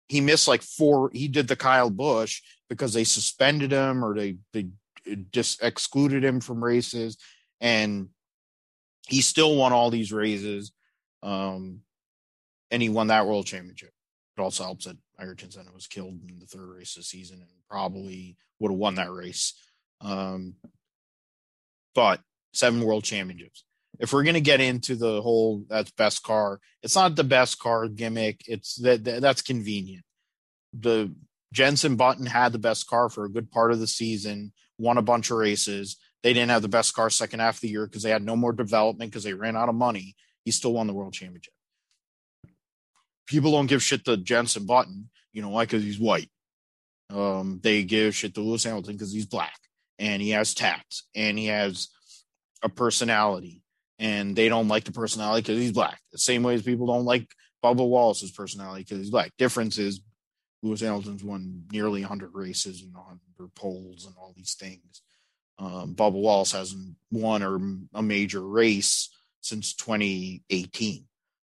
[0.08, 1.10] he missed like four.
[1.12, 4.68] He did the Kyle Busch because they suspended him or they, they
[5.34, 7.18] just excluded him from races.
[7.60, 8.08] And
[9.08, 10.72] he still won all these races.
[11.24, 11.82] Um,
[12.72, 13.92] and he won that world championship.
[14.38, 17.42] It also helps that Ayrton Senna was killed in the third race of the season
[17.42, 19.54] and probably would have won that race.
[20.00, 20.56] Um,
[21.94, 22.22] but
[22.54, 23.66] seven world championships.
[24.00, 27.60] If we're going to get into the whole that's best car, it's not the best
[27.60, 28.42] car gimmick.
[28.48, 30.04] It's that, that that's convenient.
[30.74, 31.14] The
[31.54, 35.04] Jenson Button had the best car for a good part of the season, won a
[35.04, 35.98] bunch of races.
[36.24, 38.36] They didn't have the best car second half of the year because they had no
[38.36, 40.16] more development because they ran out of money.
[40.46, 41.54] He still won the world championship.
[43.28, 45.64] People don't give shit to Jenson Button, you know why?
[45.64, 46.30] Because he's white.
[47.10, 49.58] Um, they give shit to Lewis Hamilton because he's black
[50.00, 51.90] and he has tats and he has
[52.64, 53.62] a personality.
[54.00, 56.00] And they don't like the personality because he's black.
[56.12, 57.28] The same way as people don't like
[57.64, 59.32] Bubba Wallace's personality because he's black.
[59.38, 60.02] Difference is
[60.64, 65.04] Lewis Hamilton's won nearly 100 races and 100 poles and all these things.
[65.60, 67.60] Um, Bubba Wallace hasn't won or
[67.94, 69.10] a major race
[69.42, 71.06] since 2018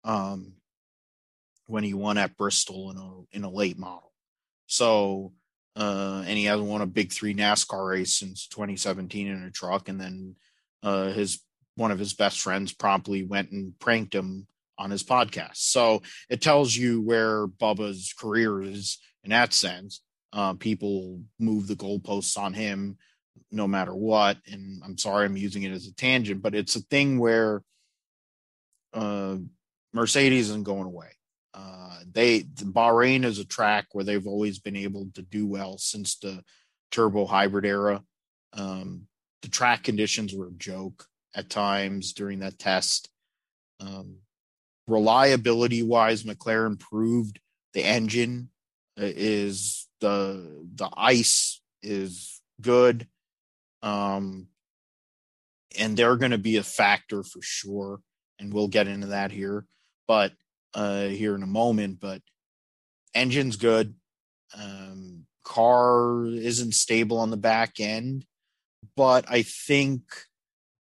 [0.05, 0.53] um,
[1.67, 4.13] when he won at Bristol in a in a late model.
[4.67, 5.33] So
[5.77, 9.89] uh, and he hasn't won a big three NASCAR race since 2017 in a truck.
[9.89, 10.37] And then
[10.83, 11.41] uh, his
[11.75, 14.47] one of his best friends promptly went and pranked him
[14.79, 15.57] on his podcast.
[15.57, 20.01] So it tells you where Bubba's career is in that sense.
[20.33, 22.97] Uh, people move the goalposts on him
[23.51, 24.39] no matter what.
[24.51, 27.63] And I'm sorry I'm using it as a tangent, but it's a thing where
[28.93, 29.37] uh,
[29.93, 31.09] Mercedes isn't going away.
[31.55, 36.17] Uh, they Bahrain is a track where they've always been able to do well since
[36.17, 36.43] the
[36.91, 38.03] turbo hybrid era.
[38.53, 39.07] Um,
[39.43, 43.09] the track conditions were a joke at times during that test.
[43.81, 44.17] Um,
[44.87, 47.41] reliability wise, McLaren proved
[47.73, 48.51] the engine
[48.97, 53.07] is the the ice is good.
[53.87, 54.49] Um,
[55.79, 58.01] and they're going to be a factor for sure.
[58.39, 59.65] And we'll get into that here,
[60.09, 60.33] but
[60.75, 62.01] uh, here in a moment.
[62.01, 62.21] But
[63.15, 63.95] engine's good.
[64.59, 68.25] Um, car isn't stable on the back end,
[68.97, 70.03] but I think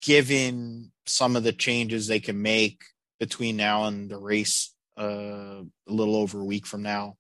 [0.02, 2.82] given some of the changes they can make
[3.20, 7.18] between now and the race, uh, a little over a week from now,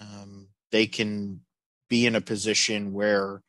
[0.00, 1.40] um, they can
[1.88, 3.42] be in a position where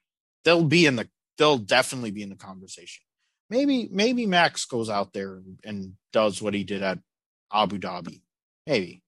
[0.44, 1.08] they'll be in the
[1.42, 3.04] they'll definitely be in the conversation.
[3.50, 7.00] Maybe maybe Max goes out there and does what he did at
[7.52, 8.22] Abu Dhabi.
[8.68, 9.02] Maybe.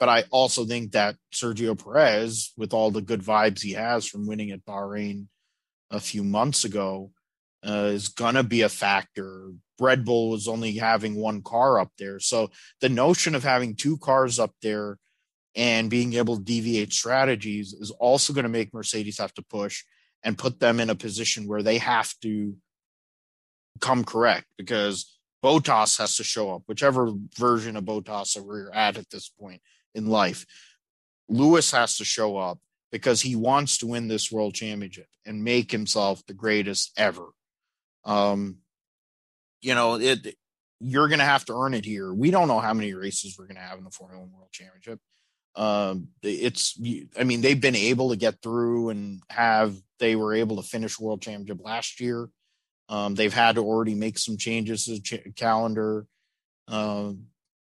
[0.00, 4.26] But I also think that Sergio Perez, with all the good vibes he has from
[4.26, 5.28] winning at Bahrain
[5.92, 7.12] a few months ago,
[7.64, 9.52] uh, is going to be a factor.
[9.80, 12.18] Red Bull was only having one car up there.
[12.18, 12.50] So
[12.80, 14.98] the notion of having two cars up there
[15.54, 19.84] and being able to deviate strategies is also going to make Mercedes have to push
[20.24, 22.56] and put them in a position where they have to
[23.80, 28.96] come correct because Bottas has to show up, whichever version of Bottas that we're at
[28.96, 29.60] at this point
[29.94, 30.46] in life.
[31.28, 32.58] Lewis has to show up
[32.90, 37.26] because he wants to win this world championship and make himself the greatest ever.
[38.04, 38.58] Um,
[39.60, 40.36] you know, it
[40.80, 42.12] you're going to have to earn it here.
[42.12, 44.52] We don't know how many races we're going to have in the Formula One World
[44.52, 45.00] Championship.
[45.56, 46.78] Um, it's,
[47.18, 50.98] I mean, they've been able to get through and have, they were able to finish
[50.98, 52.28] World Championship last year.
[52.88, 56.06] Um, they've had to already make some changes to the calendar.
[56.68, 57.26] Um,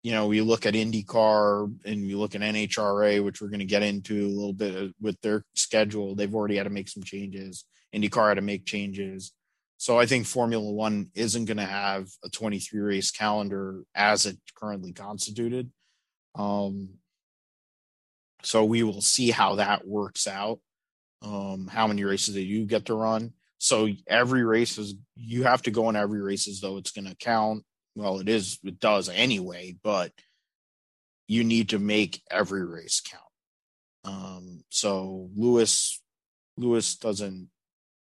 [0.03, 3.65] you know, we look at IndyCar and we look at NHRA, which we're going to
[3.65, 6.15] get into a little bit with their schedule.
[6.15, 7.65] They've already had to make some changes.
[7.93, 9.33] IndyCar had to make changes.
[9.77, 14.37] So I think Formula One isn't going to have a 23 race calendar as it
[14.55, 15.71] currently constituted.
[16.35, 16.89] Um,
[18.45, 20.59] so we will see how that works out.
[21.21, 23.33] Um, how many races that you get to run.
[23.57, 27.07] So every race is you have to go in every race as though it's going
[27.07, 27.63] to count.
[27.95, 30.11] Well, it is, it does anyway, but
[31.27, 33.23] you need to make every race count.
[34.03, 35.99] Um, so Lewis,
[36.57, 37.49] Lewis doesn't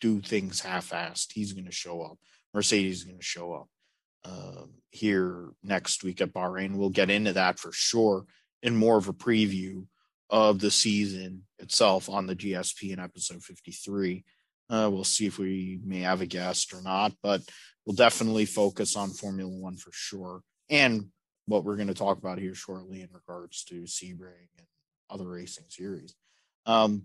[0.01, 1.33] do things half-assed.
[1.33, 2.17] He's going to show up.
[2.51, 3.67] Mercedes is going to show up
[4.25, 6.77] um, here next week at Bahrain.
[6.77, 8.25] We'll get into that for sure
[8.63, 9.85] in more of a preview
[10.33, 14.25] of the season itself on the GSP in episode 53.
[14.67, 17.41] Uh, we'll see if we may have a guest or not, but
[17.85, 21.05] we'll definitely focus on Formula One for sure, and
[21.45, 24.65] what we're going to talk about here shortly in regards to Sebring and
[25.07, 26.15] other racing series.
[26.65, 27.03] Um,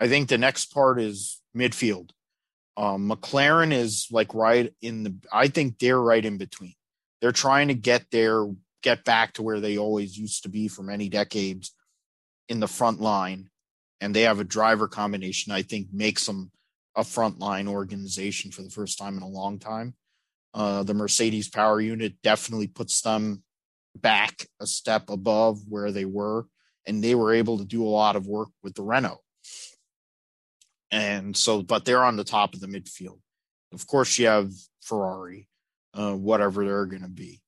[0.00, 2.10] I think the next part is midfield.
[2.76, 5.14] Um, McLaren is like right in the.
[5.32, 6.74] I think they're right in between.
[7.20, 8.46] They're trying to get there,
[8.82, 11.76] get back to where they always used to be for many decades
[12.50, 13.48] in the front line,
[14.00, 15.52] and they have a driver combination.
[15.52, 16.50] I think makes them
[16.96, 19.94] a frontline organization for the first time in a long time.
[20.52, 23.44] Uh, the Mercedes power unit definitely puts them
[23.96, 26.46] back a step above where they were,
[26.86, 29.20] and they were able to do a lot of work with the Renault.
[30.90, 33.20] And so, but they're on the top of the midfield.
[33.72, 34.50] Of course, you have
[34.82, 35.46] Ferrari,
[35.94, 37.40] uh, whatever they're going to be.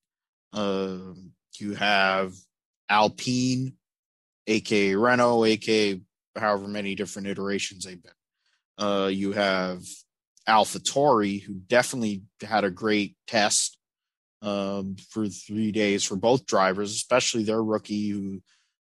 [0.52, 1.14] Uh,
[1.58, 2.34] you have
[2.88, 3.74] Alpine,
[4.46, 6.00] aka Renault, aka
[6.36, 8.12] however many different iterations they've been.
[8.78, 9.82] Uh, you have
[10.46, 13.78] Alpha AlphaTauri, who definitely had a great test
[14.40, 18.42] um, for three days for both drivers, especially their rookie, who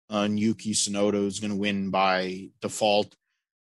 [0.10, 3.16] uh, Yuki Tsunoda is going to win by default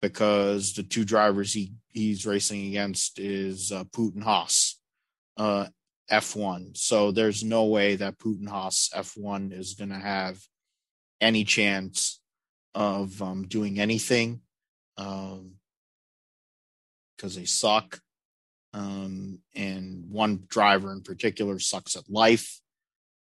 [0.01, 4.81] because the two drivers he, he's racing against is uh, Putin Haas
[5.37, 5.67] uh,
[6.11, 6.77] F1.
[6.77, 10.39] So there's no way that Putin Haas F1 is going to have
[11.23, 12.21] any chance
[12.75, 14.43] of um, doing anything.
[14.99, 15.53] Um,
[17.23, 18.01] because they suck.
[18.75, 22.61] Um, and one driver in particular sucks at life,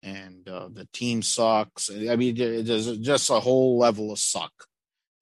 [0.01, 1.89] and uh, the team sucks.
[1.91, 4.53] I mean, there's just a whole level of suck.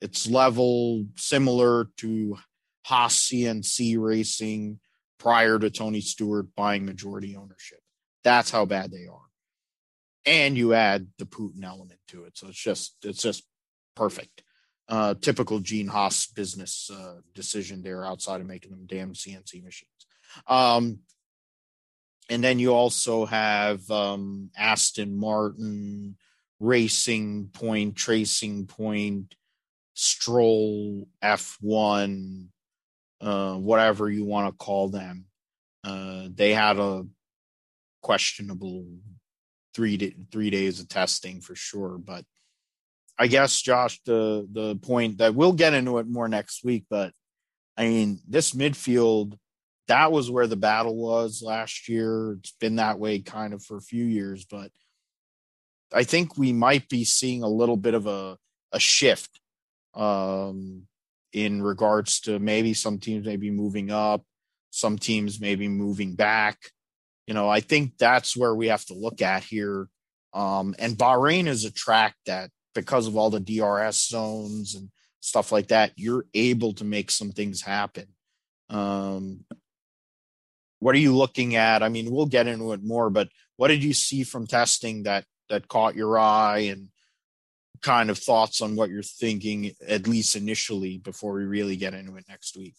[0.00, 2.38] It's level similar to
[2.86, 4.78] Haas CNC racing
[5.18, 7.80] prior to Tony Stewart buying majority ownership.
[8.22, 9.29] That's how bad they are.
[10.26, 12.36] And you add the Putin element to it.
[12.36, 13.44] So it's just it's just
[13.96, 14.42] perfect
[14.90, 19.88] uh, typical Gene Haas business uh, decision there outside of making them damn CNC machines.
[20.48, 20.98] Um,
[22.28, 26.16] and then you also have um, Aston Martin,
[26.58, 29.36] Racing Point, Tracing Point,
[29.94, 32.48] Stroll, F1,
[33.20, 35.26] uh, whatever you want to call them.
[35.84, 37.04] Uh, they had a
[38.02, 38.86] questionable
[39.74, 42.24] three three days of testing for sure, but
[43.18, 47.12] I guess Josh, the the point that we'll get into it more next week, but
[47.76, 49.38] I mean, this midfield,
[49.88, 52.32] that was where the battle was last year.
[52.32, 54.70] It's been that way kind of for a few years, but
[55.92, 58.38] I think we might be seeing a little bit of a
[58.72, 59.40] a shift
[59.94, 60.86] um,
[61.32, 64.22] in regards to maybe some teams maybe moving up,
[64.70, 66.58] some teams maybe moving back.
[67.30, 69.86] You know, I think that's where we have to look at here.
[70.34, 75.52] Um, and Bahrain is a track that because of all the DRS zones and stuff
[75.52, 78.06] like that, you're able to make some things happen.
[78.68, 79.44] Um,
[80.80, 81.84] what are you looking at?
[81.84, 85.24] I mean, we'll get into it more, but what did you see from testing that
[85.50, 86.88] that caught your eye and
[87.80, 92.16] kind of thoughts on what you're thinking at least initially before we really get into
[92.16, 92.74] it next week?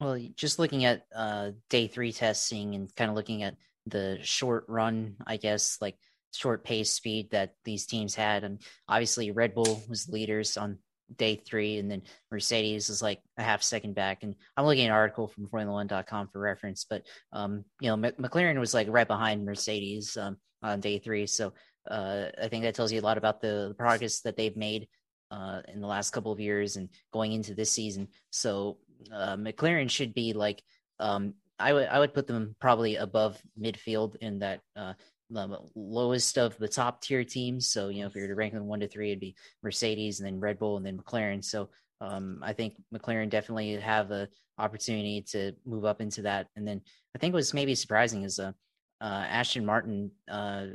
[0.00, 4.64] Well, just looking at uh, day three testing and kind of looking at the short
[4.68, 5.96] run, I guess, like
[6.34, 8.44] short pace speed that these teams had.
[8.44, 10.78] And obviously, Red Bull was leaders on
[11.16, 14.22] day three, and then Mercedes is like a half second back.
[14.22, 18.14] And I'm looking at an article from Formula1.com for reference, but um, you know, M-
[18.20, 21.26] McLaren was like right behind Mercedes um, on day three.
[21.26, 21.54] So
[21.90, 24.88] uh, I think that tells you a lot about the, the progress that they've made
[25.30, 28.08] uh, in the last couple of years and going into this season.
[28.30, 28.78] So
[29.12, 30.62] uh, McLaren should be like
[30.98, 34.94] um, I would I would put them probably above midfield in that uh,
[35.30, 37.68] the lowest of the top tier teams.
[37.68, 40.20] So, you know, if you were to rank them one to three, it'd be Mercedes
[40.20, 41.44] and then Red Bull and then McLaren.
[41.44, 41.68] So,
[42.00, 44.28] um, I think McLaren definitely have the
[44.58, 46.48] opportunity to move up into that.
[46.56, 46.80] And then
[47.14, 48.52] I think was maybe surprising is uh,
[49.00, 50.66] uh, Aston Martin uh,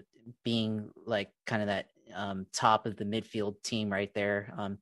[0.43, 4.53] being like kind of that um, top of the midfield team right there.
[4.57, 4.79] Um,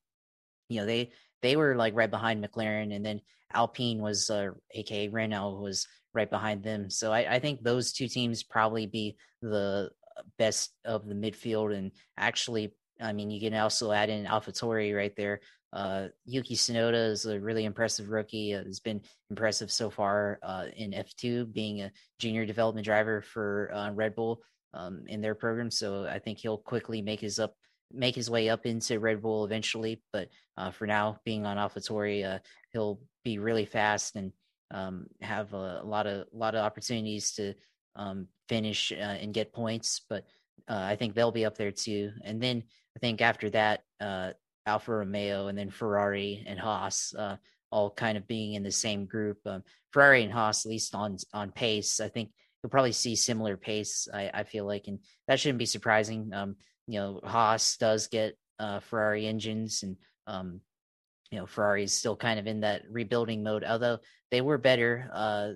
[0.70, 1.12] you know, they
[1.42, 3.22] they were like right behind McLaren, and then
[3.54, 6.90] Alpine was, uh, aka Renault, was right behind them.
[6.90, 9.90] So I, I think those two teams probably be the
[10.38, 11.76] best of the midfield.
[11.76, 15.42] And actually, I mean, you can also add in AlphaTauri right there.
[15.72, 18.56] Uh, Yuki Tsunoda is a really impressive rookie.
[18.56, 23.72] Uh, has been impressive so far uh, in F2, being a junior development driver for
[23.74, 24.42] uh, Red Bull
[24.74, 25.70] um, in their program.
[25.70, 27.56] So I think he'll quickly make his up
[27.92, 30.02] make his way up into Red Bull eventually.
[30.14, 32.40] But uh, for now, being on AlphaTauri, uh,
[32.72, 34.32] he'll be really fast and
[34.72, 37.54] um, have a, a, lot of a lot of opportunities to
[37.96, 40.02] um, finish uh, and get points.
[40.10, 40.26] But
[40.68, 42.12] uh, I think they'll be up there too.
[42.24, 42.64] And then
[42.96, 44.32] I think after that, uh,
[44.66, 47.14] Alfa Romeo and then Ferrari and Haas.
[47.18, 47.38] Uh,
[47.72, 49.38] all kind of being in the same group.
[49.46, 52.32] Um, Ferrari and Haas, at least on on pace, I think
[52.62, 54.08] you'll probably see similar pace.
[54.14, 56.32] I, I feel like, and that shouldn't be surprising.
[56.34, 56.56] Um,
[56.90, 60.60] you know, Haas does get uh, Ferrari engines, and um,
[61.30, 63.64] you know, Ferrari is still kind of in that rebuilding mode.
[63.64, 64.00] Although
[64.32, 65.50] they were better uh,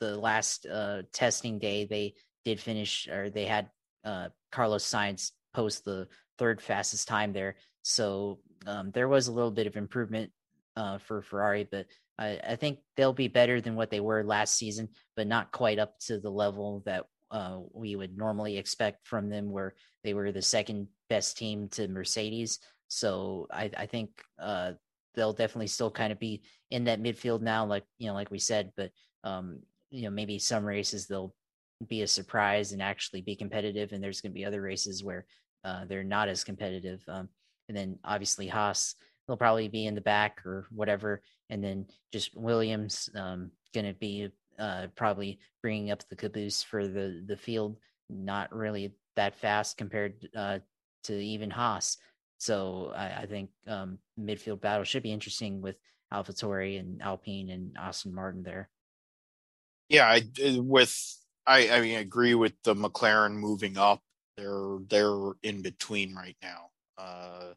[0.00, 2.14] the last uh, testing day, they
[2.44, 3.70] did finish, or they had
[4.04, 7.54] uh, Carlos Sainz post the third fastest time there.
[7.82, 10.32] So um, there was a little bit of improvement
[10.76, 11.86] uh, for Ferrari, but
[12.18, 15.78] I, I, think they'll be better than what they were last season, but not quite
[15.78, 17.04] up to the level that
[17.36, 21.86] uh, we would normally expect from them, where they were the second best team to
[21.86, 22.60] Mercedes.
[22.88, 24.08] So I, I think
[24.40, 24.72] uh,
[25.14, 28.38] they'll definitely still kind of be in that midfield now, like you know, like we
[28.38, 28.72] said.
[28.74, 28.90] But
[29.22, 29.60] um,
[29.90, 31.34] you know, maybe some races they'll
[31.86, 35.26] be a surprise and actually be competitive, and there's going to be other races where
[35.62, 37.04] uh, they're not as competitive.
[37.06, 37.28] Um,
[37.68, 38.94] and then obviously Haas,
[39.26, 41.20] they'll probably be in the back or whatever.
[41.50, 41.84] And then
[42.14, 47.36] just Williams um, going to be uh, probably bringing up the caboose for the the
[47.36, 47.76] field.
[48.08, 50.60] Not really that fast compared uh,
[51.04, 51.98] to even Haas.
[52.38, 55.76] So I, I think um, midfield battle should be interesting with
[56.12, 58.68] AlphaTauri and Alpine and Aston Martin there.
[59.88, 60.22] Yeah, I,
[60.58, 64.02] with I I mean I agree with the McLaren moving up.
[64.36, 66.70] They're they're in between right now.
[66.98, 67.52] Uh,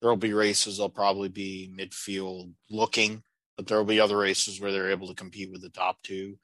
[0.00, 3.22] there'll be races they'll probably be midfield looking,
[3.60, 6.38] but there'll be other races where they're able to compete with the top two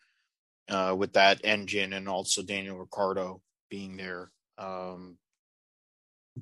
[0.68, 3.40] uh, with that engine and also Daniel Ricciardo
[3.70, 4.30] being there.
[4.58, 5.16] Um,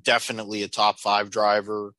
[0.03, 1.93] definitely a top five driver,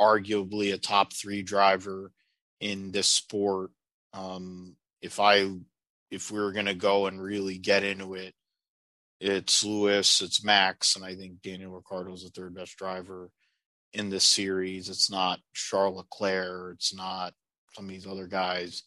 [0.00, 2.12] arguably a top three driver
[2.60, 3.72] in this sport.
[4.14, 5.50] Um, if I
[6.10, 8.32] if we were going to go and really get into it,
[9.20, 13.28] it's Lewis, it's Max, and I think Daniel Ricciardo is the third best driver
[13.92, 14.88] in this series.
[14.88, 16.76] It's not Charles Leclerc.
[16.76, 17.34] It's not
[17.74, 18.82] some of these other guys.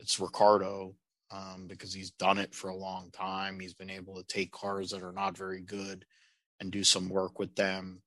[0.00, 0.94] It's Ricciardo
[1.30, 3.60] um, because he's done it for a long time.
[3.60, 6.04] He's been able to take cars that are not very good
[6.60, 8.02] and do some work with them.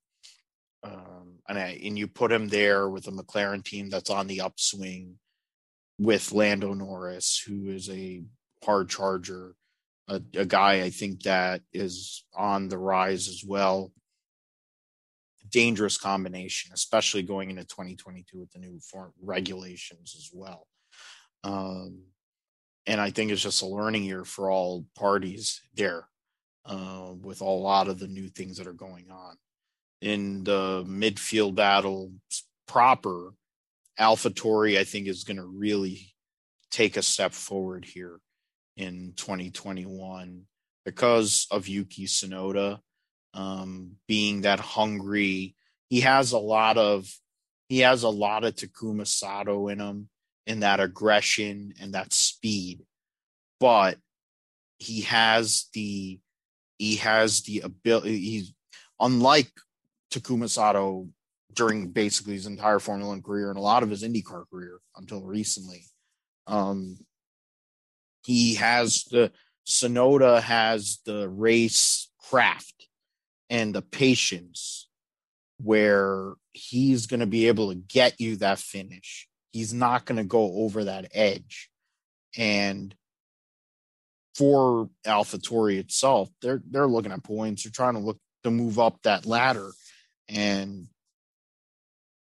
[0.84, 4.42] Um, and, I, and you put him there with a McLaren team that's on the
[4.42, 5.16] upswing
[6.00, 8.24] with Lando Norris, who is a
[8.64, 9.56] hard charger,
[10.08, 13.92] a, a guy I think that is on the rise as well
[15.50, 20.68] dangerous combination, especially going into 2022 with the new form regulations as well.
[21.44, 22.04] Um,
[22.86, 26.08] and I think it's just a learning year for all parties there,
[26.66, 29.36] uh, with a lot of the new things that are going on
[30.02, 32.12] in the midfield battle
[32.68, 33.34] proper.
[34.00, 36.14] AlphaTauri, I think, is going to really
[36.70, 38.20] take a step forward here
[38.76, 40.44] in 2021
[40.86, 42.80] because of Yuki Tsunoda
[43.34, 45.56] um, being that hungry.
[45.90, 47.10] He has a lot of
[47.70, 50.10] he has a lot of Takuma Sato in him,
[50.46, 52.82] in that aggression and that speed,
[53.60, 53.98] but
[54.80, 56.20] he has the
[56.78, 58.20] he has the ability.
[58.20, 58.54] He's
[59.00, 59.52] unlike
[60.12, 61.10] Takuma Sato
[61.54, 65.24] during basically his entire Formula One career and a lot of his IndyCar career until
[65.24, 65.84] recently.
[66.46, 67.00] Um,
[68.24, 69.32] he has the
[69.66, 72.87] Tsunoda has the race craft
[73.50, 74.88] and the patience
[75.60, 79.28] where he's going to be able to get you that finish.
[79.52, 81.70] He's not going to go over that edge.
[82.38, 82.94] And
[84.36, 87.64] for AlphaTauri itself, they're they're looking at points.
[87.64, 89.72] They're trying to look to move up that ladder.
[90.30, 90.88] And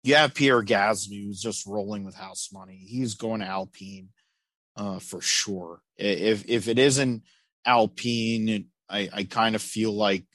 [0.03, 2.82] you have Pierre Gasly who's just rolling with house money.
[2.88, 4.09] He's going to Alpine
[4.78, 5.82] uh, for sure.
[5.97, 7.24] If if it isn't
[7.65, 10.26] Alpine, I, I kind of feel like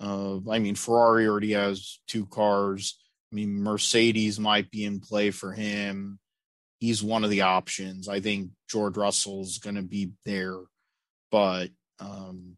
[0.00, 2.98] uh, I mean, Ferrari already has two cars.
[3.30, 6.18] I mean, Mercedes might be in play for him.
[6.78, 8.08] He's one of the options.
[8.08, 10.56] I think George Russell's going to be there,
[11.30, 11.68] but
[12.00, 12.56] um,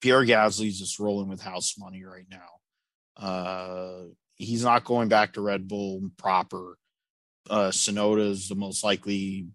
[0.00, 3.26] Pierre Gasly's just rolling with house money right now.
[3.26, 4.04] Uh,
[4.36, 6.78] he's not going back to Red Bull proper.
[7.50, 9.48] Uh, Tsunoda is the most likely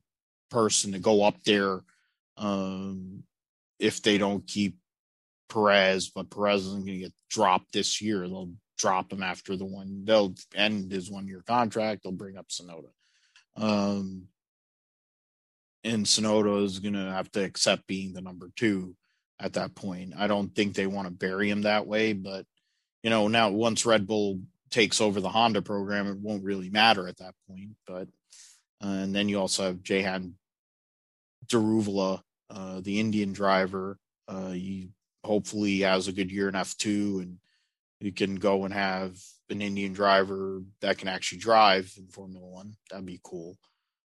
[0.50, 1.80] person to go up there
[2.38, 3.24] um,
[3.80, 4.78] if they don't keep
[5.52, 8.28] Perez, but Perez isn't going to get dropped this year.
[8.28, 10.06] They'll drop him after the one.
[10.06, 12.04] They'll end his one year contract.
[12.04, 12.90] They'll bring up Tsunoda.
[13.58, 14.28] Um,
[15.84, 18.96] and Tsunoda is going to have to accept being the number two
[19.40, 20.14] at that point.
[20.18, 22.46] I don't think they want to bury him that way, but
[23.04, 27.08] you know, now once Red Bull takes over the Honda program, it won't really matter
[27.08, 27.72] at that point.
[27.88, 28.08] But
[28.84, 30.36] uh, and then you also have Jehan
[31.48, 33.98] Daruvala, uh, the Indian driver.
[34.28, 34.90] Uh, you
[35.24, 37.38] hopefully has a good year in F2 and
[38.00, 39.18] you can go and have
[39.50, 42.74] an Indian driver that can actually drive in Formula One.
[42.90, 43.58] That'd be cool.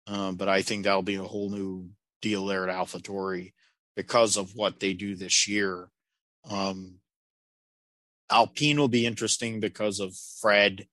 [0.08, 1.89] Um, but I think that'll be a whole new
[2.22, 3.53] deal there at AlphaTauri
[3.95, 5.89] because of what they do this year.
[6.49, 6.95] Um,
[8.30, 10.88] Alpine will be interesting because of Fred.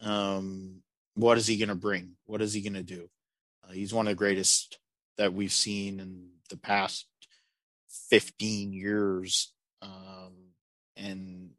[0.00, 0.82] Um,
[1.14, 2.12] what is he going to bring?
[2.26, 3.08] What is he going to do?
[3.64, 4.78] Uh, he's one of the greatest
[5.16, 7.06] that we've seen in the past
[8.10, 9.52] 15 years.
[9.82, 10.34] Um,
[10.96, 11.50] and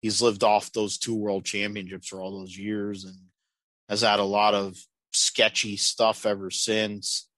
[0.00, 3.16] he's lived off those two world championships for all those years and
[3.88, 4.76] has had a lot of
[5.12, 7.28] sketchy stuff ever since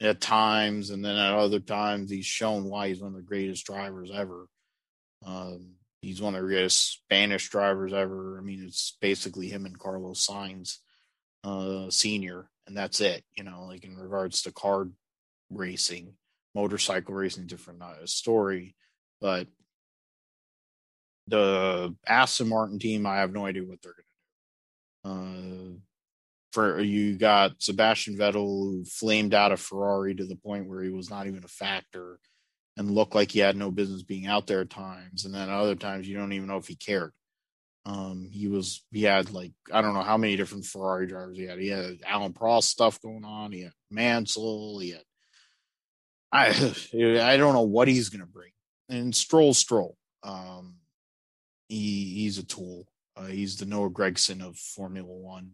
[0.00, 0.90] at times.
[0.90, 4.48] And then at other times, he's shown why he's one of the greatest drivers ever.
[5.24, 8.38] Um, he's one of the greatest Spanish drivers ever.
[8.38, 10.78] I mean, it's basically him and Carlos Sainz,
[11.42, 13.24] uh, senior, and that's it.
[13.36, 14.88] You know, like in regards to car
[15.50, 16.14] racing,
[16.54, 18.74] motorcycle racing, different uh, story,
[19.20, 19.46] but
[21.26, 23.94] the Aston Martin team, I have no idea what they're
[25.04, 25.74] going to do.
[25.74, 25.78] Uh,
[26.52, 30.90] for you got Sebastian Vettel who flamed out of Ferrari to the point where he
[30.90, 32.20] was not even a factor
[32.76, 35.24] and looked like he had no business being out there at times.
[35.24, 37.12] And then other times you don't even know if he cared.
[37.86, 41.44] Um, he was he had like I don't know how many different Ferrari drivers he
[41.44, 41.58] had.
[41.58, 43.52] He had Alain Prost stuff going on.
[43.52, 44.78] He had Mansell.
[44.78, 45.02] He had
[46.34, 46.48] I
[46.94, 48.50] I don't know what he's gonna bring.
[48.88, 49.96] And Stroll Stroll.
[50.22, 50.76] Um,
[51.68, 52.86] he he's a tool.
[53.16, 55.52] Uh, he's the Noah Gragson of Formula One,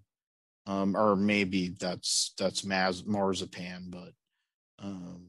[0.67, 4.13] um, or maybe that's that's Maz, Marzipan, but
[4.83, 5.27] um,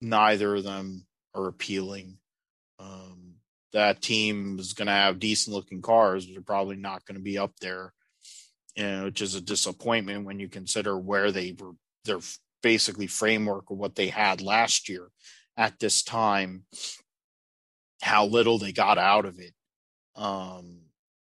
[0.00, 2.18] neither of them are appealing.
[2.78, 3.36] Um,
[3.72, 7.22] that team is going to have decent looking cars, but they're probably not going to
[7.22, 7.92] be up there,
[8.74, 11.72] you know, which is a disappointment when you consider where they were,
[12.04, 12.20] their
[12.66, 15.08] basically framework of what they had last year
[15.56, 16.64] at this time,
[18.02, 19.54] how little they got out of it
[20.16, 20.78] um,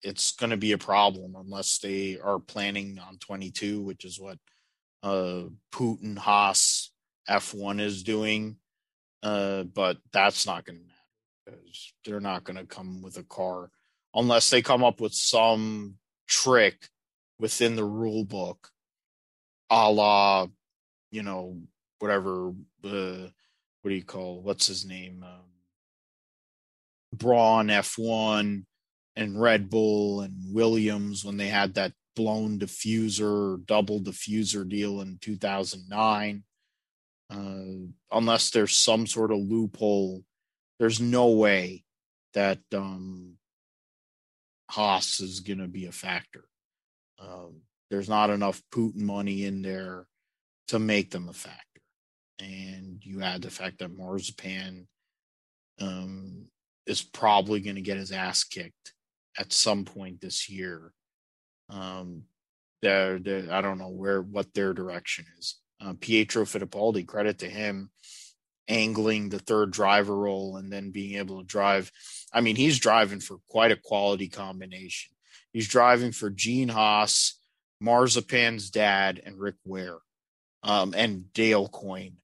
[0.02, 4.38] it's going to be a problem unless they are planning on 22, which is what
[5.04, 6.92] uh, Putin Haas
[7.30, 8.58] F1 is doing.
[9.22, 13.24] Uh, but that's not going to matter because they're not going to come with a
[13.24, 13.70] car
[14.16, 15.96] unless they come up with some
[16.28, 16.88] trick
[17.38, 18.70] within the rule book,
[19.70, 20.48] a la,
[21.12, 21.58] you know,
[22.00, 22.50] whatever,
[22.84, 23.28] uh,
[23.82, 25.24] what do you call, what's his name?
[25.26, 25.50] Um,
[27.14, 28.66] Brawn F1
[29.16, 35.18] and Red Bull and Williams when they had that blown diffuser, double diffuser deal in
[35.22, 36.44] 2009.
[37.32, 40.24] Uh, unless there's some sort of loophole,
[40.80, 41.84] there's no way
[42.34, 43.36] that um,
[44.70, 46.46] Haas is going to be a factor.
[47.20, 50.06] Um, there's not enough Putin money in there
[50.70, 51.82] to make them a factor.
[52.40, 54.88] And you add the fact that Marzipan
[55.80, 56.46] um,
[56.86, 58.94] is probably going to get his ass kicked
[59.38, 60.94] at some point this year.
[61.70, 62.24] Um,
[62.82, 65.60] they're, they're, I don't know where what their direction is.
[65.82, 67.90] Uh, Pietro Fittipaldi, credit to him,
[68.68, 71.92] angling the third driver role and then being able to drive.
[72.34, 75.16] I mean, he's driving for quite a quality combination.
[75.52, 77.40] He's driving for Gene Haas,
[77.82, 79.98] Marzipan's dad, and Rick Ware,
[80.64, 82.18] um, and Dale Coyne.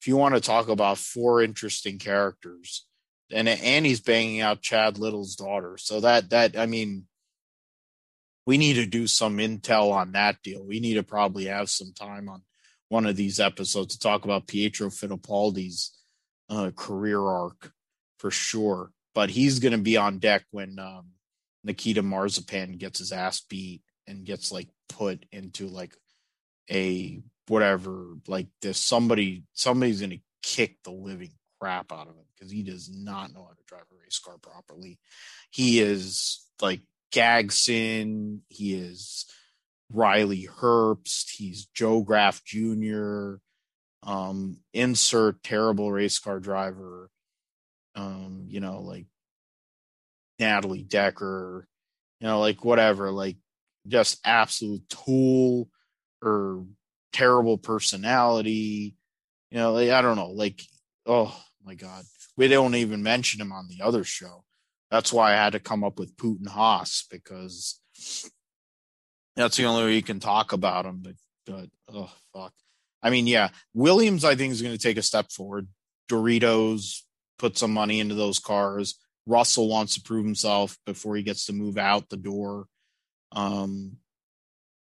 [0.00, 2.86] If you want to talk about four interesting characters,
[3.30, 5.76] and he's banging out Chad Little's daughter.
[5.78, 7.06] So that that I mean,
[8.46, 10.64] we need to do some intel on that deal.
[10.64, 12.42] We need to probably have some time on
[12.88, 15.96] one of these episodes to talk about Pietro Fittipaldi's
[16.50, 17.72] uh, career arc
[18.18, 18.90] for sure.
[19.14, 21.12] But he's going to be on deck when um,
[21.64, 25.94] Nikita Marzipan gets his ass beat and gets like put into like
[26.70, 32.50] a whatever like this somebody somebody's to kick the living crap out of him because
[32.50, 34.98] he does not know how to drive a race car properly.
[35.50, 36.80] He is like
[37.14, 39.26] Gragson, He is
[39.92, 41.30] Riley Herbst.
[41.30, 43.34] He's Joe Graf Jr.
[44.02, 47.10] Um, insert terrible race car driver.
[47.94, 49.06] Um, you know, like
[50.38, 51.68] Natalie Decker,
[52.20, 53.36] you know, like whatever, like
[53.86, 55.68] just absolute tool
[56.22, 56.64] or
[57.12, 58.96] terrible personality.
[59.50, 60.62] You know, like I don't know, like
[61.06, 62.04] oh my god,
[62.36, 64.44] we don't even mention him on the other show.
[64.90, 67.80] That's why I had to come up with Putin Haas because
[69.36, 71.02] that's the only way you can talk about him.
[71.02, 71.14] But,
[71.46, 72.52] but oh fuck.
[73.02, 75.68] I mean, yeah, Williams I think is going to take a step forward.
[76.10, 77.00] Doritos
[77.38, 78.98] put some money into those cars.
[79.26, 82.66] Russell wants to prove himself before he gets to move out the door.
[83.32, 83.96] Um,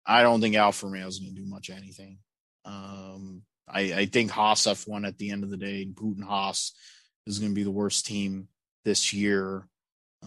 [0.05, 2.17] I don't think Alfa Romeo is going to do much anything.
[2.65, 6.73] Um, I, I think Haas F1 at the end of the day, Putin Haas
[7.27, 8.47] is going to be the worst team
[8.83, 9.67] this year.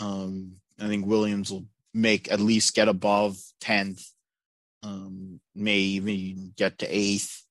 [0.01, 4.05] Um, I think Williams will make at least get above 10th,
[4.83, 7.45] um, may even get to eighth.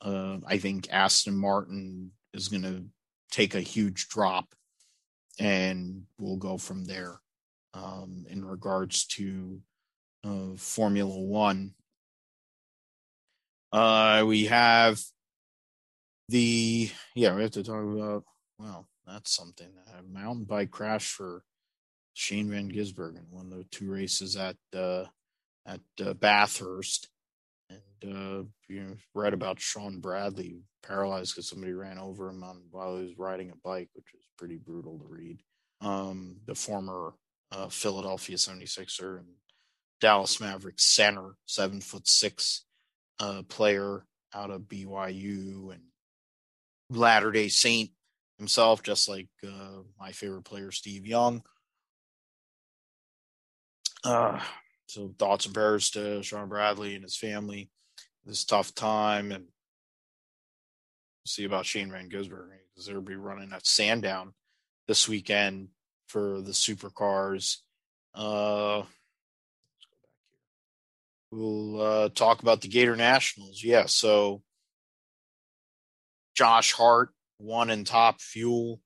[0.00, 2.84] Uh, I think Aston Martin is going to
[3.30, 4.54] take a huge drop
[5.38, 7.20] and we'll go from there
[7.74, 9.60] um, in regards to
[10.28, 11.74] uh, Formula One.
[13.72, 15.00] Uh, we have
[16.28, 18.24] the, yeah, we have to talk about,
[18.58, 19.68] well, that's something.
[19.98, 21.42] A mountain bike crash for
[22.14, 25.04] Shane Van Gisbergen won the two races at uh,
[25.66, 27.08] at uh, Bathurst,
[27.70, 32.62] and uh, you know read about Shawn Bradley paralyzed because somebody ran over him on
[32.70, 35.40] while he was riding a bike, which was pretty brutal to read.
[35.80, 37.14] Um, the former
[37.52, 39.28] uh, Philadelphia 76er and
[40.00, 42.64] Dallas Mavericks center, seven foot six
[43.20, 44.04] uh, player
[44.34, 45.82] out of BYU and
[46.90, 47.90] Latter Day Saint
[48.38, 51.42] himself, just like uh, my favorite player Steve Young.
[54.04, 54.40] Uh,
[54.86, 57.68] so thoughts and prayers to Shawn Bradley and his family
[58.24, 59.46] this tough time, and
[61.26, 64.34] see about Shane Van Gisbergen because they'll be running at Sandown
[64.86, 65.68] this weekend
[66.06, 67.58] for the supercars.
[68.14, 68.82] Uh,
[71.30, 73.62] we'll uh, talk about the Gator Nationals.
[73.62, 74.42] Yeah, so
[76.34, 78.80] Josh Hart won in top fuel.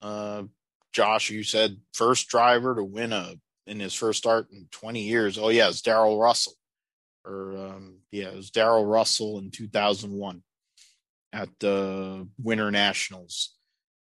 [0.00, 0.44] Uh,
[0.92, 3.34] Josh, you said first driver to win a
[3.66, 5.38] in his first start in 20 years.
[5.38, 6.54] Oh yeah, it's Darrell Russell,
[7.24, 10.42] or um, yeah, it was Darrell Russell in 2001
[11.32, 13.54] at the Winter Nationals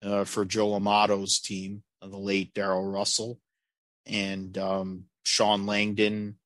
[0.03, 3.39] uh, for Joe Amato's team, the late Darrell Russell,
[4.07, 6.37] and um, Shawn Langdon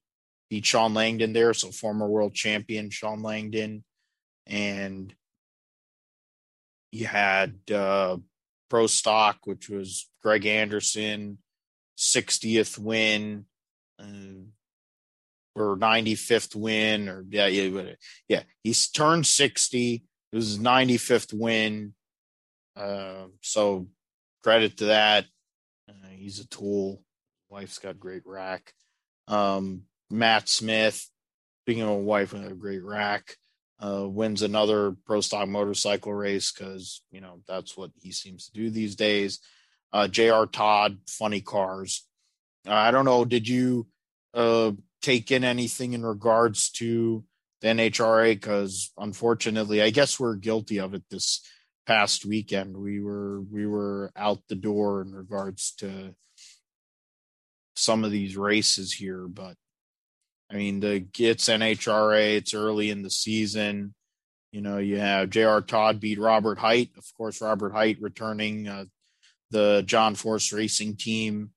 [0.63, 3.85] Shawn Langdon there, so former world champion Shawn Langdon,
[4.47, 5.15] and
[6.93, 8.19] you had uh,
[8.71, 11.39] Pro Stock, which was Greg Anderson,
[11.99, 13.47] 60th win
[13.99, 14.43] uh,
[15.55, 17.93] or 95th win or yeah yeah
[18.29, 20.03] yeah he's turned 60
[20.35, 21.95] it was his 95th win.
[22.75, 23.87] Uh, so
[24.43, 25.27] credit to that.
[25.89, 27.05] Uh, he's a tool.
[27.51, 28.73] Wife's got great rack.
[29.29, 29.83] Um,
[30.15, 31.09] matt smith
[31.67, 33.37] of a wife with a great rack
[33.81, 38.53] uh, wins another pro stock motorcycle race because you know that's what he seems to
[38.53, 39.41] do these days
[39.95, 40.47] uh, J.R.
[40.47, 42.05] Todd, Funny Cars.
[42.67, 43.25] Uh, I don't know.
[43.25, 43.87] Did you
[44.35, 47.25] uh, take in anything in regards to
[47.61, 48.35] the NHRA?
[48.35, 51.49] Because unfortunately, I guess we're guilty of it this
[51.87, 52.77] past weekend.
[52.77, 56.17] We were we were out the door in regards to
[57.77, 59.55] some of these races here, but
[60.55, 62.37] I mean, the it's NHRA.
[62.37, 63.93] It's early in the season.
[64.53, 65.61] You know, you have J.R.
[65.61, 66.91] Todd beat Robert Hight.
[66.97, 68.85] Of course, Robert Hight returning uh,
[69.51, 71.51] the John Force Racing team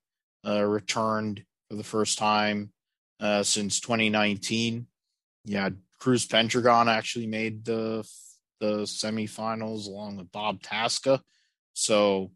[0.45, 2.71] uh, returned for the first time
[3.19, 4.87] uh, since 2019.
[5.45, 5.69] Yeah,
[5.99, 8.03] Cruz Pedregon actually made the
[8.59, 11.21] the semifinals along with Bob Tasca.
[11.73, 12.31] So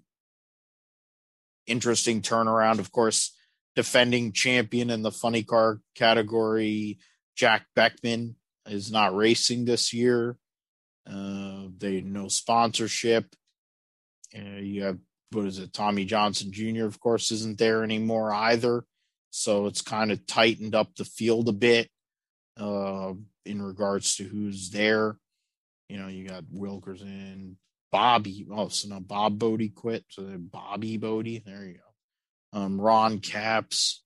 [1.66, 2.78] interesting turnaround.
[2.78, 3.36] Of course,
[3.76, 6.99] defending champion in the funny car category,
[7.35, 8.35] Jack Beckman
[8.68, 10.38] is not racing this year.
[11.10, 13.35] Uh, they no sponsorship.
[14.38, 14.99] Uh, you have
[15.31, 15.73] what is it?
[15.73, 16.85] Tommy Johnson Jr.
[16.85, 18.85] of course isn't there anymore either.
[19.31, 21.89] So it's kind of tightened up the field a bit
[22.57, 23.14] uh,
[23.45, 25.18] in regards to who's there.
[25.88, 27.57] You know, you got Wilkerson,
[27.91, 28.45] Bobby.
[28.52, 30.06] Oh, so now Bob Bode quit.
[30.10, 31.43] So Bobby Bode.
[31.45, 31.90] There you go.
[32.53, 34.03] Um, Ron Capps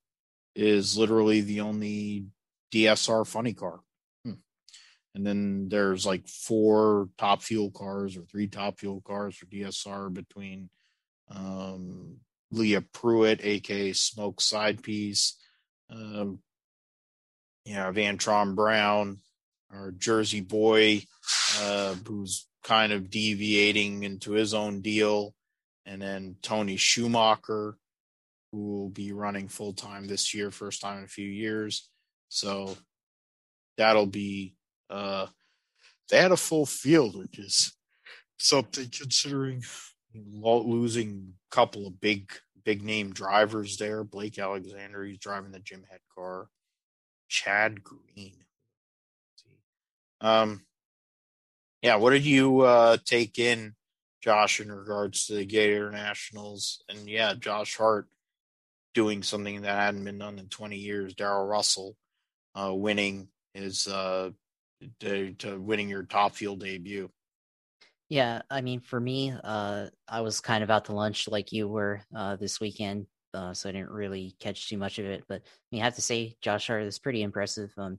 [0.54, 2.26] is literally the only
[2.72, 3.80] DSR funny car.
[4.24, 4.34] Hmm.
[5.14, 10.12] And then there's like four top fuel cars or three top fuel cars for DSR
[10.12, 10.70] between
[11.30, 12.16] um,
[12.50, 15.36] Leah Pruett, aka Smoke Side Piece,
[15.90, 16.40] um,
[17.64, 19.18] yeah, Van Tron Brown,
[19.72, 21.02] our Jersey boy,
[21.60, 25.34] uh, who's kind of deviating into his own deal,
[25.84, 27.76] and then Tony Schumacher,
[28.52, 31.88] who will be running full time this year, first time in a few years.
[32.28, 32.76] So
[33.76, 34.56] that'll be
[34.90, 35.26] uh,
[36.10, 37.76] they had a full field, which is
[38.38, 39.62] something considering
[40.14, 42.30] losing a couple of big
[42.64, 44.04] big name drivers there.
[44.04, 46.48] Blake Alexander, he's driving the Jim Head car.
[47.28, 48.34] Chad Green.
[50.20, 50.64] Um,
[51.82, 53.74] yeah, what did you uh, take in,
[54.22, 56.82] Josh, in regards to the Gator Nationals?
[56.88, 58.06] And yeah, Josh Hart
[58.96, 61.14] doing something that hadn't been done in 20 years.
[61.14, 61.94] Darrell Russell
[62.54, 64.30] uh, winning his uh,
[65.00, 67.10] to, to winning your top fuel debut.
[68.08, 71.68] Yeah, I mean, for me, uh, I was kind of out to lunch like you
[71.68, 73.06] were uh, this weekend.
[73.34, 75.24] uh, so I didn't really catch too much of it.
[75.28, 77.74] But I, mean, I have to say, Josh Hart is pretty impressive.
[77.76, 77.98] Um,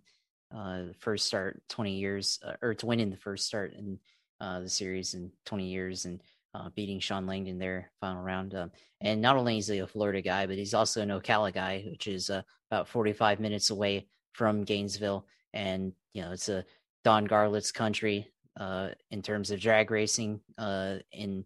[0.56, 3.99] uh, first start 20 years, or to win in the first start in
[4.40, 6.22] the series in 20 years, and
[6.53, 8.56] uh, beating Shawn Langdon there final round.
[8.56, 8.72] Um,
[9.02, 12.07] and not only is he a Florida guy, but he's also an Ocala guy, which
[12.07, 12.41] is uh,
[12.72, 15.26] about 45 minutes away from Gainesville.
[15.53, 16.65] And you know, it's a
[17.03, 21.45] Don Garlits country uh, in terms of drag racing uh, in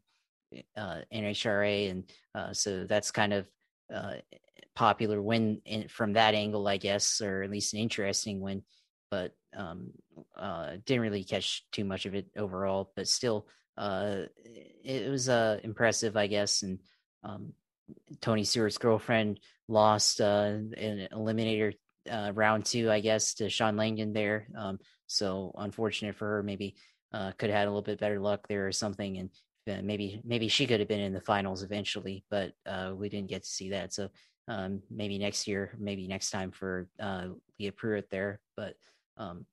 [0.77, 2.03] uh, NHRA, and
[2.35, 3.47] uh, so that's kind of
[4.73, 8.63] popular win in, from that angle, I guess, or at least an interesting win.
[9.09, 9.91] But um,
[10.85, 12.93] didn't really catch too much of it overall.
[12.95, 14.23] But still, uh,
[14.83, 16.63] it was uh, impressive, I guess.
[16.63, 16.79] And
[17.23, 17.53] um,
[18.19, 21.73] Tony Stewart's girlfriend lost uh, in eliminator
[22.09, 24.47] uh, round two, I guess, to Shawn Langdon there.
[24.57, 26.43] Um, so unfortunate for her.
[26.43, 26.75] Maybe
[27.13, 29.29] uh, could have had a little bit better luck there or something, and
[29.69, 33.29] uh, maybe maybe she could have been in the finals eventually, but uh, we didn't
[33.29, 33.93] get to see that.
[33.93, 34.09] So
[34.47, 37.27] um, maybe next year, maybe next time for uh,
[37.59, 38.75] Leah Pruett there, but
[39.17, 39.45] um,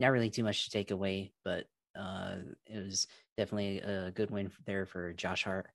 [0.00, 1.32] not really too much to take away.
[1.44, 1.66] But
[1.98, 3.06] uh, it was
[3.36, 5.66] definitely a good win there for Josh Hart.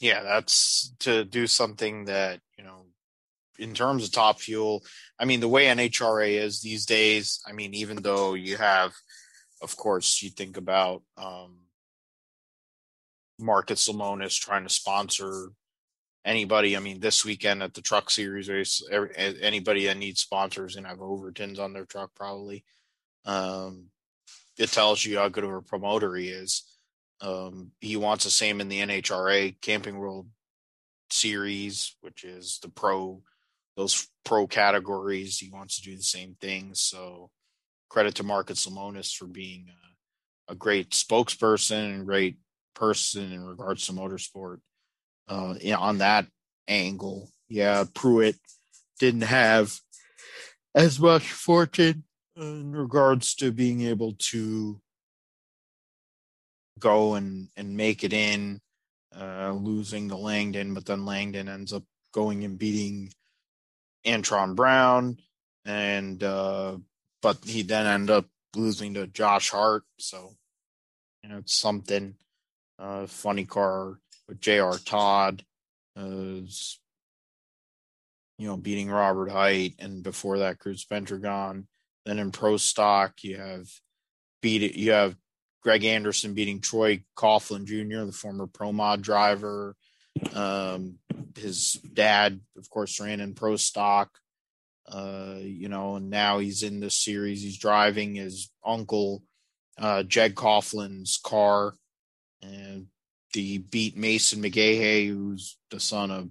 [0.00, 2.86] Yeah, that's to do something that you know
[3.58, 4.82] in terms of top fuel,
[5.18, 8.92] I mean, the way NHRA is these days, I mean, even though you have,
[9.62, 11.58] of course, you think about um,
[13.38, 15.52] Marcus Lemonis trying to sponsor
[16.24, 16.76] anybody.
[16.76, 18.82] I mean, this weekend at the Truck Series race,
[19.42, 22.64] anybody that needs sponsors and have Overtons on their truck probably.
[23.26, 23.86] Um,
[24.60, 26.64] it tells you how good of a promoter he is.
[27.22, 30.28] Um, he wants the same in the NHRA Camping World
[31.10, 33.22] Series, which is the pro
[33.76, 35.38] those pro categories.
[35.38, 36.72] He wants to do the same thing.
[36.74, 37.30] So
[37.88, 39.68] credit to Marcus Lemonis for being
[40.48, 42.36] a, a, great spokesperson and great
[42.74, 44.58] person in regards to motorsport.
[45.26, 46.26] Uh, on that
[46.68, 48.36] angle, yeah, Pruett
[48.98, 49.80] didn't have
[50.74, 52.04] as much fortune
[52.40, 54.80] in regards to being able to
[56.78, 58.60] go and and make it in,
[59.14, 63.12] uh, losing to Langdon, but then Langdon ends up going and beating
[64.06, 65.18] Antron Brown,
[65.64, 66.78] and uh,
[67.22, 68.26] but he then ended up
[68.56, 69.84] losing to Josh Hart.
[69.98, 70.34] So
[71.22, 72.14] you know it's something.
[72.78, 74.78] Uh, funny car with J.R.
[74.78, 75.44] Todd,
[75.96, 76.78] is,
[78.38, 81.66] you know, beating Robert Hight, and before that, Cruz Pedregon.
[82.04, 83.66] Then in pro stock, you have
[84.42, 84.74] beat it.
[84.74, 85.16] You have
[85.62, 89.76] Greg Anderson beating Troy Coughlin Jr., the former Pro Mod driver.
[90.34, 90.98] Um,
[91.36, 94.10] his dad, of course, ran in pro stock.
[94.90, 97.42] Uh, you know, and now he's in this series.
[97.42, 99.22] He's driving his uncle,
[99.78, 101.74] uh, Jeg Coughlin's car,
[102.42, 102.86] and
[103.32, 106.30] the beat Mason McGaha, who's the son of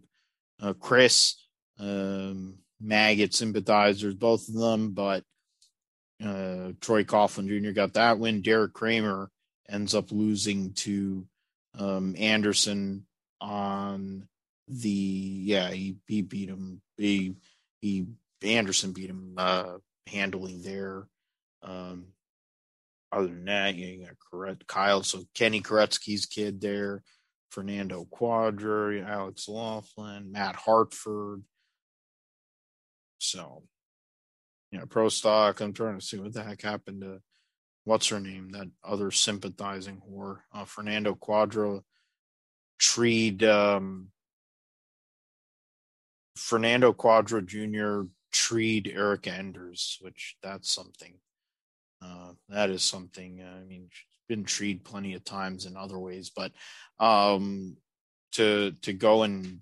[0.62, 1.36] uh, Chris,
[1.80, 4.92] um, maggot sympathizers, both of them.
[4.92, 5.24] But
[6.24, 7.72] uh, Troy Coughlin Jr.
[7.72, 8.42] got that win.
[8.42, 9.32] Deric Kramer
[9.70, 11.26] ends up losing to
[11.78, 13.06] um, Anderson
[13.42, 14.28] on
[14.70, 17.36] the yeah he, he beat him he
[17.82, 18.06] he
[18.44, 19.78] Anderson beat him uh
[20.08, 21.08] handling there
[21.64, 22.06] um
[23.12, 27.02] other than that you got correct Kyle so Kenny Koretsky's kid there
[27.50, 31.42] Fernando Cuadra Alex Laughlin Matt Hartford
[33.18, 33.64] so
[34.72, 37.22] you know pro stock I'm trying to see what the heck happened to
[37.86, 41.82] what's her name that other sympathizing whore uh, Fernando Cuadra
[42.80, 44.10] treed um,
[46.40, 48.10] Fernando Cuadra Jr.
[48.32, 51.16] treed Erica Enders, which that's something.
[52.02, 53.42] Uh, that is something.
[53.42, 56.54] Uh, I mean, she's been treed plenty of times in other ways, but
[57.00, 57.76] um,
[58.34, 59.60] to to go and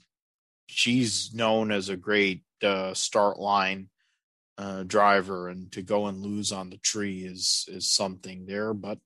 [0.68, 3.90] she's known as a great uh, start line
[4.58, 8.74] uh, driver, and to go and lose on the tree is is something there.
[8.74, 9.00] But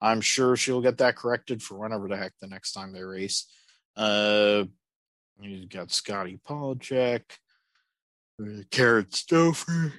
[0.00, 3.46] I'm sure she'll get that corrected for whenever the heck the next time they race.
[3.96, 4.64] Uh,
[5.40, 7.22] you got Scotty Pollacheck,
[8.70, 9.92] Carrot Stouffer,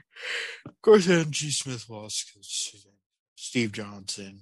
[0.66, 2.86] of course, Angie Smith lost because
[3.36, 4.42] Steve Johnson,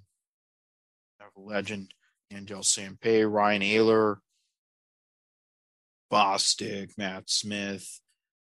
[1.20, 1.94] a legend,
[2.32, 4.18] Angel Sampey, Ryan Oehler,
[6.12, 8.00] Bostic, Matt Smith,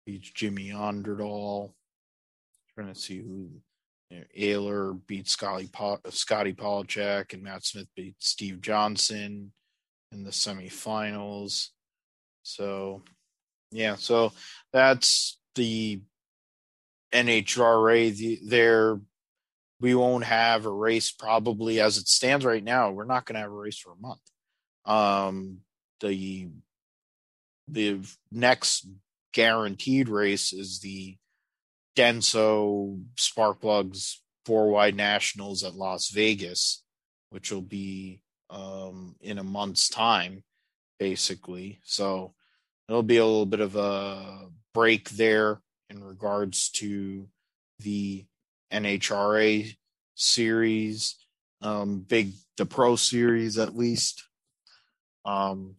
[0.05, 1.73] beats Jimmy Underdahl.
[2.75, 3.51] Trying to see who
[4.11, 9.53] you know, Oehler beat Scotty pa- Scotty Pollacheck and Matt Smith beat Steve Johnson
[10.13, 11.69] in the semifinals.
[12.43, 13.03] So,
[13.71, 14.33] yeah, so
[14.73, 16.01] that's the
[17.13, 18.15] NHRA.
[18.15, 19.01] The, there,
[19.81, 22.91] we won't have a race probably as it stands right now.
[22.91, 24.21] We're not going to have a race for a month.
[24.85, 25.59] Um,
[26.01, 26.49] the
[27.67, 28.87] the next
[29.33, 31.17] guaranteed race is the
[31.97, 36.83] Denso Sparkplugs four wide nationals at Las Vegas,
[37.31, 40.43] which will be um, in a month's time,
[40.99, 41.81] basically.
[41.85, 42.35] So
[42.89, 45.61] it'll be a little bit of a break there
[45.91, 47.29] in regards to
[47.81, 48.27] the
[48.73, 49.75] NHRA
[50.15, 51.17] series,
[51.63, 54.25] um, big the Pro Series at least.
[55.25, 55.77] Um,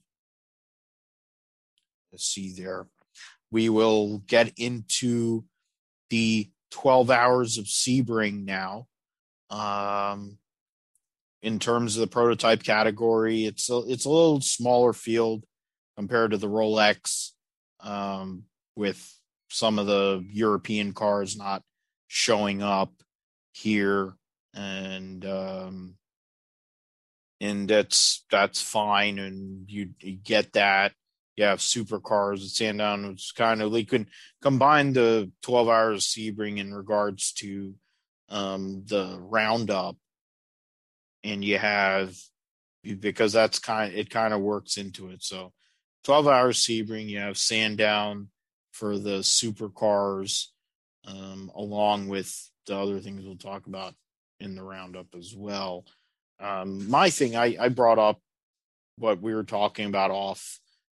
[2.12, 2.88] let's see there.
[3.52, 5.46] We will get into
[6.10, 8.88] the 12 hours of Sebring now.
[9.49, 10.38] Um,
[11.41, 15.45] in terms of the prototype category, it's a, it's a little smaller field
[15.95, 17.32] compared to the Rolex,
[17.82, 18.44] um,
[18.76, 19.15] with
[19.49, 21.61] some of the European cars not
[22.07, 22.91] showing up
[23.53, 24.15] here,
[24.53, 25.95] and um,
[27.40, 30.94] and that's that's fine, and you, you get that.
[31.36, 34.07] You have supercars at Sandown, which kind of they can
[34.41, 37.74] combine the 12 hours Sebring in regards to
[38.30, 39.98] um, the roundup,
[41.24, 42.16] and you have
[42.84, 45.24] because that's kind it kind of works into it.
[45.24, 45.52] So
[46.06, 48.30] 12 hours Sebring, you have Sandown
[48.72, 50.48] for the supercars,
[51.06, 53.94] um, along with the other things we'll talk about
[54.40, 55.86] in the roundup as well.
[56.40, 58.20] Um, my thing, I, I brought up
[58.98, 60.60] what we were talking about off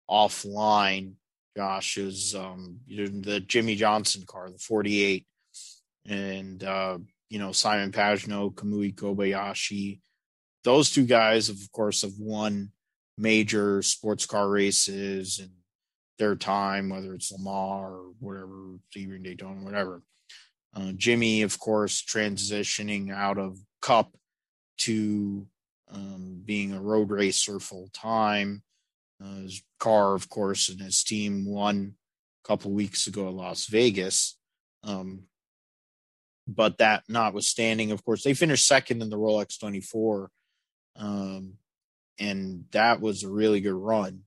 [0.10, 1.14] offline,
[1.56, 5.26] Josh, is um, the Jimmie Johnson car, the 48,
[6.08, 6.98] and uh,
[7.30, 10.00] you know Simon Pagenaud, Kamui Kobayashi.
[10.64, 12.72] Those two guys, of course, have won
[13.18, 15.50] major sports car races in
[16.18, 20.02] their time, whether it's Le Mans or whatever, Sebring Daytona, whatever.
[20.76, 24.16] Uh, Jimmy, of course, transitioning out of Cup
[24.78, 25.48] to
[25.92, 28.64] um, being a road racer full time.
[29.24, 31.96] Uh, his car, of course, and his team won
[32.44, 34.38] a couple weeks ago in Las Vegas.
[34.84, 35.24] Um,
[36.48, 40.30] but that notwithstanding, of course, they finished second in the Rolex 24.
[40.98, 41.54] Um,
[42.20, 44.22] and that was a really good run.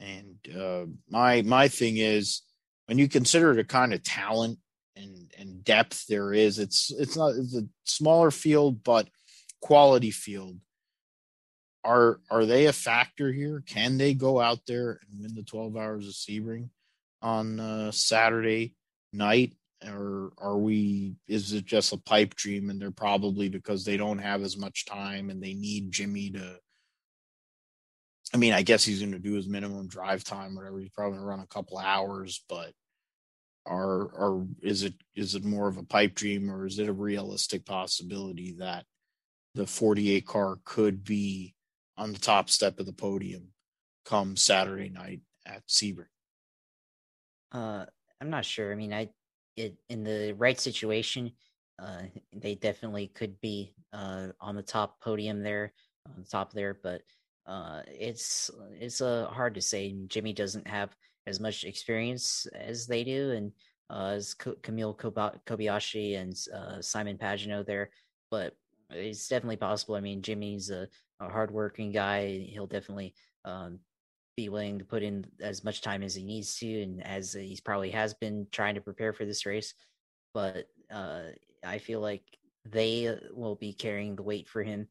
[0.00, 2.42] And uh, my my thing is
[2.86, 4.58] when you consider the kind of talent
[4.96, 9.08] and and depth there is, it's it's not it's a smaller field, but
[9.60, 10.56] quality field
[11.84, 13.62] are are they a factor here?
[13.66, 16.68] Can they go out there and win the 12 hours of Sebring
[17.22, 18.74] on uh, Saturday
[19.12, 19.54] night?
[19.86, 22.68] Or are we, is it just a pipe dream?
[22.68, 26.58] And they're probably because they don't have as much time and they need Jimmy to.
[28.34, 30.78] I mean, I guess he's going to do his minimum drive time, whatever.
[30.78, 32.72] He's probably to run a couple hours, but
[33.66, 36.92] are, are, is it, is it more of a pipe dream or is it a
[36.92, 38.84] realistic possibility that
[39.54, 41.54] the 48 car could be
[42.00, 43.48] on the top step of the podium
[44.06, 46.06] come Saturday night at Sebring?
[47.52, 47.84] Uh,
[48.20, 48.72] I'm not sure.
[48.72, 49.10] I mean, I
[49.56, 51.32] it in the right situation,
[51.78, 52.02] uh,
[52.32, 55.72] they definitely could be uh on the top podium there,
[56.06, 56.78] on the top there.
[56.82, 57.02] But
[57.46, 59.94] uh, it's it's uh hard to say.
[60.06, 60.96] Jimmy doesn't have
[61.26, 63.52] as much experience as they do, and
[63.90, 64.96] uh, as Kamui
[65.46, 67.90] Kobayashi and uh, Simon Pagenaud there.
[68.30, 68.54] But
[68.90, 69.96] it's definitely possible.
[69.96, 70.88] I mean, Jimmy's a
[71.20, 72.46] a hardworking guy.
[72.50, 73.14] He'll definitely
[73.44, 73.78] um,
[74.36, 77.60] be willing to put in as much time as he needs to, and as he's
[77.60, 79.74] probably has been trying to prepare for this race.
[80.34, 81.24] But uh,
[81.64, 82.22] I feel like
[82.64, 84.88] they will be carrying the weight for him,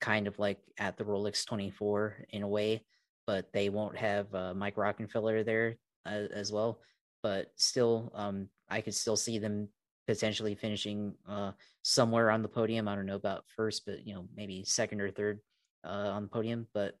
[0.00, 2.84] kind of like at the Rolex 24 in a way.
[3.26, 5.76] But they won't have uh, Mike Rockenfeller there
[6.06, 6.80] uh, as well.
[7.22, 9.68] But still, um, I could still see them
[10.06, 11.52] potentially finishing uh,
[11.82, 12.88] somewhere on the podium.
[12.88, 15.40] I don't know about first, but you know maybe second or third
[15.84, 16.66] uh, on the podium.
[16.74, 16.94] But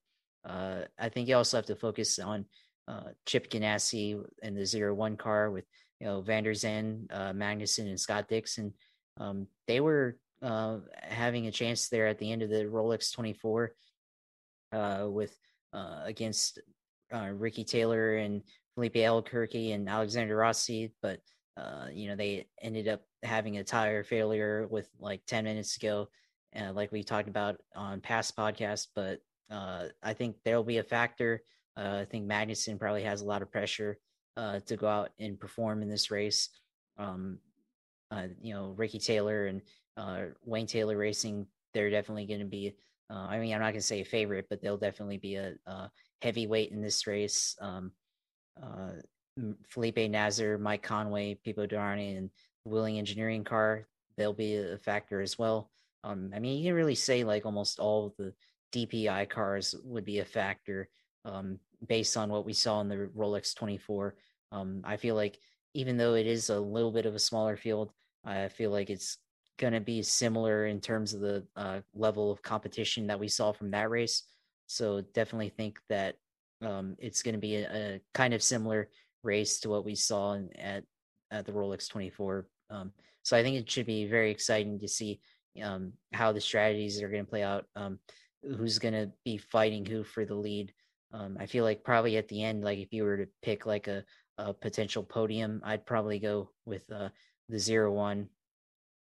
[0.44, 2.44] uh, I think you also have to focus on
[2.86, 5.64] uh, Chip Ganassi and the zero one car with
[6.00, 8.72] you know Van der Zande, uh, Magnussen, and Scott Dixon.
[9.18, 13.74] Um, they were uh, having a chance there at the end of the Rolex 24
[14.72, 15.36] uh, with
[15.72, 16.60] against
[17.12, 18.42] Ricky Taylor and
[18.74, 21.20] Filipe Albuquerque and Alexander Rossi, but
[21.92, 26.08] you know they ended up having a tire failure with like 10 minutes to go
[26.56, 28.86] uh, like we talked about on past podcasts.
[28.94, 29.20] But
[29.50, 31.42] uh, I think there'll be a factor.
[31.76, 33.98] Uh, I think Magnussen probably has a lot of pressure
[34.36, 36.48] uh, to go out and perform in this race.
[36.96, 37.38] Um,
[38.10, 39.62] uh, you know, Ricky Taylor and
[39.96, 42.74] uh, Wayne Taylor Racing, they're definitely going to be.
[43.10, 45.90] I mean, I'm not going to say a favorite, but they'll definitely be a, a
[46.20, 47.56] heavyweight in this race.
[47.58, 47.92] Um,
[49.68, 52.30] Felipe Nasr, Mike Conway, Pipo Derani, and
[52.64, 55.70] Whelen Engineering car, they'll be a factor as well.
[56.04, 58.32] Um, I mean, you can really say like almost all the
[58.72, 60.88] DPI cars would be a factor.
[61.24, 64.16] Um, based on what we saw in the Rolex 24.
[64.50, 65.38] Um, I feel like
[65.74, 67.92] even though it is a little bit of a smaller field,
[68.24, 69.18] I feel like it's
[69.58, 73.52] going to be similar in terms of the uh, level of competition that we saw
[73.52, 74.24] from that race.
[74.66, 76.16] So definitely think that
[76.62, 78.88] um, it's going to be a, a, kind of similar
[79.22, 80.84] race to what we saw in, at
[81.30, 82.46] at the Rolex 24.
[82.70, 82.92] Um,
[83.22, 85.20] so I think it should be very exciting to see
[85.62, 87.66] um, how the strategies are going to play out.
[87.76, 87.98] Um,
[88.42, 90.72] who's going to be fighting who for the lead?
[91.12, 93.88] Um, I feel like probably at the end, like if you were to pick like
[93.88, 94.04] a,
[94.36, 97.08] a potential podium, I'd probably go with uh,
[97.48, 98.28] the zero one,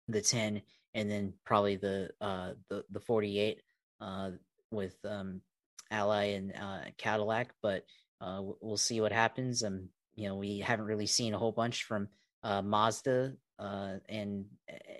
[0.08, 0.62] the ten,
[0.94, 3.62] and then probably the uh, the the forty eight
[4.00, 4.32] uh,
[4.72, 5.42] with um,
[5.90, 7.54] Ally and uh, Cadillac.
[7.62, 7.86] But
[8.22, 9.64] uh, we'll see what happens.
[9.64, 12.08] Um, you know, we haven't really seen a whole bunch from
[12.44, 14.46] uh, Mazda, uh, and,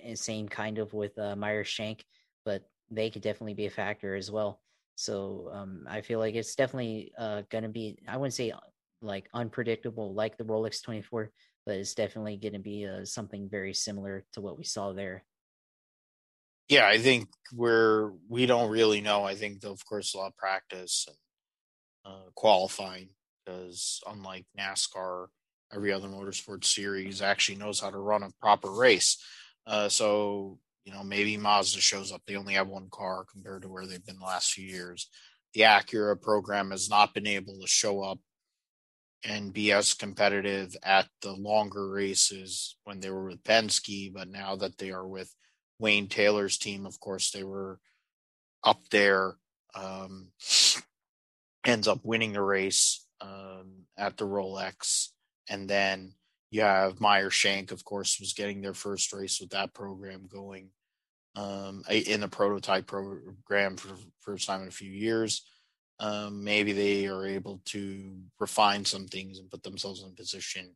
[0.04, 2.06] and same kind of with uh, Meyer Shank,
[2.44, 4.62] but they could definitely be a factor as well.
[4.96, 8.54] So um, I feel like it's definitely uh, going to be, I wouldn't say
[9.02, 11.32] like unpredictable like the Rolex 24,
[11.66, 15.24] but it's definitely going to be uh, something very similar to what we saw there.
[16.68, 19.24] Yeah, I think we're we don't really know.
[19.24, 23.10] I think of course a lot of practice and uh, qualifying
[23.46, 25.28] because unlike NASCAR,
[25.74, 29.18] every other motorsports series actually knows how to run a proper race.
[29.68, 32.22] Uh, so you know maybe Mazda shows up.
[32.26, 35.10] They only have one car compared to where they've been the last few years.
[35.54, 38.20] The Acura program has not been able to show up
[39.24, 44.56] and be as competitive at the longer races when they were with Penske, but now
[44.58, 45.34] that they are with
[45.80, 47.80] Wayne Taylor's team, of course, they were
[48.64, 49.36] up there.
[49.74, 50.32] Um,
[51.66, 55.10] ends up winning the race um, at the Rolex.
[55.50, 56.14] And then
[56.52, 60.70] you have Meyer Shank, of course, was getting their first race with that program going
[61.36, 65.46] um, in the prototype program for the first time in a few years.
[66.00, 70.76] Um, maybe they are able to refine some things and put themselves in position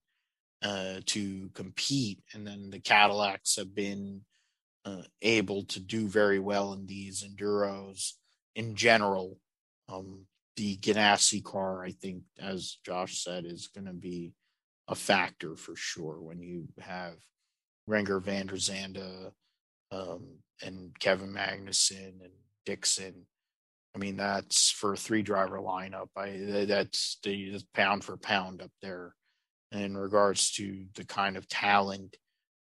[0.62, 2.20] uh, to compete.
[2.34, 4.22] And then the Cadillacs have been
[4.86, 8.14] uh, able to do very well in these enduros
[8.56, 9.38] in general.
[9.88, 10.26] Um,
[10.56, 14.34] the Ganassi car, I think, as Josh said, is going to be
[14.90, 17.14] a factor for sure when you have
[17.88, 19.32] Renger van der Zande
[19.92, 22.34] um, and Kevin Magnussen and
[22.66, 23.26] Dixon.
[23.96, 26.10] I mean, that's for a three driver lineup.
[26.18, 29.14] I that's the pound for pound up there
[29.72, 32.18] in regards to the kind of talent,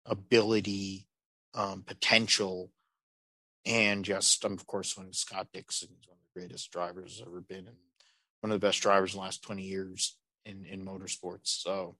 [0.05, 1.07] ability,
[1.53, 2.71] um, potential,
[3.65, 7.41] and just um, of course when Scott Dixon is one of the greatest drivers ever
[7.41, 7.77] been and
[8.41, 11.47] one of the best drivers in the last 20 years in, in motorsports.
[11.47, 11.95] So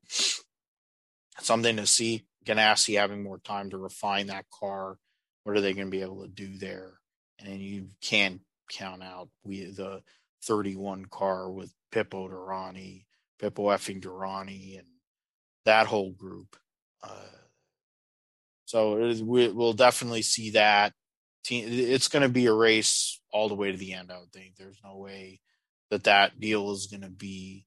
[1.39, 2.25] something to see.
[2.45, 4.97] Ganassi having more time to refine that car.
[5.43, 6.91] What are they going to be able to do there?
[7.39, 10.01] And you can't count out we the
[10.43, 13.05] 31 car with Pipo Derani,
[13.41, 14.87] Pipo effing Derani, and
[15.65, 16.55] that whole group.
[17.01, 17.09] Uh,
[18.65, 20.93] so we, will definitely see that.
[21.49, 24.11] It's going to be a race all the way to the end.
[24.11, 25.41] I would think there's no way
[25.91, 27.65] that that deal is going to be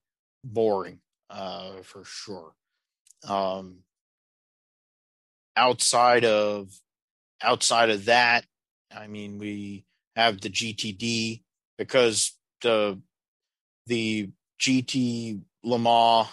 [0.53, 0.99] boring
[1.29, 2.53] uh, for sure.
[3.27, 3.79] Um,
[5.55, 6.69] outside of
[7.41, 8.45] outside of that,
[8.95, 11.43] I mean, we have the GTD
[11.77, 12.99] because the
[13.87, 14.29] the
[14.59, 16.27] GT Le Mans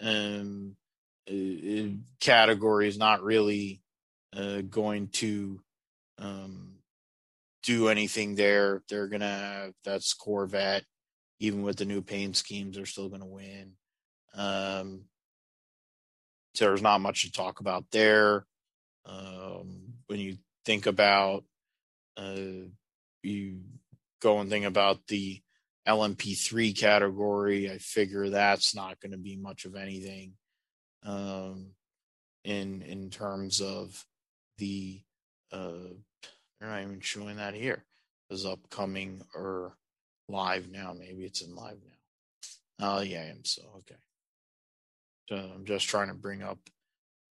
[0.00, 0.76] um,
[2.20, 3.80] category is not really
[4.36, 5.60] uh, going to
[6.18, 6.74] um,
[7.62, 8.82] do anything there.
[8.88, 10.84] They're gonna have that's Corvette
[11.44, 13.72] even with the new paint schemes, they're still going to win.
[14.34, 15.02] Um,
[16.54, 18.46] so there's not much to talk about there.
[19.06, 21.44] Um, when you think about,
[22.16, 22.68] uh,
[23.22, 23.60] you
[24.20, 25.40] go and think about the
[25.86, 30.32] LMP3 category, I figure that's not going to be much of anything
[31.04, 31.72] um,
[32.44, 34.04] in in terms of
[34.58, 35.00] the.
[35.52, 35.92] Uh,
[36.58, 37.84] they're not even showing that here.
[38.30, 39.76] Is upcoming or
[40.28, 40.94] live now.
[40.98, 42.96] Maybe it's in live now.
[42.98, 43.96] Oh yeah, I am so okay.
[45.28, 46.58] So I'm just trying to bring up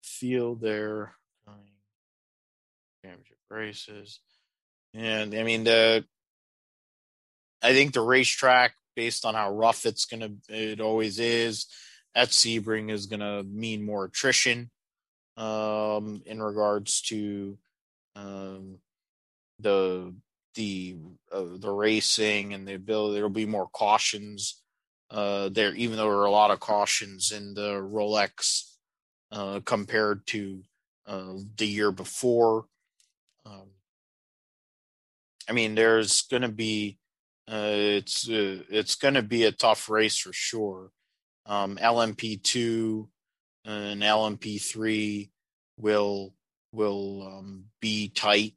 [0.03, 1.15] field there.
[3.05, 4.21] Championship races.
[4.95, 6.05] And I mean the
[7.63, 11.67] I think the racetrack, based on how rough it's gonna it always is,
[12.15, 14.71] at Sebring is gonna mean more attrition
[15.37, 17.57] um in regards to
[18.17, 18.79] um
[19.61, 20.13] the
[20.59, 20.97] the
[21.33, 23.15] uh, the racing and the ability.
[23.15, 24.61] There'll be more cautions
[25.11, 28.65] uh, there, even though there are a lot of cautions in the Rolex
[29.31, 30.63] uh, compared to
[31.07, 32.67] uh, the year before.
[33.47, 33.71] Um,
[35.49, 36.99] I mean, there's going to be
[37.49, 40.93] Uh, it's uh, it's going to be a tough race for sure.
[41.47, 43.09] Um, LMP2
[43.65, 45.31] and LMP3
[45.79, 46.35] will
[46.73, 48.53] will um, be tight,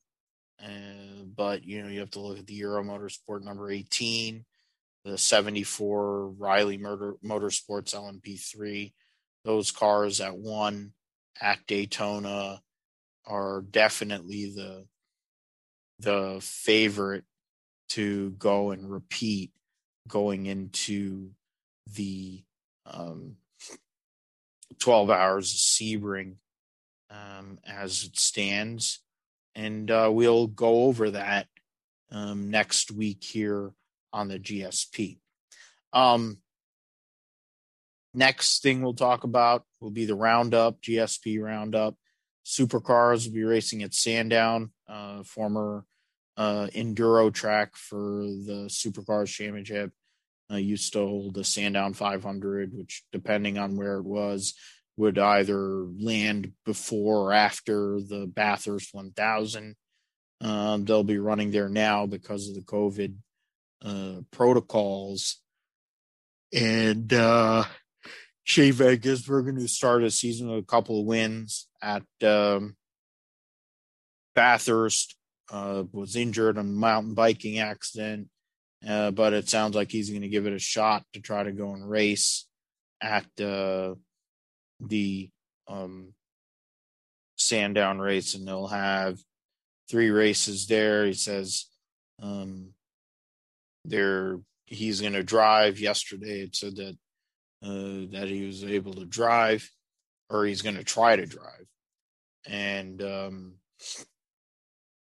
[1.36, 4.46] but you know you have to look at the Era Motorsport number 18,
[5.06, 8.94] the 74 Riley Motor, Motorsports LMP3.
[9.44, 10.94] Those cars at one
[11.42, 12.62] at Daytona
[13.26, 14.86] are definitely the
[16.00, 17.24] the favorite
[17.90, 19.52] to go and repeat
[20.08, 21.32] going into
[21.94, 22.44] the
[22.86, 23.36] um,
[24.80, 26.36] 12 hours of Sebring
[27.10, 29.00] um, as it stands.
[29.56, 31.48] And uh, we'll go over that
[32.12, 33.72] um, next week here
[34.14, 35.18] on the GSP.
[35.94, 36.38] Um,
[38.14, 41.96] next thing we'll talk about will be the Roundup, GSP Roundup.
[42.46, 45.86] Supercars will be racing at Sandown, uh, former
[46.38, 49.92] uh, enduro track for the Supercars Championship.
[50.52, 54.54] Uh, used to hold the Sandown 500, which, depending on where it was,
[54.98, 59.76] would either land before or after the Bathurst 1000.
[60.42, 63.16] Um, they'll be running there now because of the COVID
[63.84, 65.40] uh, protocols.
[66.54, 67.66] And uh,
[68.58, 72.76] we're going to start a season with a couple of wins at um,
[74.36, 75.16] Bathurst.
[75.52, 78.30] Uh, was injured on a mountain biking accident,
[78.88, 81.52] uh, but it sounds like he's going to give it a shot to try to
[81.52, 82.48] go and race
[83.02, 83.94] at uh,
[84.82, 85.30] the
[85.68, 86.14] um,
[87.38, 89.20] Sandown race, and they'll have
[89.90, 91.06] three races there.
[91.06, 91.66] He says
[92.22, 92.74] um,
[93.86, 95.80] they're he's going to drive.
[95.80, 96.98] Yesterday, it said that
[97.64, 99.70] uh, that he was able to drive,
[100.30, 101.68] or he's going to try to drive,
[102.48, 103.54] and um,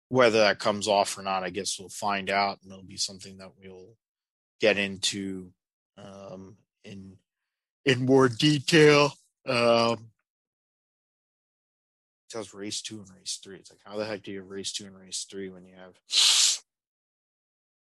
[0.09, 3.37] whether that comes off or not, I guess we'll find out, and it'll be something
[3.37, 3.95] that we'll
[4.61, 5.51] get into
[5.97, 7.17] um, in
[7.85, 9.13] in more detail
[9.47, 10.09] um,
[12.29, 13.57] says race two and race three.
[13.57, 15.75] It's like, how the heck do you have race two and race three when you
[15.75, 15.93] have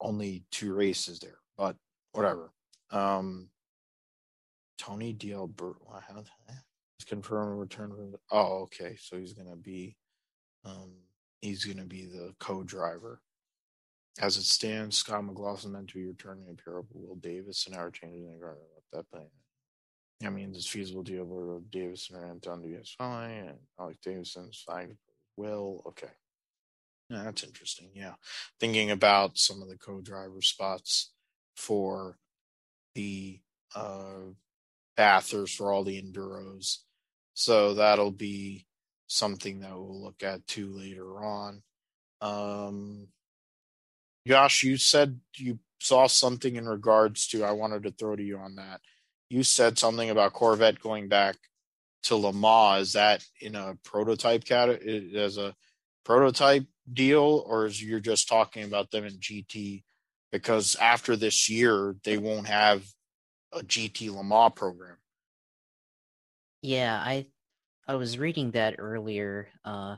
[0.01, 1.39] only two races there?
[1.57, 1.77] But
[2.13, 2.53] whatever.
[2.91, 3.49] Um,
[4.79, 6.15] Tony D'Alberto, how
[6.47, 6.63] heck?
[7.07, 8.97] Confirmed return the, oh, okay.
[9.01, 9.97] So he's to be,
[10.65, 10.93] um,
[11.41, 13.23] he's to be the co-driver.
[14.21, 17.91] As it stands, Scott McLaughlin meant to be returning a pair Will Davis and our
[17.91, 18.59] changing the guard.
[18.93, 19.29] That thing.
[20.25, 22.65] I mean, it's feasible to deal Davison or Anton
[22.99, 24.97] fine, and Alex Davison's fine.
[25.37, 26.09] Will okay.
[27.09, 27.91] Yeah, that's interesting.
[27.95, 28.15] Yeah,
[28.59, 31.13] thinking about some of the co-driver spots
[31.57, 32.19] for
[32.95, 33.41] the
[33.75, 34.33] uh,
[34.97, 36.79] Bathurst for all the enduros,
[37.35, 38.67] so that'll be
[39.07, 41.63] something that we'll look at too later on.
[42.21, 43.07] Um,
[44.27, 47.45] Josh, you said you saw something in regards to.
[47.45, 48.81] I wanted to throw to you on that
[49.31, 51.37] you said something about Corvette going back
[52.05, 52.89] to Le Mans.
[52.89, 55.55] Is that in a prototype category as a
[56.05, 59.83] prototype deal, or is you're just talking about them in GT?
[60.33, 62.85] Because after this year, they won't have
[63.53, 64.97] a GT Le Mans program.
[66.63, 67.27] Yeah, I
[67.87, 69.97] I was reading that earlier uh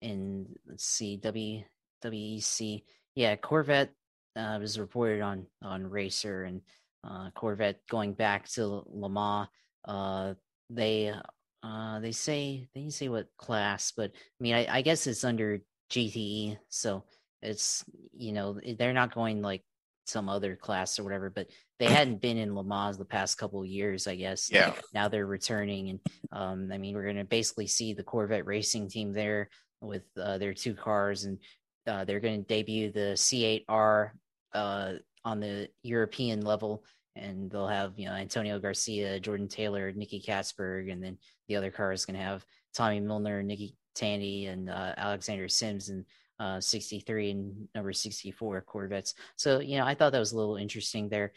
[0.00, 1.62] in let's see W
[2.04, 2.82] WEC.
[3.14, 3.92] Yeah, Corvette
[4.36, 6.62] uh, was reported on on Racer and
[7.04, 9.48] uh, Corvette going back to Le Mans.
[9.84, 10.34] Uh,
[10.70, 11.12] they
[11.62, 15.60] uh, they say they say what class, but I mean, I, I guess it's under
[15.90, 17.04] GTE, so
[17.40, 19.62] it's you know they're not going like
[20.06, 21.48] some other class or whatever, but
[21.78, 24.50] they hadn't been in Le Mans the past couple years, I guess.
[24.50, 24.74] Yeah.
[24.94, 26.00] Now they're returning, and
[26.32, 29.48] um, I mean, we're going to basically see the Corvette racing team there
[29.80, 31.38] with uh, their two cars, and
[31.86, 34.10] uh, they're going to debut the C8R
[34.54, 34.92] uh,
[35.24, 36.84] on the European level,
[37.16, 41.18] and they'll have you know Antonio Garcia, Jordan Taylor, Nicky Catsburg, and then
[41.48, 42.44] the other car is going to have
[42.74, 46.04] Tommy Milner, Nikki Tandy, and uh, Alexander Sims and
[46.38, 49.14] uh, 63 and number 64 Corvettes.
[49.36, 51.32] So you know I thought that was a little interesting there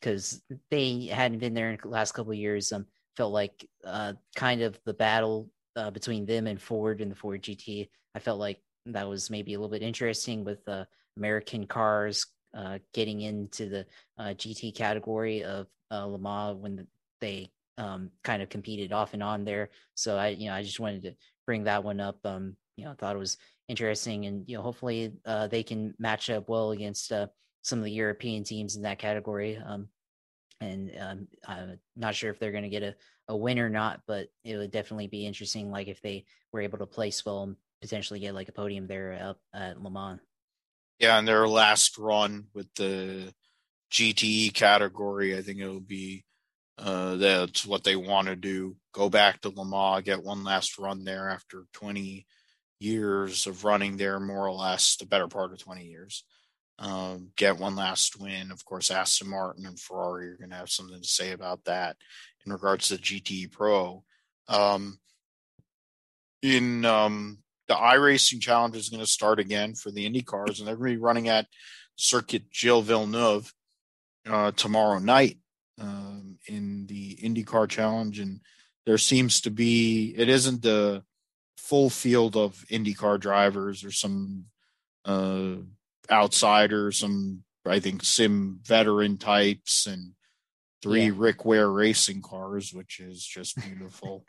[0.00, 2.72] because um, they hadn't been there in the last couple of years.
[2.72, 2.86] Um,
[3.16, 7.42] felt like uh, kind of the battle uh, between them and Ford and the Ford
[7.42, 7.88] GT.
[8.14, 10.84] I felt like that was maybe a little bit interesting with uh,
[11.16, 12.24] American cars
[12.54, 13.86] uh, getting into the
[14.18, 16.86] uh, GT category of uh, Le Mans when
[17.20, 19.70] they um, kind of competed off and on there.
[19.94, 21.14] So I, you know, I just wanted to
[21.46, 22.18] bring that one up.
[22.24, 23.38] Um, you know, I thought it was
[23.68, 27.28] interesting, and you know, hopefully uh, they can match up well against uh,
[27.62, 29.56] some of the European teams in that category.
[29.64, 29.88] Um,
[30.60, 32.94] and um, I'm not sure if they're going to get a,
[33.28, 35.70] a win or not, but it would definitely be interesting.
[35.70, 39.12] Like if they were able to place well and potentially get like a podium there
[39.12, 40.20] at, at Le Mans.
[40.98, 43.32] Yeah, and their last run with the
[43.92, 46.24] GTE category, I think it'll be
[46.78, 48.76] uh, that's what they want to do.
[48.92, 52.26] Go back to Le Mans, get one last run there after 20
[52.80, 56.24] years of running there, more or less, the better part of 20 years.
[56.78, 58.52] Um, get one last win.
[58.52, 61.96] Of course, Aston Martin and Ferrari are going to have something to say about that
[62.46, 64.04] in regards to GTE Pro.
[64.46, 65.00] Um,
[66.42, 67.38] in um,
[67.68, 70.92] the iRacing Challenge is going to start again for the Indy cars, and they're going
[70.92, 71.46] to be running at
[71.96, 73.52] Circuit Gilles Villeneuve
[74.26, 75.38] uh, tomorrow night
[75.80, 78.40] um, in the IndyCar Challenge, and
[78.86, 81.02] there seems to be it isn't the
[81.56, 84.46] full field of IndyCar drivers or some
[85.04, 85.56] uh,
[86.10, 90.12] outsiders, some I think sim veteran types, and
[90.82, 91.12] three yeah.
[91.14, 94.24] Rick Ware racing cars, which is just beautiful.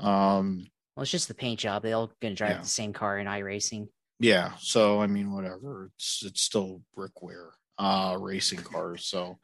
[0.00, 1.82] um, well, it's just the paint job.
[1.82, 2.60] They all going to drive yeah.
[2.60, 3.88] the same car in iRacing.
[4.18, 5.90] Yeah, so I mean, whatever.
[5.96, 9.04] It's it's still Rick Ware uh, racing cars.
[9.06, 9.38] So,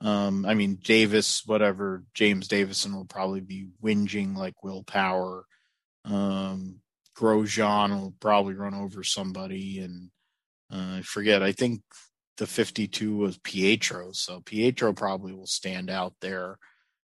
[0.00, 2.04] um, I mean, Davis, whatever.
[2.14, 5.44] James Davison will probably be whinging like Will Power.
[6.04, 6.80] Um,
[7.16, 10.10] Grosjean will probably run over somebody, and
[10.72, 11.42] uh, I forget.
[11.42, 11.82] I think
[12.36, 16.58] the 52 was Pietro, so Pietro probably will stand out there.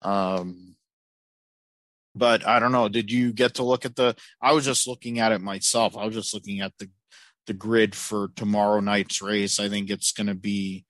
[0.03, 0.74] Um,
[2.15, 2.89] but I don't know.
[2.89, 4.17] Did you get to look at the?
[4.41, 5.97] I was just looking at it myself.
[5.97, 6.89] I was just looking at the
[7.47, 9.61] the grid for tomorrow night's race.
[9.61, 10.85] I think it's going to be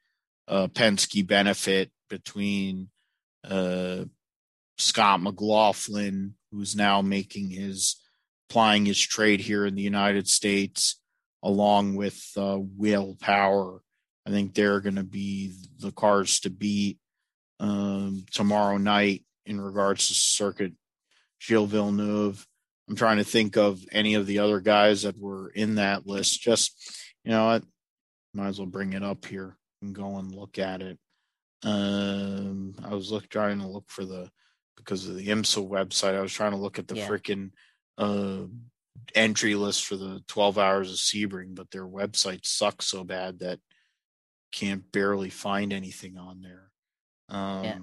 [0.46, 2.90] a Penske benefit between
[3.42, 4.04] uh,
[4.78, 7.96] Scott McLaughlin, who's now making his
[8.48, 11.00] applying his trade here in the United States,
[11.42, 13.80] along with uh, Will Power.
[14.26, 16.98] I think they're going to be the cars to beat
[17.60, 20.72] um, tomorrow night in regards to circuit.
[21.46, 22.46] Gilles Villeneuve.
[22.88, 26.40] I'm trying to think of any of the other guys that were in that list.
[26.40, 26.74] Just
[27.24, 27.60] you know, I
[28.34, 30.98] might as well bring it up here and go and look at it.
[31.62, 34.30] Um, I was look trying to look for the
[34.76, 36.14] because of the IMSA website.
[36.14, 37.08] I was trying to look at the yeah.
[37.08, 37.50] freaking
[37.96, 38.46] uh,
[39.14, 43.60] entry list for the 12 hours of Sebring, but their website sucks so bad that
[44.52, 46.70] can't barely find anything on there.
[47.28, 47.78] Um, yeah.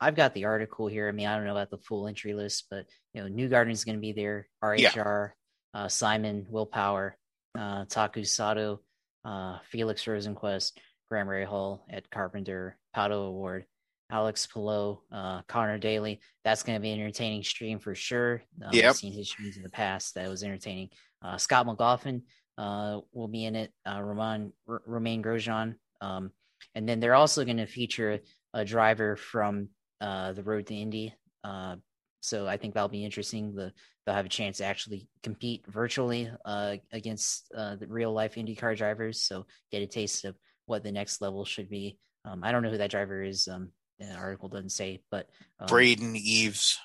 [0.00, 1.08] I've got the article here.
[1.08, 3.84] I mean, I don't know about the full entry list, but you know, Newgarden is
[3.84, 4.48] going to be there.
[4.62, 5.30] RHR,
[5.74, 5.80] yeah.
[5.80, 7.16] uh, Simon, Will Power,
[7.58, 8.80] uh, Taku Sato,
[9.24, 10.72] uh, Felix Rosenqvist,
[11.08, 13.66] Graham Rahal Ed Carpenter, Pato O'Ward,
[14.10, 16.20] Alex Palou, uh, Conor Daly.
[16.44, 18.42] That's going to be an entertaining stream for sure.
[18.62, 18.90] Um, yep.
[18.90, 20.14] I've seen his streams in the past.
[20.14, 20.90] That was entertaining.
[21.22, 22.22] Uh, Scott McLaughlin
[22.58, 23.72] uh, will be in it.
[23.88, 25.76] Uh, Roman R- Romain Grosjean.
[26.00, 26.32] Um,
[26.74, 28.20] and then they're also going to feature
[28.52, 29.68] a driver from
[30.04, 31.14] uh, the Road to Indy.
[31.42, 31.76] Uh,
[32.20, 33.54] so I think that'll be interesting.
[33.54, 33.72] The,
[34.04, 38.76] they'll have a chance to actually compete virtually uh, against uh, the real life IndyCar
[38.76, 39.22] drivers.
[39.22, 40.36] So get a taste of
[40.66, 41.98] what the next level should be.
[42.24, 43.48] Um, I don't know who that driver is.
[43.48, 45.28] Um, the article doesn't say, but
[45.58, 46.78] um, Braden Eves.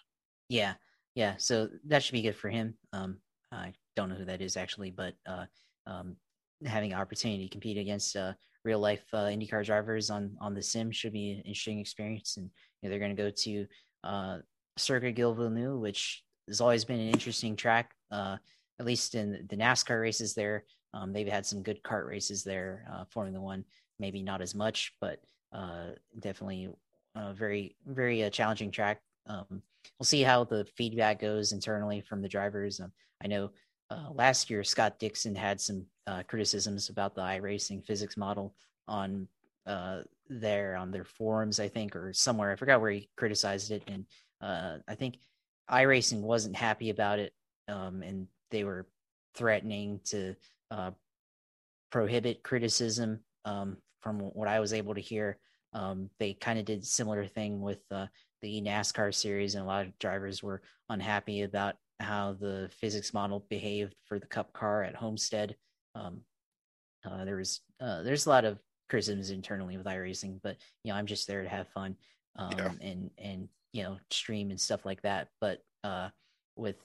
[0.48, 0.74] Yeah,
[1.16, 1.36] yeah.
[1.38, 2.76] So that should be good for him.
[2.94, 3.18] Um,
[3.52, 5.46] I don't know who that is actually, but uh,
[5.88, 6.16] um,
[6.66, 8.34] having an opportunity to compete against uh,
[8.64, 12.38] real life uh, IndyCar drivers on on the sim should be an interesting experience.
[12.38, 12.50] And
[12.82, 13.68] you know, they're going to go to
[14.04, 14.38] uh,
[14.78, 17.92] Circuit Villeneuve, which has always been an interesting track.
[18.12, 18.38] Uh,
[18.80, 20.64] at least in the NASCAR races there,
[20.94, 22.86] um, they've had some good kart races there.
[22.92, 23.66] Uh, Formula One,
[24.00, 25.20] maybe not as much, but
[25.52, 26.70] uh, definitely
[27.16, 29.02] a very very uh, challenging track.
[29.28, 29.62] Um,
[30.00, 32.80] we'll see how the feedback goes internally from the drivers.
[32.80, 32.92] Um,
[33.24, 33.52] I know
[33.90, 38.54] uh, last year Scott Dixon had some uh, criticisms about the iRacing physics model
[38.88, 39.28] on
[39.66, 42.52] uh, there on their forums, I think, or somewhere.
[42.52, 44.06] I forgot where he criticized it, and
[44.42, 45.18] uh, I think
[45.70, 47.34] iRacing wasn't happy about it,
[47.68, 48.88] um, and they were
[49.36, 50.36] threatening to
[50.72, 50.92] uh,
[51.92, 53.20] prohibit criticism.
[53.46, 55.38] Um, from what I was able to hear,
[55.74, 58.08] um, they kind of did similar thing with uh,
[58.42, 63.46] the NASCAR series, and a lot of drivers were unhappy about how the physics model
[63.50, 65.56] behaved for the Cup car at Homestead.
[65.96, 66.22] Um,
[67.06, 68.60] uh, there was uh, there's a lot of
[68.90, 71.96] criticisms internally with iRacing, but you know I'm just there to have fun
[72.38, 72.72] um, yeah.
[72.82, 75.30] and and you know stream and stuff like that.
[75.40, 76.10] But uh,
[76.56, 76.78] with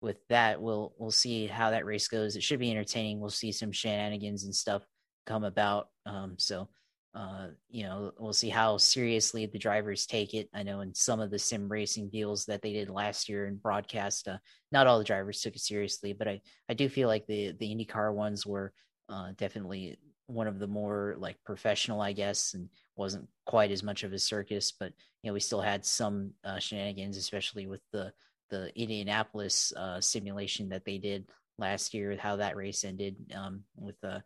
[0.00, 2.36] with that, we'll we'll see how that race goes.
[2.36, 3.20] It should be entertaining.
[3.20, 4.82] We'll see some shenanigans and stuff
[5.26, 5.88] come about.
[6.06, 6.68] Um, so
[7.14, 10.48] uh, you know, we'll see how seriously the drivers take it.
[10.54, 13.56] I know in some of the sim racing deals that they did last year in
[13.56, 14.38] broadcast, uh,
[14.70, 17.74] not all the drivers took it seriously, but I, I do feel like the the
[17.74, 18.72] IndyCar ones were
[19.08, 24.04] uh, definitely one of the more like professional, I guess, and wasn't quite as much
[24.04, 24.70] of a circus.
[24.70, 24.92] But
[25.22, 28.12] you know, we still had some uh, shenanigans, especially with the
[28.50, 31.28] the Indianapolis uh, simulation that they did
[31.58, 34.20] last year, how that race ended um, with uh,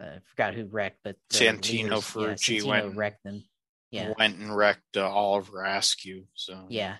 [0.00, 3.44] I forgot who wrecked, but Santino for yeah, Santino went wrecked them.
[3.90, 6.24] Yeah, went and wrecked uh, Oliver Askew.
[6.34, 6.96] So yeah,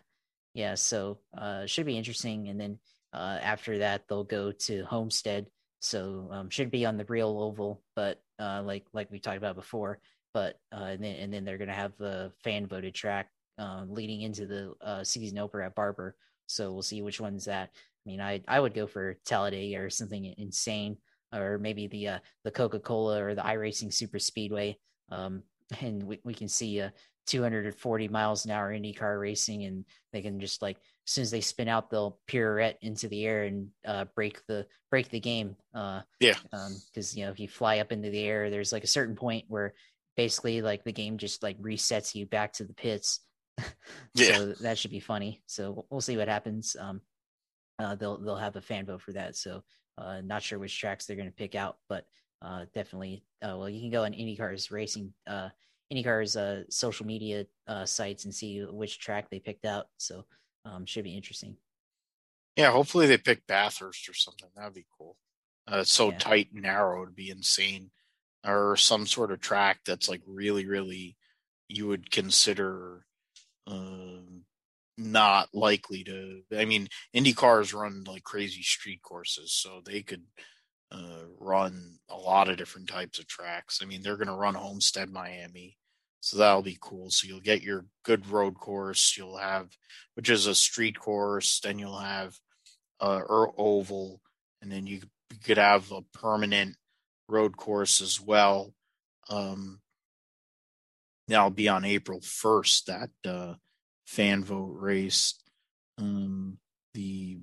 [0.55, 0.75] yeah.
[0.75, 2.49] So uh, should be interesting.
[2.49, 2.79] And then
[3.13, 5.47] uh, after that, they'll go to Homestead.
[5.81, 9.55] So um, should be on the real oval, but uh, like like we talked about
[9.55, 10.01] before.
[10.35, 14.23] But uh, and then and then they're gonna have the fan voted track uh, leading
[14.23, 16.17] into the uh, season opener at Barber.
[16.47, 17.71] So we'll see which one's that.
[17.75, 20.97] I mean, I I would go for Talladega or something insane,
[21.33, 24.79] or maybe the uh, the Coca Cola or the iRacing Super Speedway.
[25.11, 25.43] Um,
[25.81, 26.91] and we, we can see uh,
[27.27, 31.41] 240 miles an hour IndyCar racing, and they can just like as soon as they
[31.41, 35.57] spin out, they'll pirouette into the air and uh, break the break the game.
[35.75, 38.85] Uh, yeah, because um, you know if you fly up into the air, there's like
[38.85, 39.75] a certain point where
[40.17, 43.21] basically like the game just like resets you back to the pits.
[44.15, 45.43] yeah, so that should be funny.
[45.47, 46.77] So we'll see what happens.
[46.79, 47.01] Um,
[47.79, 49.37] uh, they'll they'll have a fan vote for that.
[49.37, 49.63] So
[49.99, 52.07] uh, not sure which tracks they're going to pick out, but
[52.43, 53.25] uh, definitely.
[53.43, 55.49] Uh, well, you can go on IndyCar's racing, uh,
[55.93, 59.87] IndyCar's uh, social media uh, sites and see which track they picked out.
[59.97, 60.25] So
[60.65, 61.57] um, should be interesting.
[62.57, 64.49] Yeah, hopefully they pick Bathurst or something.
[64.57, 65.17] That'd be cool.
[65.71, 66.19] Uh, it's so yeah.
[66.19, 67.91] tight and narrow to be insane,
[68.47, 71.17] or some sort of track that's like really, really
[71.69, 73.05] you would consider
[73.67, 74.43] um,
[74.99, 76.43] not likely to.
[76.57, 80.25] I mean, Indy cars run like crazy street courses, so they could
[80.91, 83.81] uh, run a lot of different types of tracks.
[83.83, 85.77] I mean, they're going to run Homestead Miami,
[86.21, 87.11] so that'll be cool.
[87.11, 89.15] So you'll get your good road course.
[89.17, 89.69] You'll have,
[90.15, 91.61] which is a street course.
[91.61, 92.37] Then you'll have
[93.01, 93.21] uh,
[93.57, 94.21] oval,
[94.61, 95.03] and then you
[95.45, 96.77] could have a permanent
[97.29, 98.75] road course as well.
[99.29, 99.81] Um,
[101.29, 102.87] that'll be on April first.
[102.87, 103.55] That uh,
[104.09, 105.35] fan vote race.
[105.99, 106.57] Um,
[106.95, 107.39] the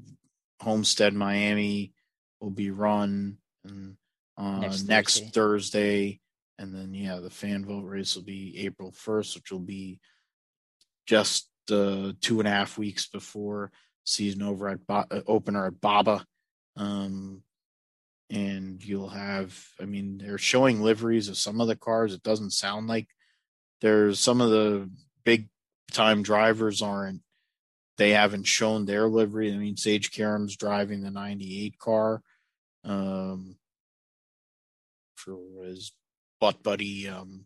[0.60, 1.94] Homestead Miami
[2.42, 3.98] will be run and,
[4.36, 5.32] uh, next, next Thursday.
[5.32, 6.20] Thursday.
[6.58, 10.00] And then, yeah, the fan vote race will be April 1st, which will be
[11.06, 13.72] just uh, two and a half weeks before
[14.04, 16.24] season over at ba- uh, opener at Barber.
[16.78, 17.44] Um,
[18.32, 22.14] and you'll have, I mean, they're showing liveries of some of the cars.
[22.14, 23.08] It doesn't sound like
[23.82, 24.90] there's some of the
[25.24, 25.50] big
[25.92, 27.22] time drivers aren't
[27.98, 29.54] they haven't shown their livery.
[29.54, 32.22] I mean, Sage Karam's driving the 98 car.
[32.84, 33.56] Um,
[35.16, 35.94] for his
[36.40, 37.46] butt buddy, um,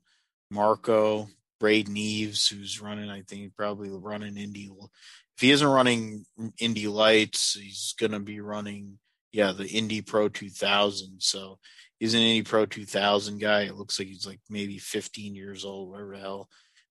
[0.49, 1.29] Marco,
[1.59, 4.69] Braden Eves, who's running, I think probably running Indy.
[4.71, 6.25] If he isn't running
[6.59, 8.97] Indy Lights, he's going to be running,
[9.31, 11.21] yeah, the Indy Pro 2000.
[11.21, 11.59] So
[11.99, 13.61] he's an Indy Pro 2000 guy.
[13.61, 16.49] It looks like he's like maybe 15 years old, whatever the hell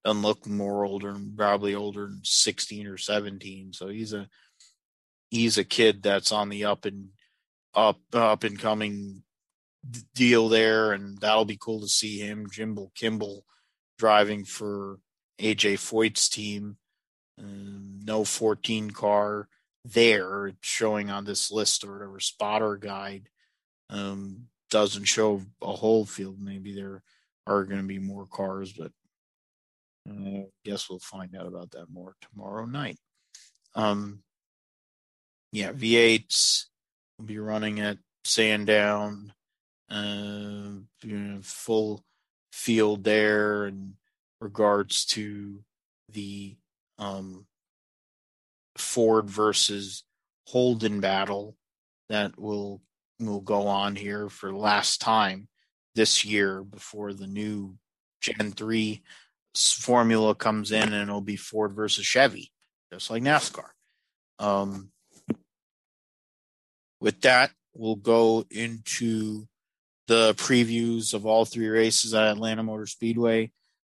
[0.08, 4.28] doesn't look more older and probably older than 16 or 17 so he's a
[5.30, 7.08] he's a kid that's on the up and
[7.74, 9.22] up up and coming
[10.14, 10.92] deal there.
[10.92, 13.44] And that'll be cool to see him jimbo kimball
[13.98, 14.98] driving for
[15.40, 16.76] aj foyt's team.
[17.38, 19.48] Um, no 14 car
[19.84, 23.28] there showing on this list or whatever spotter guide.
[23.90, 26.38] Um, doesn't show a whole field.
[26.40, 27.02] Maybe there
[27.46, 28.92] are going to be more cars but
[30.08, 32.98] I guess we'll find out about that more tomorrow night.
[33.74, 34.22] Um,
[35.52, 36.64] yeah, V8s
[37.18, 39.32] will be running at Sandown,
[39.90, 42.04] uh, you know, full
[42.52, 43.94] field there in
[44.40, 45.62] regards to
[46.12, 46.56] the
[46.98, 47.46] um,
[48.76, 50.04] Ford versus
[50.46, 51.56] Holden battle
[52.08, 52.80] that will
[53.20, 55.48] will go on here for last time
[55.94, 57.76] this year before the new
[58.20, 59.02] Gen 3
[59.54, 62.50] formula comes in and it'll be Ford versus Chevy,
[62.92, 63.68] just like NASCAR.
[64.38, 64.90] Um,
[67.00, 69.46] with that, we'll go into
[70.06, 73.52] the previews of all three races at Atlanta Motor Speedway.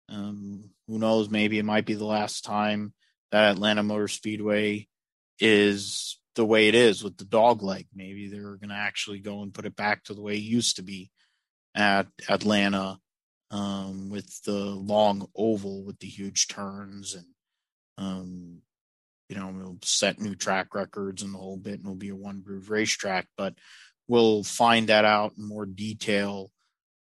[0.08, 1.30] Um, who knows?
[1.30, 2.92] Maybe it might be the last time
[3.30, 4.88] that Atlanta Motor Speedway
[5.38, 7.86] is the way it is with the dog leg.
[7.94, 10.76] Maybe they're going to actually go and put it back to the way it used
[10.76, 11.10] to be
[11.74, 12.98] at Atlanta
[13.52, 17.26] um, with the long oval with the huge turns and
[17.98, 18.58] um,
[19.28, 22.16] you know we'll set new track records and the whole bit and it'll be a
[22.16, 23.54] one groove racetrack but
[24.08, 26.50] we'll find that out in more detail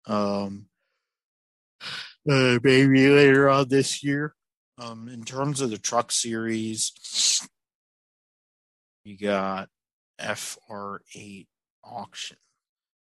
[0.07, 0.67] um,
[2.29, 4.35] uh, maybe later on this year.
[4.79, 6.93] Um, in terms of the truck series
[9.03, 9.69] you got
[10.21, 11.47] fr8
[11.83, 12.37] auction.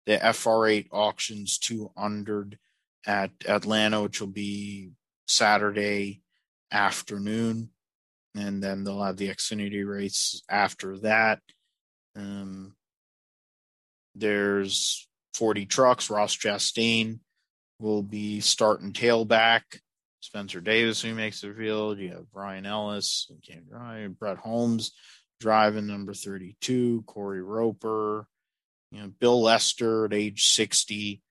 [0.07, 2.59] The fr8 auctions 200
[3.07, 4.91] at Atlanta, which will be
[5.27, 6.23] Saturday
[6.71, 7.71] afternoon.
[8.35, 11.41] And then they'll have the Xfinity race after that.
[12.15, 12.75] Um,
[14.15, 16.11] there's 40 trucks.
[16.11, 17.21] Ross Chastain
[17.81, 19.63] will be starting tailback.
[20.21, 21.99] Spencer Davis, who makes the field.
[21.99, 24.19] You have Brian Ellis, can't drive.
[24.19, 24.93] Brett Holmes
[25.41, 27.03] driving number 32.
[27.07, 28.27] Corey Roper,
[28.93, 31.23] you know, Bill Lester at age 60,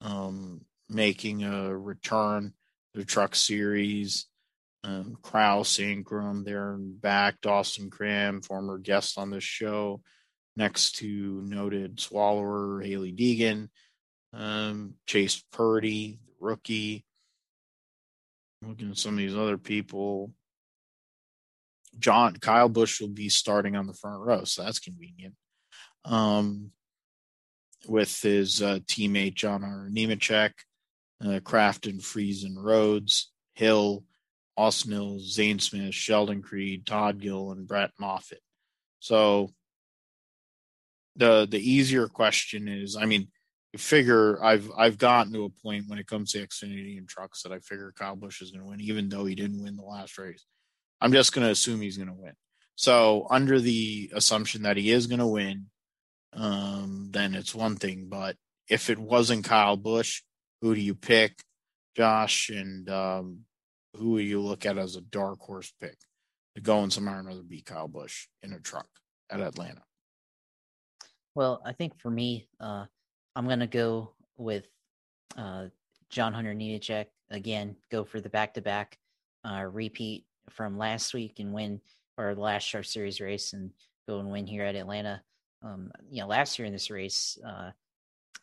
[0.00, 2.52] um, making a return
[2.94, 4.26] to the truck series.
[4.84, 7.40] Um, Kraus, Ingram, they're back.
[7.40, 10.00] Dawson Cram, former guest on this show,
[10.56, 13.68] next to noted swallower Hailie Deegan,
[14.32, 17.04] um, Chase Purdy, rookie.
[18.62, 20.32] Looking at some of these other people.
[21.98, 25.34] John Kyle Busch will be starting on the front row, so that's convenient.
[26.04, 26.72] Um,
[27.88, 29.88] with his uh, teammate John R.
[29.90, 30.52] Nemechek,
[31.22, 34.04] uh, Crafton, Friesen, Rhodes, Hill,
[34.56, 38.40] Austin Hill, Zane Smith, Sheldon Creed, Todd Gill, and Brett Moffitt.
[39.00, 39.50] So
[41.16, 43.28] the the easier question is, I mean,
[43.76, 47.52] figure I've I've gotten to a point when it comes to Xfinity and trucks that
[47.52, 50.18] I figure Kyle Busch is going to win, even though he didn't win the last
[50.18, 50.44] race.
[51.00, 52.32] I'm just going to assume he's going to win.
[52.74, 55.66] So under the assumption that he is going to win,
[56.32, 58.06] um, then it's one thing.
[58.08, 58.36] But
[58.68, 60.22] if it wasn't Kyle Busch,
[60.60, 61.42] who do you pick,
[61.96, 62.48] Josh?
[62.50, 63.40] And um,
[63.94, 65.96] who will you look at as a dark horse pick
[66.54, 68.88] to go in somewhere or another beat Kyle Busch in a truck
[69.30, 69.82] at Atlanta?
[71.34, 72.86] Well, I think for me, uh,
[73.34, 74.66] I'm gonna go with
[75.36, 75.66] uh,
[76.08, 77.76] John Hunter Nemechek again.
[77.90, 78.98] Go for the back-to-back
[79.44, 81.80] uh, repeat from last week and win
[82.18, 83.70] our last Shark Series race and
[84.08, 85.22] go and win here at Atlanta.
[85.62, 87.70] Um, you know, last year in this race, uh,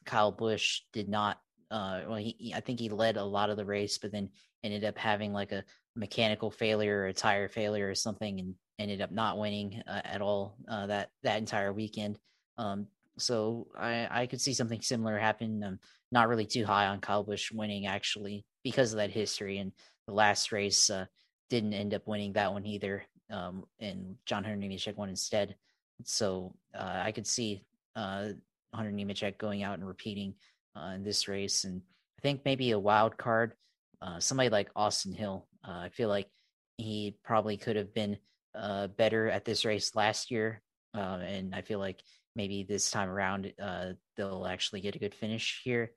[0.05, 1.39] Kyle Busch did not.
[1.73, 4.29] Uh, well, he, I think he led a lot of the race, but then
[4.63, 5.63] ended up having like a
[5.95, 10.21] mechanical failure or a tire failure or something, and ended up not winning uh, at
[10.21, 12.19] all uh, that that entire weekend.
[12.57, 12.87] Um,
[13.17, 15.79] so I, I could see something similar happen.
[16.11, 19.57] Not really too high on Kyle Busch winning actually because of that history.
[19.57, 19.71] And
[20.07, 21.05] the last race uh,
[21.49, 23.03] didn't end up winning that one either.
[23.31, 25.55] Um, and John Hunter Nemechek won instead.
[26.03, 27.63] So uh, I could see
[27.95, 28.29] uh,
[28.73, 30.35] Hunter Nemechek going out and repeating
[30.75, 31.63] uh, in this race.
[31.63, 31.81] And
[32.19, 33.53] I think maybe a wild card,
[34.01, 35.47] uh, somebody like Austin Hill.
[35.67, 36.29] Uh, I feel like
[36.77, 38.17] he probably could have been
[38.55, 40.61] uh, better at this race last year.
[40.93, 42.01] and I feel like
[42.35, 45.91] maybe this time around uh, they'll actually get a good finish here.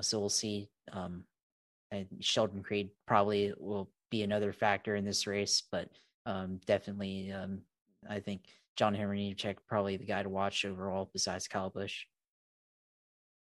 [0.00, 0.70] So we'll see.
[0.92, 1.24] Um,
[1.90, 5.88] and Sheldon Creed probably will be another factor in this race, but
[6.26, 7.60] um, definitely, um,
[8.08, 8.42] I think
[8.76, 12.04] John Henry Nemechek probably the guy to watch overall besides Kyle Busch.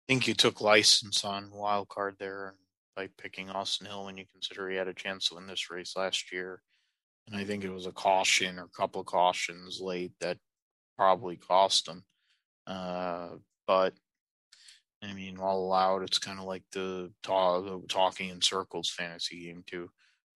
[0.07, 2.55] Think you took license on wild card there
[2.95, 5.95] by picking Austin Hill when you consider he had a chance to win this race
[5.95, 6.61] last year.
[7.27, 10.37] And I think it was a caution or a couple of cautions late that
[10.95, 12.03] probably cost him.
[12.67, 13.29] Uh,
[13.65, 13.93] but
[15.03, 19.63] I mean, all allowed, it's kind of like the, the talking in circles fantasy game
[19.65, 19.89] too.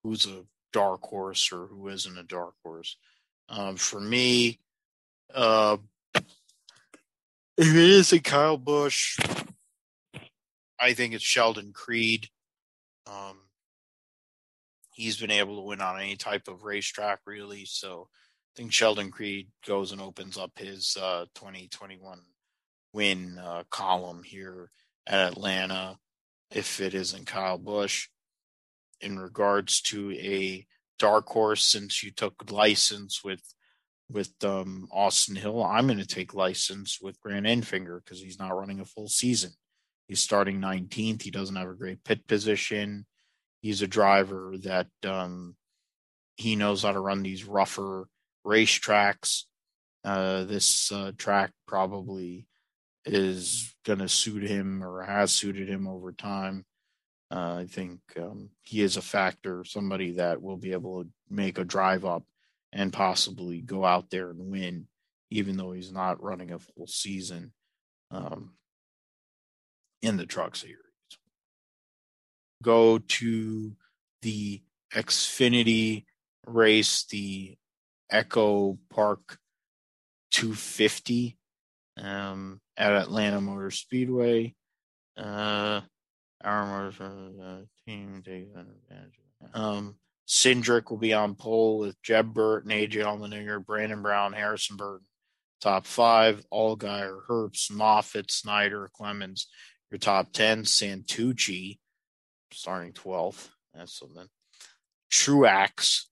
[0.04, 0.44] Who's a
[0.74, 2.98] dark horse or who isn't a dark horse?
[3.50, 4.60] Um, for me,
[5.34, 5.78] uh,
[6.16, 6.28] if
[7.58, 9.18] it isn't Kyle Busch,
[10.80, 12.28] I think it's Sheldon Creed.
[13.08, 13.38] Um,
[14.94, 17.66] he's been able to win on any type of racetrack, really.
[17.66, 22.20] So I think Sheldon Creed goes and opens up his uh, 2021
[22.94, 24.72] win uh, column here
[25.08, 25.98] at Atlanta
[26.52, 28.08] if it isn't Kyle Busch.
[29.02, 30.66] In regards to a
[30.98, 33.42] dark horse, since you took license with
[34.12, 38.58] with um, Austin Hill, I'm going to take license with Grant Enfinger because he's not
[38.58, 39.52] running a full season.
[40.10, 41.22] He's starting 19th.
[41.22, 43.06] He doesn't have a great pit position.
[43.62, 45.56] He's a driver that um,
[46.36, 48.08] he knows how to run these rougher
[48.46, 49.44] racetracks.
[50.04, 52.48] Uh, this uh, track probably
[53.06, 56.66] is going to suit him or has suited him over time.
[57.30, 61.60] Uh, I think um, he is a factor, somebody that will be able to make
[61.60, 62.24] a drive up
[62.74, 64.88] and possibly go out there and win,
[65.30, 67.54] even though he's not running a full season
[68.10, 68.54] um,
[70.02, 70.78] in the truck series.
[72.64, 73.76] Go to
[74.22, 74.62] the
[74.94, 76.06] Xfinity
[76.46, 77.56] race, the
[78.10, 79.38] Echo Park
[80.32, 81.38] 250
[81.98, 84.56] um, at Atlanta Motor Speedway.
[85.18, 85.82] Uh,
[86.44, 89.20] our uh, team takes advantage.
[89.54, 89.96] Um,
[90.28, 95.06] Cindric will be on pole with Jeb Burt and AJ Allmendinger, Brandon Brown, Harrison Burton.
[95.60, 99.48] Top five, Allgaier, Herbst, Moffitt, Snyder, Clements.
[99.92, 101.80] Your top 10, Santucci,
[102.52, 103.50] starting 12th.
[103.74, 104.28] That's something.
[105.12, 106.10] Truex,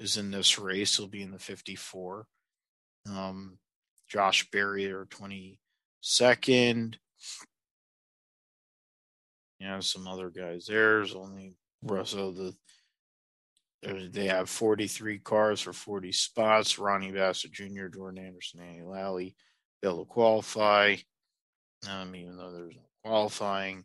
[0.00, 0.96] is in this race.
[0.96, 2.26] He'll be in the 54.
[3.08, 3.58] Um,
[4.08, 6.96] Josh Berry, or 22nd.
[9.58, 10.64] You know, some other guys.
[10.66, 12.32] There's only Russell.
[12.32, 12.54] The
[13.82, 16.78] they have 43 cars for 40 spots.
[16.78, 19.34] Ronnie Bassett Jr., Jordan Anderson, Andy Lally,
[19.80, 20.96] they'll qualify.
[21.90, 23.84] Um, even though there's no qualifying.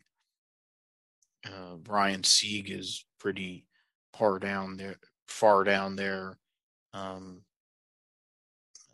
[1.44, 3.66] Uh, Brian Sieg is pretty
[4.16, 4.96] far down there.
[5.26, 6.38] Far down there.
[6.92, 7.42] Um,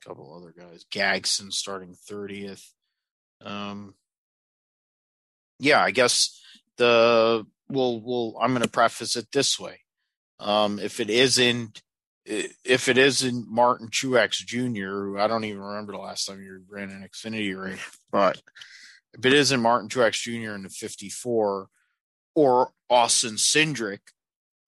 [0.03, 0.85] a couple other guys.
[0.91, 2.65] Gragson starting 30th.
[3.41, 3.95] Um,
[5.59, 6.41] yeah, I guess
[6.77, 9.81] the we'll we'll I'm going to preface it this way.
[10.41, 11.83] Um, if it isn't
[12.25, 16.63] if it isn't Martin Truex Jr., who I don't even remember the last time you
[16.69, 17.81] ran an Xfinity race,
[18.11, 18.41] but
[19.15, 20.55] if it isn't Martin Truex Jr.
[20.55, 21.69] in the 54
[22.35, 24.01] or Austin Cindric,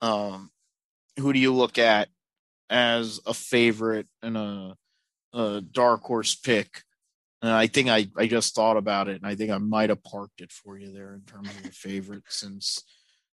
[0.00, 0.50] um,
[1.18, 2.08] who do you look at
[2.68, 4.76] as a favorite and a,
[5.32, 6.82] a dark horse pick?
[7.42, 10.02] And I think I, I just thought about it, and I think I might have
[10.02, 12.82] parked it for you there in terms of the favorite, since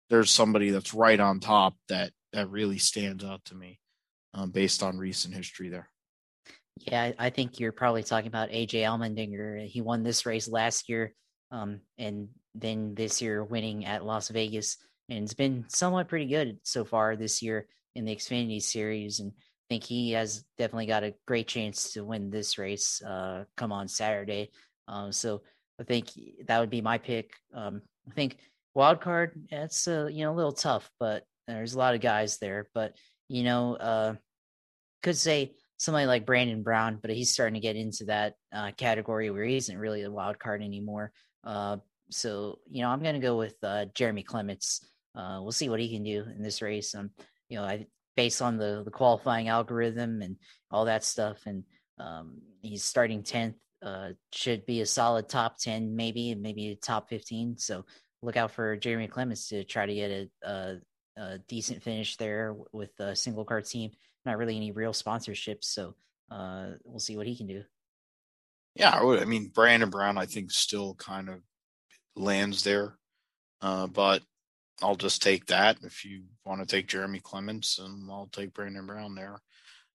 [0.09, 3.79] there's somebody that's right on top that that really stands out to me
[4.33, 5.89] um, based on recent history there.
[6.79, 9.67] Yeah, I think you're probably talking about AJ Allmendinger.
[9.67, 11.13] He won this race last year,
[11.51, 14.77] um, and then this year winning at Las Vegas,
[15.09, 19.19] and it's been somewhat pretty good so far this year in the Xfinity Series.
[19.19, 23.43] And I think he has definitely got a great chance to win this race uh,
[23.57, 24.51] come on Saturday.
[24.87, 25.41] Um, so
[25.79, 26.09] I think
[26.47, 27.33] that would be my pick.
[27.53, 28.37] Um, I think
[28.73, 32.37] wild card, it's uh, you know a little tough, but there's a lot of guys
[32.37, 32.69] there.
[32.73, 32.95] But
[33.27, 34.15] you know, uh,
[35.03, 39.31] could say somebody like Brandon Brown, but he's starting to get into that uh, category
[39.31, 41.11] where he isn't really a wild card anymore.
[41.43, 41.77] Uh,
[42.11, 44.85] so you know, I'm going to go with uh, Jeremy Clements.
[45.15, 46.93] Uh, we'll see what he can do in this race.
[46.93, 47.11] Um,
[47.47, 50.35] you know, I based on the the qualifying algorithm and
[50.69, 51.63] all that stuff, and
[51.97, 53.55] um, he's starting tenth.
[53.81, 57.57] Uh, should be a solid top ten, maybe, maybe top fifteen.
[57.57, 57.85] So
[58.21, 60.77] look out for Jeremy Clements to try to get a, a,
[61.15, 63.91] a decent finish there with a single car team
[64.25, 65.65] not really any real sponsorships.
[65.65, 65.95] So
[66.31, 67.63] uh, we'll see what he can do.
[68.75, 71.39] Yeah, I, would, I mean Brandon Brown, I think still kind of
[72.15, 72.97] lands there,
[73.61, 74.21] uh, but
[74.81, 75.77] I'll just take that.
[75.83, 79.41] If you want to take Jeremy Clements, and I'll take Brandon Brown there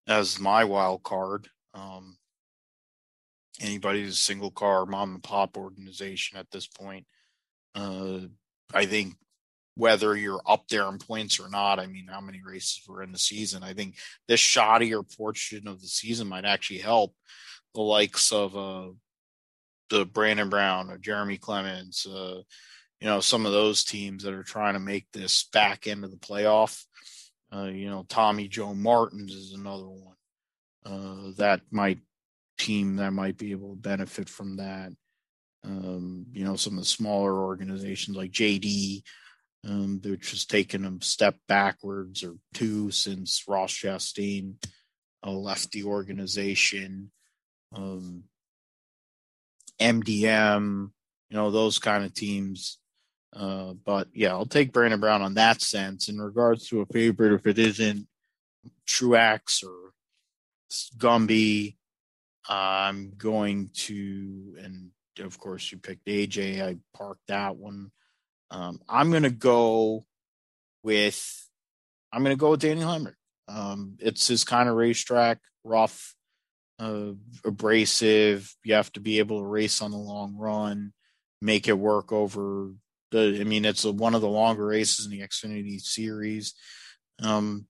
[0.06, 1.48] as my wild card.
[1.72, 2.16] Um,
[3.60, 7.06] anybody's a single car mom and pop organization at this point.
[7.74, 8.20] Uh,
[8.72, 9.14] I think
[9.76, 11.80] whether you're up there in points or not.
[11.80, 13.62] I mean, how many races were in the season?
[13.62, 13.96] I think
[14.28, 17.14] this shoddier portion of the season might actually help
[17.74, 18.90] the likes of uh,
[19.90, 22.40] the Brandon Brown or Jeremy Clements, uh,
[23.00, 26.16] you know, some of those teams that are trying to make this back of the
[26.16, 26.84] playoff.
[27.54, 30.16] Uh, you know, Tommy Joe Martins is another one
[30.86, 31.98] uh, that might
[32.58, 34.92] team that might be able to benefit from that.
[35.64, 39.02] Um, you know, some of the smaller organizations like JD,
[39.66, 44.54] um, which has taken a step backwards or two since Ross Chastain
[45.26, 47.10] uh, left the organization.
[47.74, 48.24] Um,
[49.80, 50.90] MDM,
[51.30, 52.78] you know, those kind of teams.
[53.34, 56.08] Uh, but yeah, I'll take Brandon Brown on that sense.
[56.08, 58.06] In regards to a favorite, if it isn't
[58.86, 59.92] Truex or
[60.98, 61.76] Gumby,
[62.48, 66.62] I'm going to, and of course, you picked AJ.
[66.62, 67.90] I parked that one.
[68.50, 70.04] Um, I'm going to go
[70.82, 71.44] with
[72.12, 73.14] I'm going to go with Daniel Hemric.
[73.48, 76.14] Um, it's his kind of racetrack, rough,
[76.78, 77.12] uh,
[77.44, 78.54] abrasive.
[78.62, 80.92] You have to be able to race on the long run,
[81.42, 82.70] make it work over
[83.10, 83.38] the.
[83.40, 86.54] I mean, it's a, one of the longer races in the Xfinity Series.
[87.20, 87.66] Um,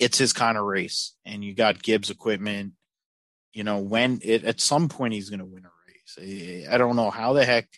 [0.00, 2.72] it's his kind of race, and you got Gibbs equipment.
[3.52, 5.68] You know, when it at some point he's going to win a
[6.18, 6.68] race.
[6.68, 7.68] I don't know how the heck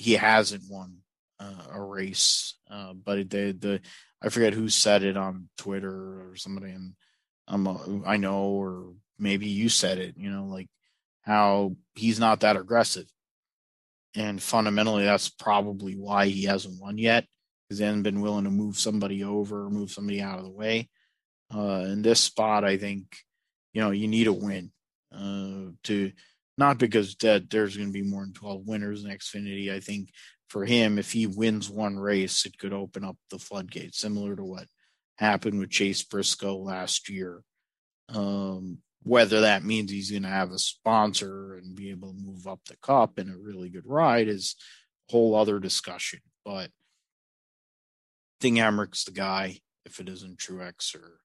[0.00, 0.96] he hasn't won
[1.38, 2.54] uh, a race.
[2.70, 3.80] Uh, but the the
[4.22, 6.94] I forget who said it on Twitter or somebody, and
[7.46, 10.14] I'm um, I know, or maybe you said it.
[10.16, 10.68] You know, like
[11.20, 13.04] how he's not that aggressive,
[14.16, 17.26] and fundamentally, that's probably why he hasn't won yet
[17.68, 20.88] because he hasn't been willing to move somebody over, move somebody out of the way.
[21.54, 23.04] Uh, in this spot, I think
[23.74, 24.72] you know you need a win
[25.14, 26.12] uh, to
[26.60, 29.72] not because that there's going to be more than 12 winners in Xfinity.
[29.72, 30.10] I think
[30.48, 34.44] for him, if he wins one race, it could open up the floodgates, similar to
[34.44, 34.66] what
[35.16, 37.42] happened with Chase Briscoe last year.
[38.10, 42.46] Um, whether that means he's going to have a sponsor and be able to move
[42.46, 44.56] up the cup in a really good ride is
[45.08, 46.20] a whole other discussion.
[46.44, 46.68] But I
[48.40, 51.20] think the guy if it isn't Truex or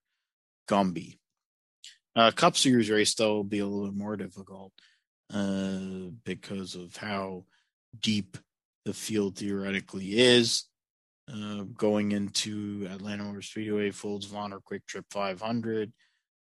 [0.68, 1.18] Gumby.
[2.14, 4.72] Uh, Cup Series race, though, will be a little more difficult
[5.32, 7.44] uh, because of how
[8.00, 8.36] deep
[8.84, 10.64] the field theoretically is.
[11.28, 15.92] Uh, going into Atlanta Motor Speedway, Folds of Honor QuikTrip 500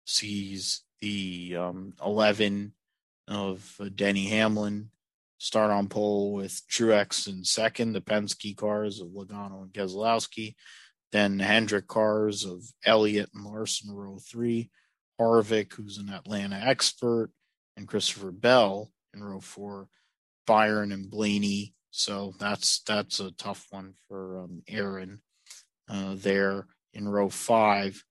[0.04, 2.72] sees the um, 11
[3.28, 4.90] of uh, Denny Hamlin
[5.38, 10.54] start on pole with Truex in second, the Penske cars of Logano and Keselowski,
[11.10, 14.70] then Hendrick cars of Elliott and Larson row three,
[15.20, 17.30] Harvick, who's an Atlanta expert,
[17.76, 19.88] and Christopher Bell in row four,
[20.46, 25.20] Byron and Blaney so that's that's a tough one for um, Aaron
[25.88, 28.02] uh, there in row five.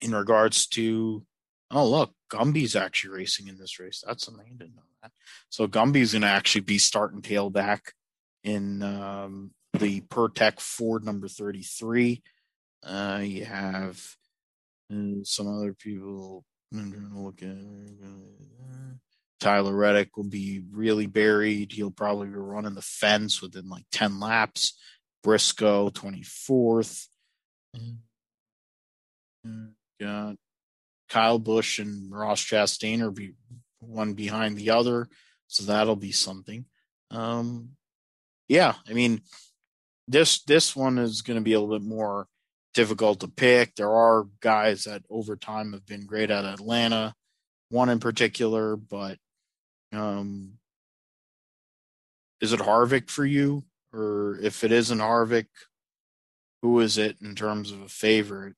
[0.00, 1.24] In regards to,
[1.70, 4.02] oh look, Gumby's actually racing in this race.
[4.04, 5.12] That's something I didn't know that.
[5.50, 7.92] So Gumby's going to actually be starting tailback
[8.42, 12.24] in um, the Pertec Ford number thirty three.
[12.82, 14.04] Uh, you have
[14.92, 16.44] uh, some other people.
[16.72, 18.94] Look at uh,
[19.40, 21.72] Tyler Reddick will be really buried.
[21.72, 24.78] He'll probably be running the fence within like 10 laps.
[25.22, 27.06] Briscoe, 24th.
[27.74, 29.50] Got
[30.02, 30.34] uh, uh,
[31.08, 33.34] Kyle Busch and Ross Chastain are be
[33.80, 35.08] one behind the other.
[35.48, 36.64] So that'll be something.
[37.10, 37.70] Um,
[38.48, 39.20] yeah, I mean,
[40.08, 42.26] this this one is going to be a little bit more
[42.74, 43.74] difficult to pick.
[43.74, 47.14] There are guys that over time have been great at Atlanta,
[47.68, 49.18] one in particular, but
[49.92, 50.54] um,
[52.40, 53.64] is it Harvick for you?
[53.92, 55.46] Or if it isn't Harvick,
[56.62, 58.54] who is it in terms of a favorite,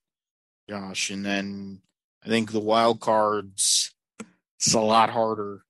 [0.69, 1.09] Josh?
[1.09, 1.81] And then
[2.23, 3.93] I think the wild cards,
[4.57, 5.63] it's a lot harder.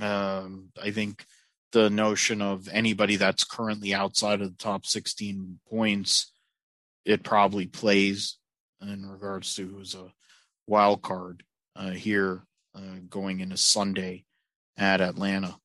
[0.00, 1.24] Um, I think
[1.72, 6.32] the notion of anybody that's currently outside of the top 16 points,
[7.08, 8.36] it probably plays
[8.82, 10.12] in regards to who's a
[10.66, 11.42] wild card
[11.74, 12.42] uh, here
[12.74, 14.26] uh, going into Sunday
[14.76, 15.56] at Atlanta.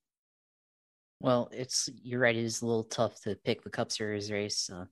[1.19, 2.35] Well, it's you're right.
[2.35, 4.69] It is a little tough to pick the Cup Series race.
[4.73, 4.85] Uh,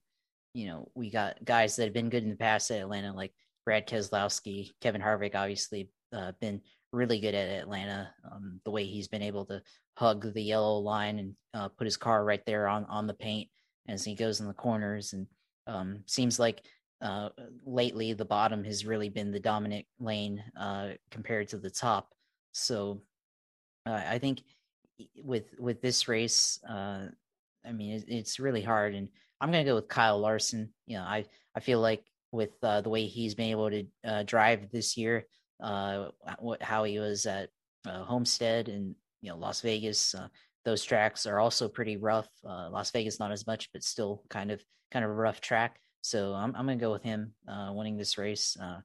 [0.52, 3.32] you know, we got guys that have been good in the past at Atlanta, like
[3.64, 5.34] Brad Keselowski, Kevin Harvick.
[5.34, 6.60] Obviously, uh, been
[6.92, 8.10] really good at Atlanta.
[8.30, 9.62] Um, the way he's been able to
[9.96, 13.48] hug the yellow line and uh, put his car right there on on the paint
[13.88, 15.26] as he goes in the corners, and
[15.66, 16.62] um, seems like
[17.02, 17.30] uh,
[17.66, 22.08] lately the bottom has really been the dominant lane uh, compared to the top.
[22.52, 23.02] So
[23.86, 24.42] uh, I think
[25.22, 27.06] with with this race, uh,
[27.66, 29.08] I mean, it, it's really hard, and
[29.40, 30.72] I'm going to go with Kyle Larson.
[30.86, 31.24] You know, I
[31.56, 35.26] I feel like with uh, the way he's been able to uh, drive this year,
[35.60, 36.08] uh,
[36.38, 37.50] what how he was at
[37.84, 40.14] Homestead and you know Las Vegas,
[40.64, 42.28] those tracks are also pretty rough.
[42.46, 45.78] Uh, Las Vegas not as much, but still kind of kind of a rough track.
[46.02, 48.56] So I'm I'm to go with him uh, winning this race.
[48.60, 48.80] Uh,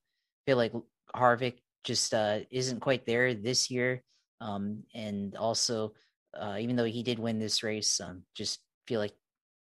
[0.45, 0.73] feel like
[1.15, 4.03] Harvick just uh, isn't quite there this year.
[4.41, 5.93] Um, and also,
[6.37, 9.13] uh, even though he did win this race, um, just feel like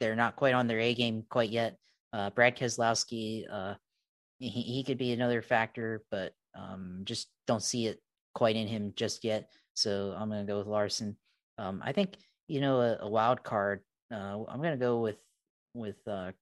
[0.01, 1.77] they're not quite on their A game quite yet.
[2.13, 3.75] Uh, Brad Keselowski, uh,
[4.39, 8.01] he, he could be another factor, but um, just don't see it
[8.35, 9.51] quite in him just yet.
[9.75, 11.17] So I'm to go with Larson.
[11.63, 12.17] Um, I think
[12.49, 13.81] you know a, a wild card.
[14.13, 15.19] Uh, I'm going to go with
[15.75, 16.33] with uh,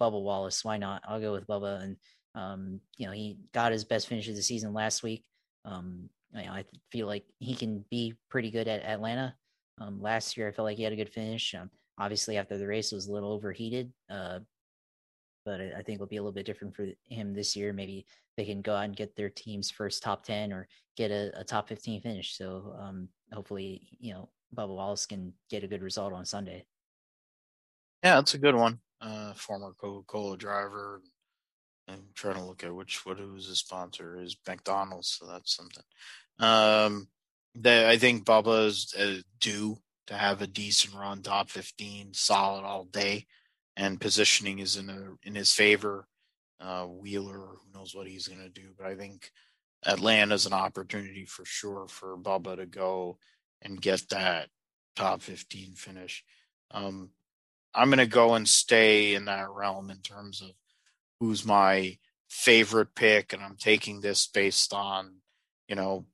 [0.00, 0.64] Bubba Wallace.
[0.64, 1.02] Why not?
[1.06, 1.96] I'll go with Bubba, and
[2.34, 5.24] um, you know he got his best finish of the season last week.
[5.64, 9.34] Um, you know, I feel like he can be pretty good at Atlanta.
[9.80, 11.54] Um, last year, I felt like he had a good finish.
[11.54, 14.40] Um, obviously, after the race was a little overheated, uh,
[15.44, 17.72] but I, think it'll be a little bit different for him this year.
[17.72, 18.06] Maybe
[18.36, 21.44] they can go out and get their team's first top 10 or get a, a
[21.44, 22.36] top 15 finish.
[22.36, 26.66] So um, hopefully, you know, Bubba Wallace can get a good result on Sunday.
[28.02, 28.80] Yeah, that's a good one.
[29.00, 31.00] Uh, former Coca Cola driver,
[31.88, 35.82] I'm trying to look at which what who's the sponsor is McDonald's, so that's something.
[36.38, 37.08] Um,
[37.56, 42.64] that I think Bubba is uh, due to have a decent run, top 15, solid
[42.64, 43.26] all day,
[43.76, 46.06] and positioning is in a, in his favor.
[46.60, 49.30] Uh, Wheeler, who knows what he's going to do, but I think
[49.84, 53.18] Atlanta's an opportunity for sure for Bubba to go
[53.60, 54.48] and get that
[54.96, 56.24] top 15 finish.
[56.70, 57.10] Um,
[57.74, 60.50] I'm going to go and stay in that realm in terms of
[61.20, 61.98] who's my
[62.28, 65.16] favorite pick, and I'm taking this based on,
[65.68, 66.06] you know,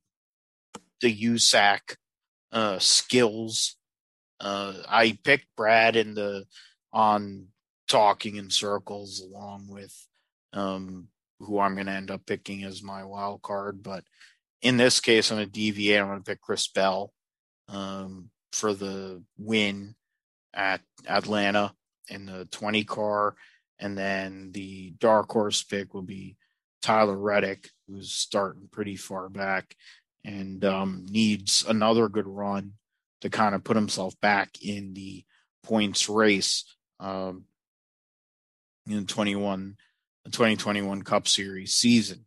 [1.01, 1.97] the USAC
[2.53, 3.77] uh, skills.
[4.41, 6.45] Uh, I picked Brad in the
[6.93, 7.49] on
[7.89, 9.95] talking in circles along with
[10.53, 11.09] um,
[11.41, 13.83] who I'm going to end up picking as my wild card.
[13.83, 14.05] But
[14.63, 16.01] in this case, I'm going to deviate.
[16.01, 17.13] I'm going to pick Chris Bell
[17.69, 19.95] um, for the win
[20.55, 21.73] at Atlanta
[22.09, 23.37] in the 20 car.
[23.79, 26.37] And then the dark horse pick will be
[26.83, 29.77] Tyler Reddick, who's starting pretty far back
[30.25, 32.73] and um, needs another good run
[33.21, 35.25] to kind of put himself back in the
[35.63, 36.65] points race
[37.01, 37.45] um,
[38.89, 39.77] in 21
[40.29, 42.27] the 2021 Cup Series season.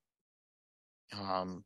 [1.13, 1.63] Um,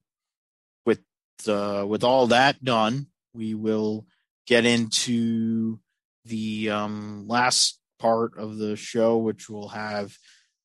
[0.85, 0.99] with
[1.47, 4.05] uh, with all that done, we will
[4.45, 5.79] get into
[6.25, 10.17] the um, last part of the show, which will have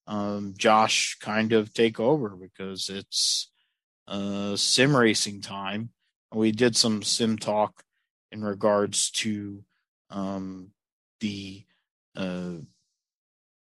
[0.07, 3.51] um, Josh kind of take over because it's
[4.09, 5.91] uh, sim racing time.
[6.35, 7.85] We did some sim talk
[8.33, 9.63] in regards to
[10.11, 10.71] um,
[11.21, 11.65] the
[12.17, 12.55] uh,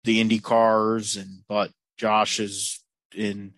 [0.02, 1.70] the Indy cars, and but
[2.00, 2.82] Josh is
[3.14, 3.52] in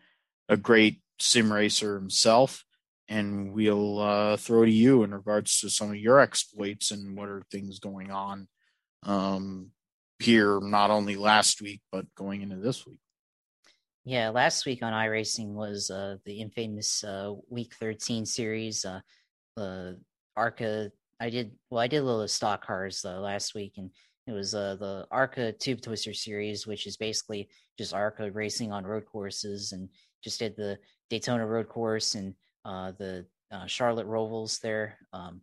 [0.49, 2.65] a great sim racer himself,
[3.09, 7.29] and we'll uh, throw to you in regards to some of your exploits and what
[7.29, 8.49] are things going on
[9.05, 9.71] um,
[10.19, 12.99] here, not only last week but going into this week.
[14.05, 18.85] Yeah, last week on iRacing was uh, the infamous uh, Week 13 series.
[18.85, 18.99] Uh,
[19.55, 20.01] the
[20.37, 20.91] ARCA,
[21.21, 21.79] I did well.
[21.79, 23.93] I did a little stock cars uh, last week, and
[24.27, 27.49] it was uh, the ARCA Tube Twister series, which is basically
[27.79, 29.89] just ARCA racing on road courses, and
[30.23, 30.79] just did the
[31.11, 32.35] Daytona road course and
[32.65, 34.99] uh, the uh, Charlotte Rovals there.
[35.13, 35.41] Um,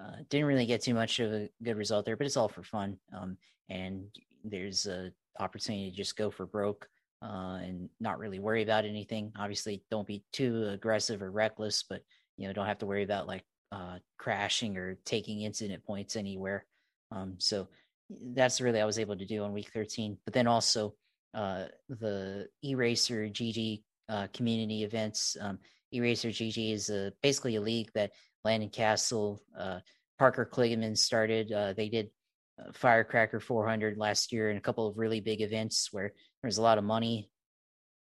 [0.00, 2.62] uh, didn't really get too much of a good result there, but it's all for
[2.62, 2.96] fun.
[3.12, 3.36] Um,
[3.68, 4.04] and
[4.44, 6.88] there's a opportunity to just go for broke
[7.22, 9.32] uh, and not really worry about anything.
[9.38, 12.02] Obviously, don't be too aggressive or reckless, but
[12.36, 16.64] you know, don't have to worry about like uh, crashing or taking incident points anywhere.
[17.12, 17.68] Um, so
[18.08, 20.16] that's really I was able to do on week 13.
[20.24, 20.94] But then also
[21.34, 25.36] uh, the Eraser GG uh, community events.
[25.40, 25.58] Um,
[25.92, 28.12] Eraser GG is a, basically a league that
[28.44, 29.80] Landon Cassill, uh,
[30.18, 31.52] Parker Kligerman started.
[31.52, 32.10] Uh, they did
[32.58, 36.12] uh, Firecracker 400 last year and a couple of really big events where
[36.42, 37.30] there's a lot of money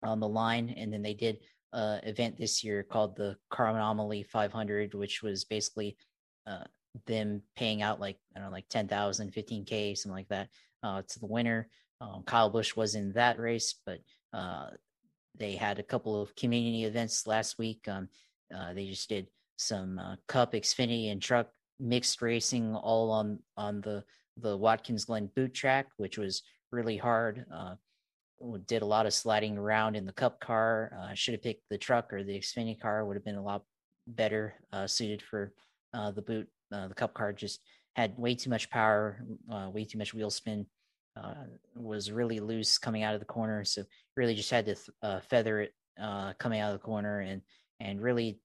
[0.03, 0.75] on the line.
[0.77, 1.39] And then they did
[1.73, 5.97] uh, event this year called the Car Anomaly 500, which was basically
[6.47, 6.65] uh,
[7.07, 10.49] them paying out like I don't know, like 10,000, 15k, something like that,
[10.83, 11.69] to the winner.
[12.03, 14.01] Um, Kyle Busch was in that race, but
[14.33, 14.71] uh,
[15.39, 17.87] they had a couple of community events last week.
[17.89, 18.09] Um,
[18.55, 21.49] uh, they just did some uh, Cup, Xfinity, and Truck
[21.79, 24.05] mixed racing all on on the
[24.39, 26.43] the Watkins Glen boot track, which was
[26.73, 27.45] really hard.
[27.55, 27.75] Uh,
[28.67, 30.99] did a lot of sliding around in the Cup car.
[31.01, 33.05] Uh, should have picked the truck or the Xfinity car.
[33.05, 33.63] Would have been a lot
[34.09, 35.53] better uh, suited for
[35.93, 36.49] the boot.
[36.71, 37.61] The Cup car just
[37.95, 40.67] had way too much power, way too much wheel spin.
[41.17, 41.35] Uh,
[41.77, 43.85] was really loose coming out of the corner, so
[44.17, 45.75] really just had to th- feather it
[46.39, 47.43] coming out of the corner, and
[47.81, 48.39] and really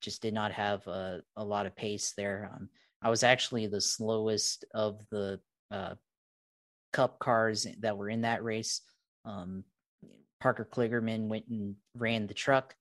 [0.00, 2.50] just did not have a, a lot of pace there.
[2.52, 2.68] Um,
[3.02, 5.40] I was actually the slowest of the
[6.92, 8.80] Cup cars that were in that race.
[9.24, 9.64] Um,
[10.40, 12.74] Parker Kligerman went and ran the truck.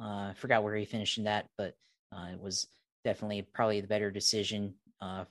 [0.00, 1.74] Uh, I forgot where he finished in that, but
[2.12, 2.68] uh, it was
[3.04, 4.74] definitely probably the better decision.
[5.00, 5.24] Uh,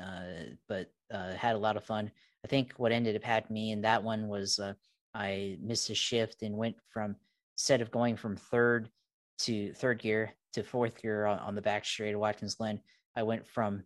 [0.00, 0.22] uh
[0.68, 2.10] but uh, had a lot of fun.
[2.44, 4.74] I think what ended up happening me in that one was uh,
[5.14, 7.16] I missed a shift and went from
[7.56, 8.90] instead of going from third
[9.40, 12.80] to third gear to fourth gear on, on the back straight of Watkins Glen,
[13.16, 13.84] I went from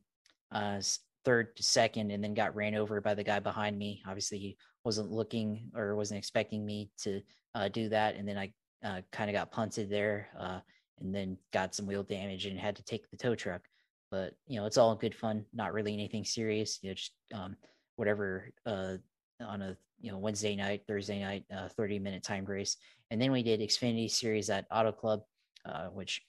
[1.24, 4.02] third to second and then got ran over by the guy behind me.
[4.06, 7.20] Obviously, he wasn't looking or wasn't expecting me to
[7.54, 8.16] uh, do that.
[8.16, 8.52] And then I
[8.84, 10.60] uh, kind of got punted there uh,
[11.00, 13.62] and then got some wheel damage and had to take the tow truck.
[14.10, 17.56] But, you know, it's all good fun, not really anything serious, you know, just um,
[17.98, 18.94] whatever uh,
[19.40, 22.76] on a, you know, Wednesday night, Thursday night, uh, 30 minute time race.
[23.10, 25.22] And then we did Xfinity series at Auto Club,
[25.64, 26.22] uh, which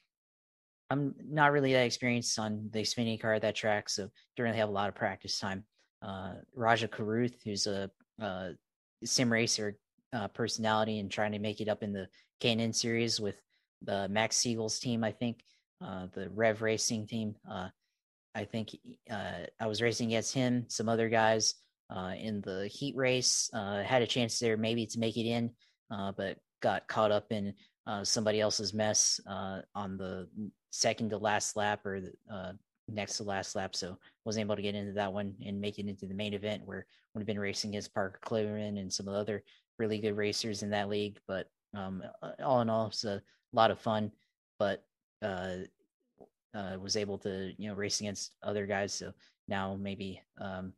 [0.89, 4.57] I'm not really that experienced on the Xfinity car at that track, so don't really
[4.57, 5.63] have a lot of practice time.
[6.01, 8.49] Uh, Rajah Caruth, who's a uh,
[9.03, 9.77] sim racer
[10.13, 12.07] uh, personality and trying to make it up in the
[12.39, 13.39] K&N series with
[13.83, 15.03] the Max Siegel's team.
[15.03, 15.43] I think
[15.81, 17.35] uh, the Rev Racing team.
[18.35, 18.75] Uh, I think
[19.09, 21.55] uh, I was racing against him, some other guys
[21.89, 23.49] uh, in the heat race.
[23.53, 25.51] Uh, had a chance there maybe to make it in,
[25.89, 27.53] but got caught up in
[28.03, 30.27] somebody else's mess on the
[30.71, 32.57] second to last lap or the,
[32.87, 33.75] next to last lap.
[33.75, 36.63] So wasn't able to get into that one and make it into the main event
[36.65, 39.43] where would have been racing against Parker Kligerman and some of the other
[39.77, 41.19] really good racers in that league.
[41.27, 42.03] But um,
[42.43, 43.21] all in all, it's a
[43.53, 44.11] lot of fun.
[44.57, 44.83] But
[46.55, 48.93] uh, was able to you know race against other guys.
[48.93, 49.11] So
[49.47, 50.73] now maybe um,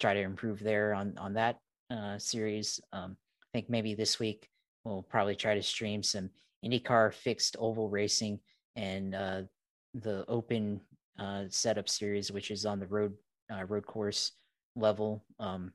[0.00, 1.58] try to improve there on on that
[1.90, 2.80] uh, series.
[2.92, 4.48] Um, I think maybe this week
[4.84, 6.30] we'll probably try to stream some
[6.64, 8.40] IndyCar fixed oval racing
[8.76, 9.42] and uh,
[9.94, 10.80] the open
[11.18, 13.12] uh, setup series, which is on the road
[13.52, 14.32] uh, road course
[14.76, 15.72] level um,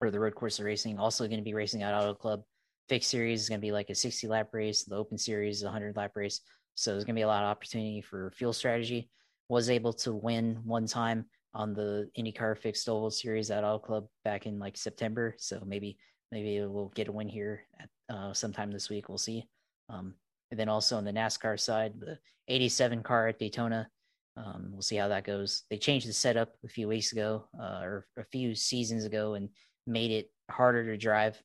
[0.00, 0.98] or the road course racing.
[0.98, 2.42] Also going to be racing at Auto Club.
[2.88, 4.84] Fixed series is going to be like a 60 lap race.
[4.84, 6.40] The open series is a 100 lap race.
[6.74, 9.10] So there's going to be a lot of opportunity for fuel strategy.
[9.48, 14.06] was able to win one time on the IndyCar Fixed Oval Series at Auto Club
[14.24, 15.34] back in like September.
[15.38, 15.98] So maybe
[16.30, 19.08] maybe we'll get a win here at, uh, sometime this week.
[19.08, 19.46] We'll see.
[19.90, 20.14] Um,
[20.50, 22.18] and then also on the NASCAR side, the
[22.48, 23.88] 87 car at Daytona.
[24.36, 25.64] Um, we'll see how that goes.
[25.68, 29.50] They changed the setup a few weeks ago uh, or a few seasons ago and
[29.86, 31.40] made it harder to drive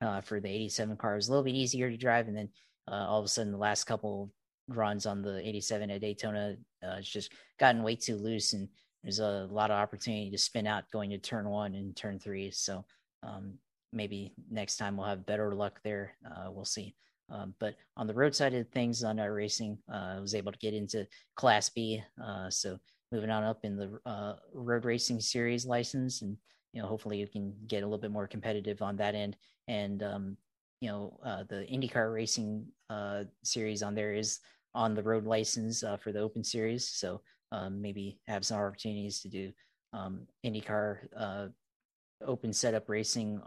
[0.00, 2.28] uh, for the 87 cars, a little bit easier to drive.
[2.28, 2.48] And then
[2.90, 4.30] uh, all of a sudden, the last couple
[4.68, 8.52] runs on the 87 at Daytona, uh, it's just gotten way too loose.
[8.52, 8.68] And
[9.02, 12.50] there's a lot of opportunity to spin out going to turn one and turn three.
[12.50, 12.84] So
[13.22, 13.54] um,
[13.92, 16.14] maybe next time we'll have better luck there.
[16.26, 16.94] Uh, we'll see.
[17.30, 20.52] Um, but on the road side of things, on our racing, uh, I was able
[20.52, 22.02] to get into Class B.
[22.22, 22.78] Uh, so
[23.12, 26.36] moving on up in the uh, road racing series license, and
[26.72, 29.36] you know, hopefully you can get a little bit more competitive on that end.
[29.68, 30.36] And um,
[30.80, 32.66] you know, uh, the IndyCar racing
[33.42, 34.40] series on there is
[34.74, 36.88] on the road license uh, for the Open Series.
[36.88, 37.20] So
[37.52, 39.52] um, maybe have some opportunities to do
[39.92, 41.50] um, IndyCar
[42.26, 43.40] open setup racing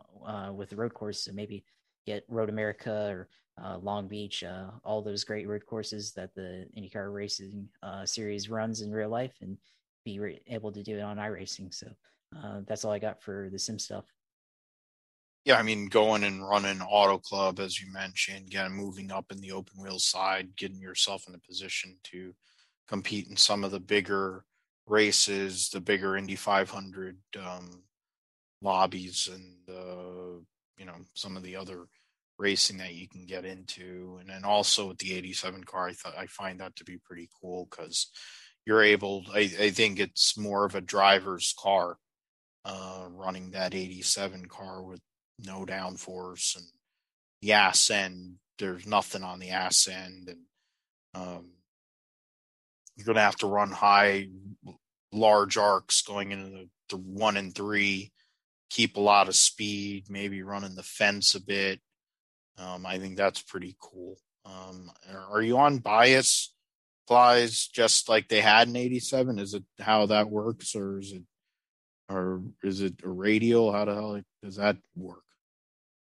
[0.53, 1.25] with the road course.
[1.25, 1.65] So maybe
[2.05, 3.29] get Road America or
[3.63, 8.49] uh, Long Beach, uh, all those great road courses that the IndyCar Racing uh, Series
[8.49, 9.57] runs in real life, and
[10.05, 11.73] be re- able to do it on iRacing.
[11.73, 11.87] So
[12.37, 14.05] uh, that's all I got for the sim stuff.
[15.43, 19.41] Yeah, I mean, going and running Auto Club, as you mentioned, getting moving up in
[19.41, 22.33] the open wheel side, getting yourself in a position to
[22.87, 24.45] compete in some of the bigger
[24.85, 27.81] races, the bigger Indy 500 um,
[28.61, 30.39] lobbies, and uh,
[30.77, 31.87] you know some of the other
[32.37, 34.17] racing that you can get into.
[34.19, 37.29] And then also with the 87 car i thought i find that to be pretty
[37.41, 38.07] cool because
[38.65, 41.97] you're able I, I think it's more of a driver's car
[42.65, 45.01] uh running that 87 car with
[45.43, 46.65] no downforce and
[47.41, 50.39] the ass end there's nothing on the ass end and
[51.15, 51.45] um
[52.95, 54.27] you're gonna have to run high
[55.11, 58.11] large arcs going into the, the one and three
[58.69, 61.79] keep a lot of speed maybe running the fence a bit
[62.57, 64.17] um, I think that's pretty cool.
[64.45, 64.91] Um,
[65.31, 66.53] are you on bias
[67.07, 69.39] plies just like they had in 87?
[69.39, 71.23] Is it how that works or is it,
[72.09, 73.71] or is it a radial?
[73.71, 75.23] How the hell does that work?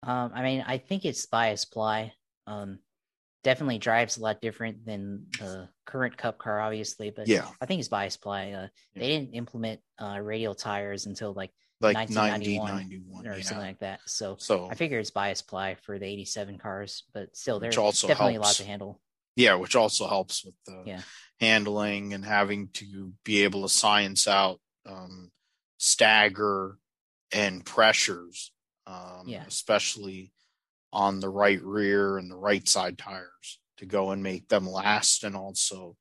[0.03, 2.13] Um, I mean, I think it's bias ply.
[2.47, 2.79] Um,
[3.43, 7.79] definitely drives a lot different than the current cup car, obviously, but yeah, I think
[7.79, 8.51] it's bias ply.
[8.51, 9.01] Uh, yeah.
[9.01, 11.51] They didn't implement uh, radial tires until like
[11.81, 13.41] like 1991 or yeah.
[13.41, 14.01] something like that.
[14.05, 18.33] So, so I figure it's bias ply for the 87 cars, but still, there's definitely
[18.33, 18.35] helps.
[18.35, 19.01] a lot to handle.
[19.35, 21.01] Yeah, which also helps with the yeah.
[21.39, 25.31] handling and having to be able to science out um,
[25.77, 26.77] stagger
[27.31, 28.51] and pressures,
[28.89, 29.43] um, yeah.
[29.47, 30.31] especially
[30.91, 35.23] on the right rear and the right side tires to go and make them last
[35.23, 35.95] and also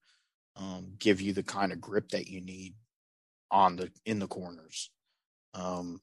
[0.57, 2.75] um, give you the kind of grip that you need
[3.51, 4.91] on the in the corners.
[5.55, 6.01] Um,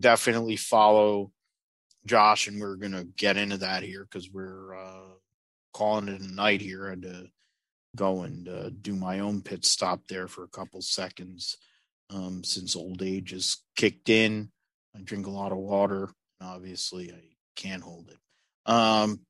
[0.00, 1.32] definitely follow
[2.06, 5.14] Josh, and we're gonna get into that here because we're uh,
[5.72, 6.86] calling it a night here.
[6.86, 7.26] I had to
[7.94, 11.56] go and uh, do my own pit stop there for a couple seconds
[12.10, 14.50] um, since old age has kicked in.
[14.96, 16.10] I drink a lot of water.
[16.40, 17.20] Obviously, I
[17.56, 18.18] can't hold it.
[18.70, 19.20] Um,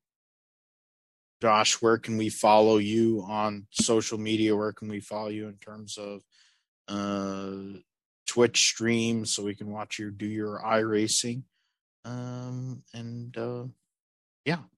[1.43, 4.57] Josh, where can we follow you on social media?
[4.57, 6.23] Where can we follow you in terms of
[6.89, 7.78] uh,
[8.27, 11.43] Twitch stream so we can watch you do your iRacing.
[12.05, 13.65] Um, and uh,
[14.45, 14.59] yeah.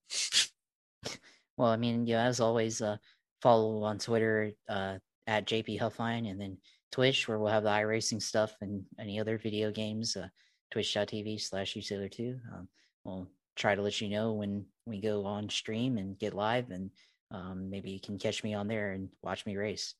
[1.58, 2.98] Well, I mean, yeah, as always, uh,
[3.40, 6.58] follow on Twitter uh, at JP Huffline and then
[6.92, 10.16] Twitch, where we'll have the iRacing stuff and any other video games.
[10.16, 10.28] Uh,
[10.70, 12.38] Twitch.tv slash usailor2.
[12.52, 12.68] Um,
[13.04, 16.90] we'll try to let you know when we go on stream and get live, and
[17.30, 19.94] um, maybe you can catch me on there and watch me race.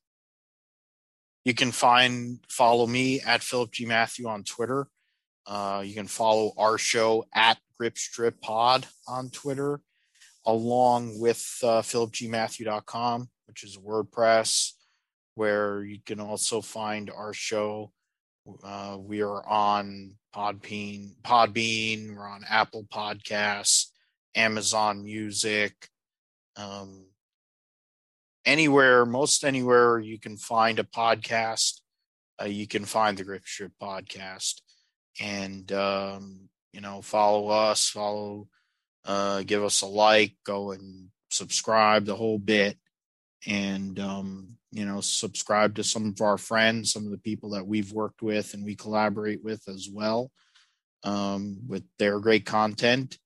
[1.45, 4.89] You can find follow me at Philip G Matthew on Twitter.
[5.47, 9.81] Uh, you can follow our show at Grip Strip Pod on Twitter,
[10.45, 14.73] along with uh, philipgmatthew.com, which is WordPress,
[15.37, 17.93] where you can also find our show.
[18.63, 22.15] Uh, we are on Podbean, Podbean.
[22.15, 23.87] We're on Apple Podcasts,
[24.37, 25.89] Amazon Music,
[26.57, 27.07] um,
[28.45, 31.81] anywhere, most anywhere you can find a podcast,
[32.41, 33.43] uh, you can find the Grip
[33.83, 34.61] podcast.
[35.21, 38.49] And, um, you know, follow us, follow,
[39.05, 42.79] uh, give us a like, go and subscribe the whole bit.
[43.47, 47.67] And, um, you know, subscribe to some of our friends, some of the people that
[47.67, 50.31] we've worked with and we collaborate with as well
[51.03, 53.19] um, with their great content.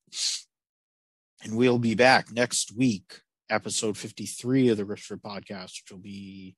[1.42, 3.20] And we'll be back next week
[3.50, 6.54] episode 53 of the Grip podcast, which will be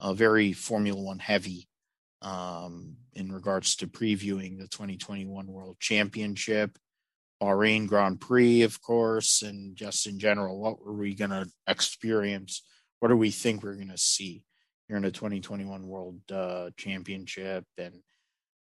[0.00, 1.68] uh, very Formula One heavy
[2.20, 6.76] um, in regards to previewing the 2021 World Championship,
[7.40, 12.62] Bahrain Grand Prix, of course, and just in general, what were we going to experience?
[13.02, 14.44] What do we think we're going to see
[14.86, 17.64] here in the 2021 World uh, Championship?
[17.76, 17.94] And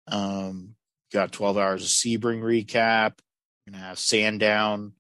[0.05, 0.76] um,
[1.11, 3.14] got 12 hours of Sebring recap.
[3.65, 4.93] We're going to have Sandown,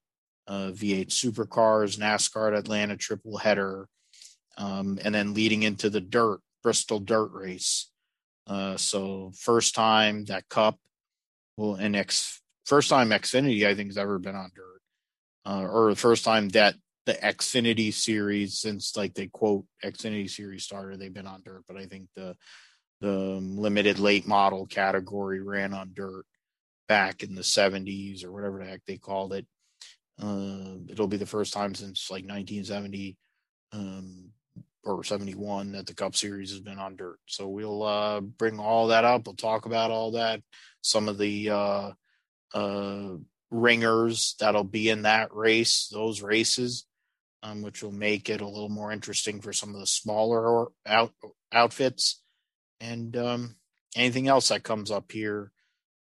[0.47, 3.87] uh, V8 supercars, NASCAR at Atlanta triple header,
[4.57, 7.91] um, and then leading into the dirt, Bristol dirt race.
[8.47, 10.79] Uh, so first time that Cup
[11.57, 14.81] will and X first time Xfinity I think has ever been on dirt,
[15.45, 16.73] uh, or the first time that
[17.07, 21.77] the Xfinity series since like they quote Xfinity series started they've been on dirt, but
[21.77, 22.35] I think the
[22.99, 26.25] the limited late model category ran on dirt
[26.87, 29.45] back in the 70s or whatever the heck they called it.
[30.21, 33.15] Uh, it'll be the first time since like 1970
[33.71, 34.31] um,
[34.83, 37.19] or 71 that the Cup Series has been on dirt.
[37.27, 39.27] So we'll uh, bring all that up.
[39.27, 40.41] We'll talk about all that.
[40.81, 41.91] Some of the uh,
[42.53, 43.09] uh,
[43.51, 46.85] ringers that'll be in that race, those races,
[47.47, 51.13] um, which will make it a little more interesting for some of the smaller out,
[51.51, 52.21] outfits.
[52.79, 53.55] And um,
[53.95, 55.51] anything else that comes up here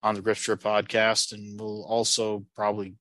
[0.02, 1.32] on the Grip Strip podcast.
[1.32, 2.97] And we'll also probably,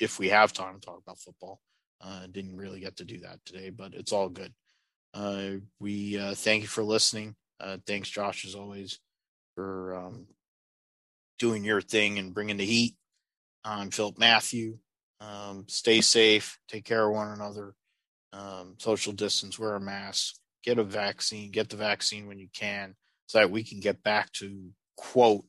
[0.00, 1.60] if we have time, talk about football.
[2.00, 4.52] Uh, didn't really get to do that today, but it's all good.
[5.14, 7.34] Uh, we uh, thank you for listening.
[7.58, 9.00] Uh, thanks, Josh, as always,
[9.54, 10.26] for um,
[11.38, 12.96] doing your thing and bringing the heat.
[13.64, 14.78] I'm Philip Matthew.
[15.20, 17.74] Um, stay safe, take care of one another,
[18.32, 22.94] um, social distance, wear a mask, get a vaccine, get the vaccine when you can,
[23.26, 25.44] so that we can get back to quote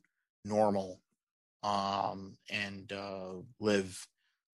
[0.45, 1.01] normal
[1.63, 4.07] um, and uh, live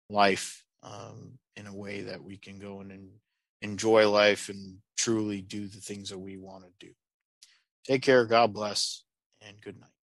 [0.09, 3.09] life um, in a way that we can go and
[3.63, 6.93] enjoy life and truly do the things that we want to do.
[7.85, 8.25] Take care.
[8.27, 9.03] God bless
[9.41, 10.00] and good night.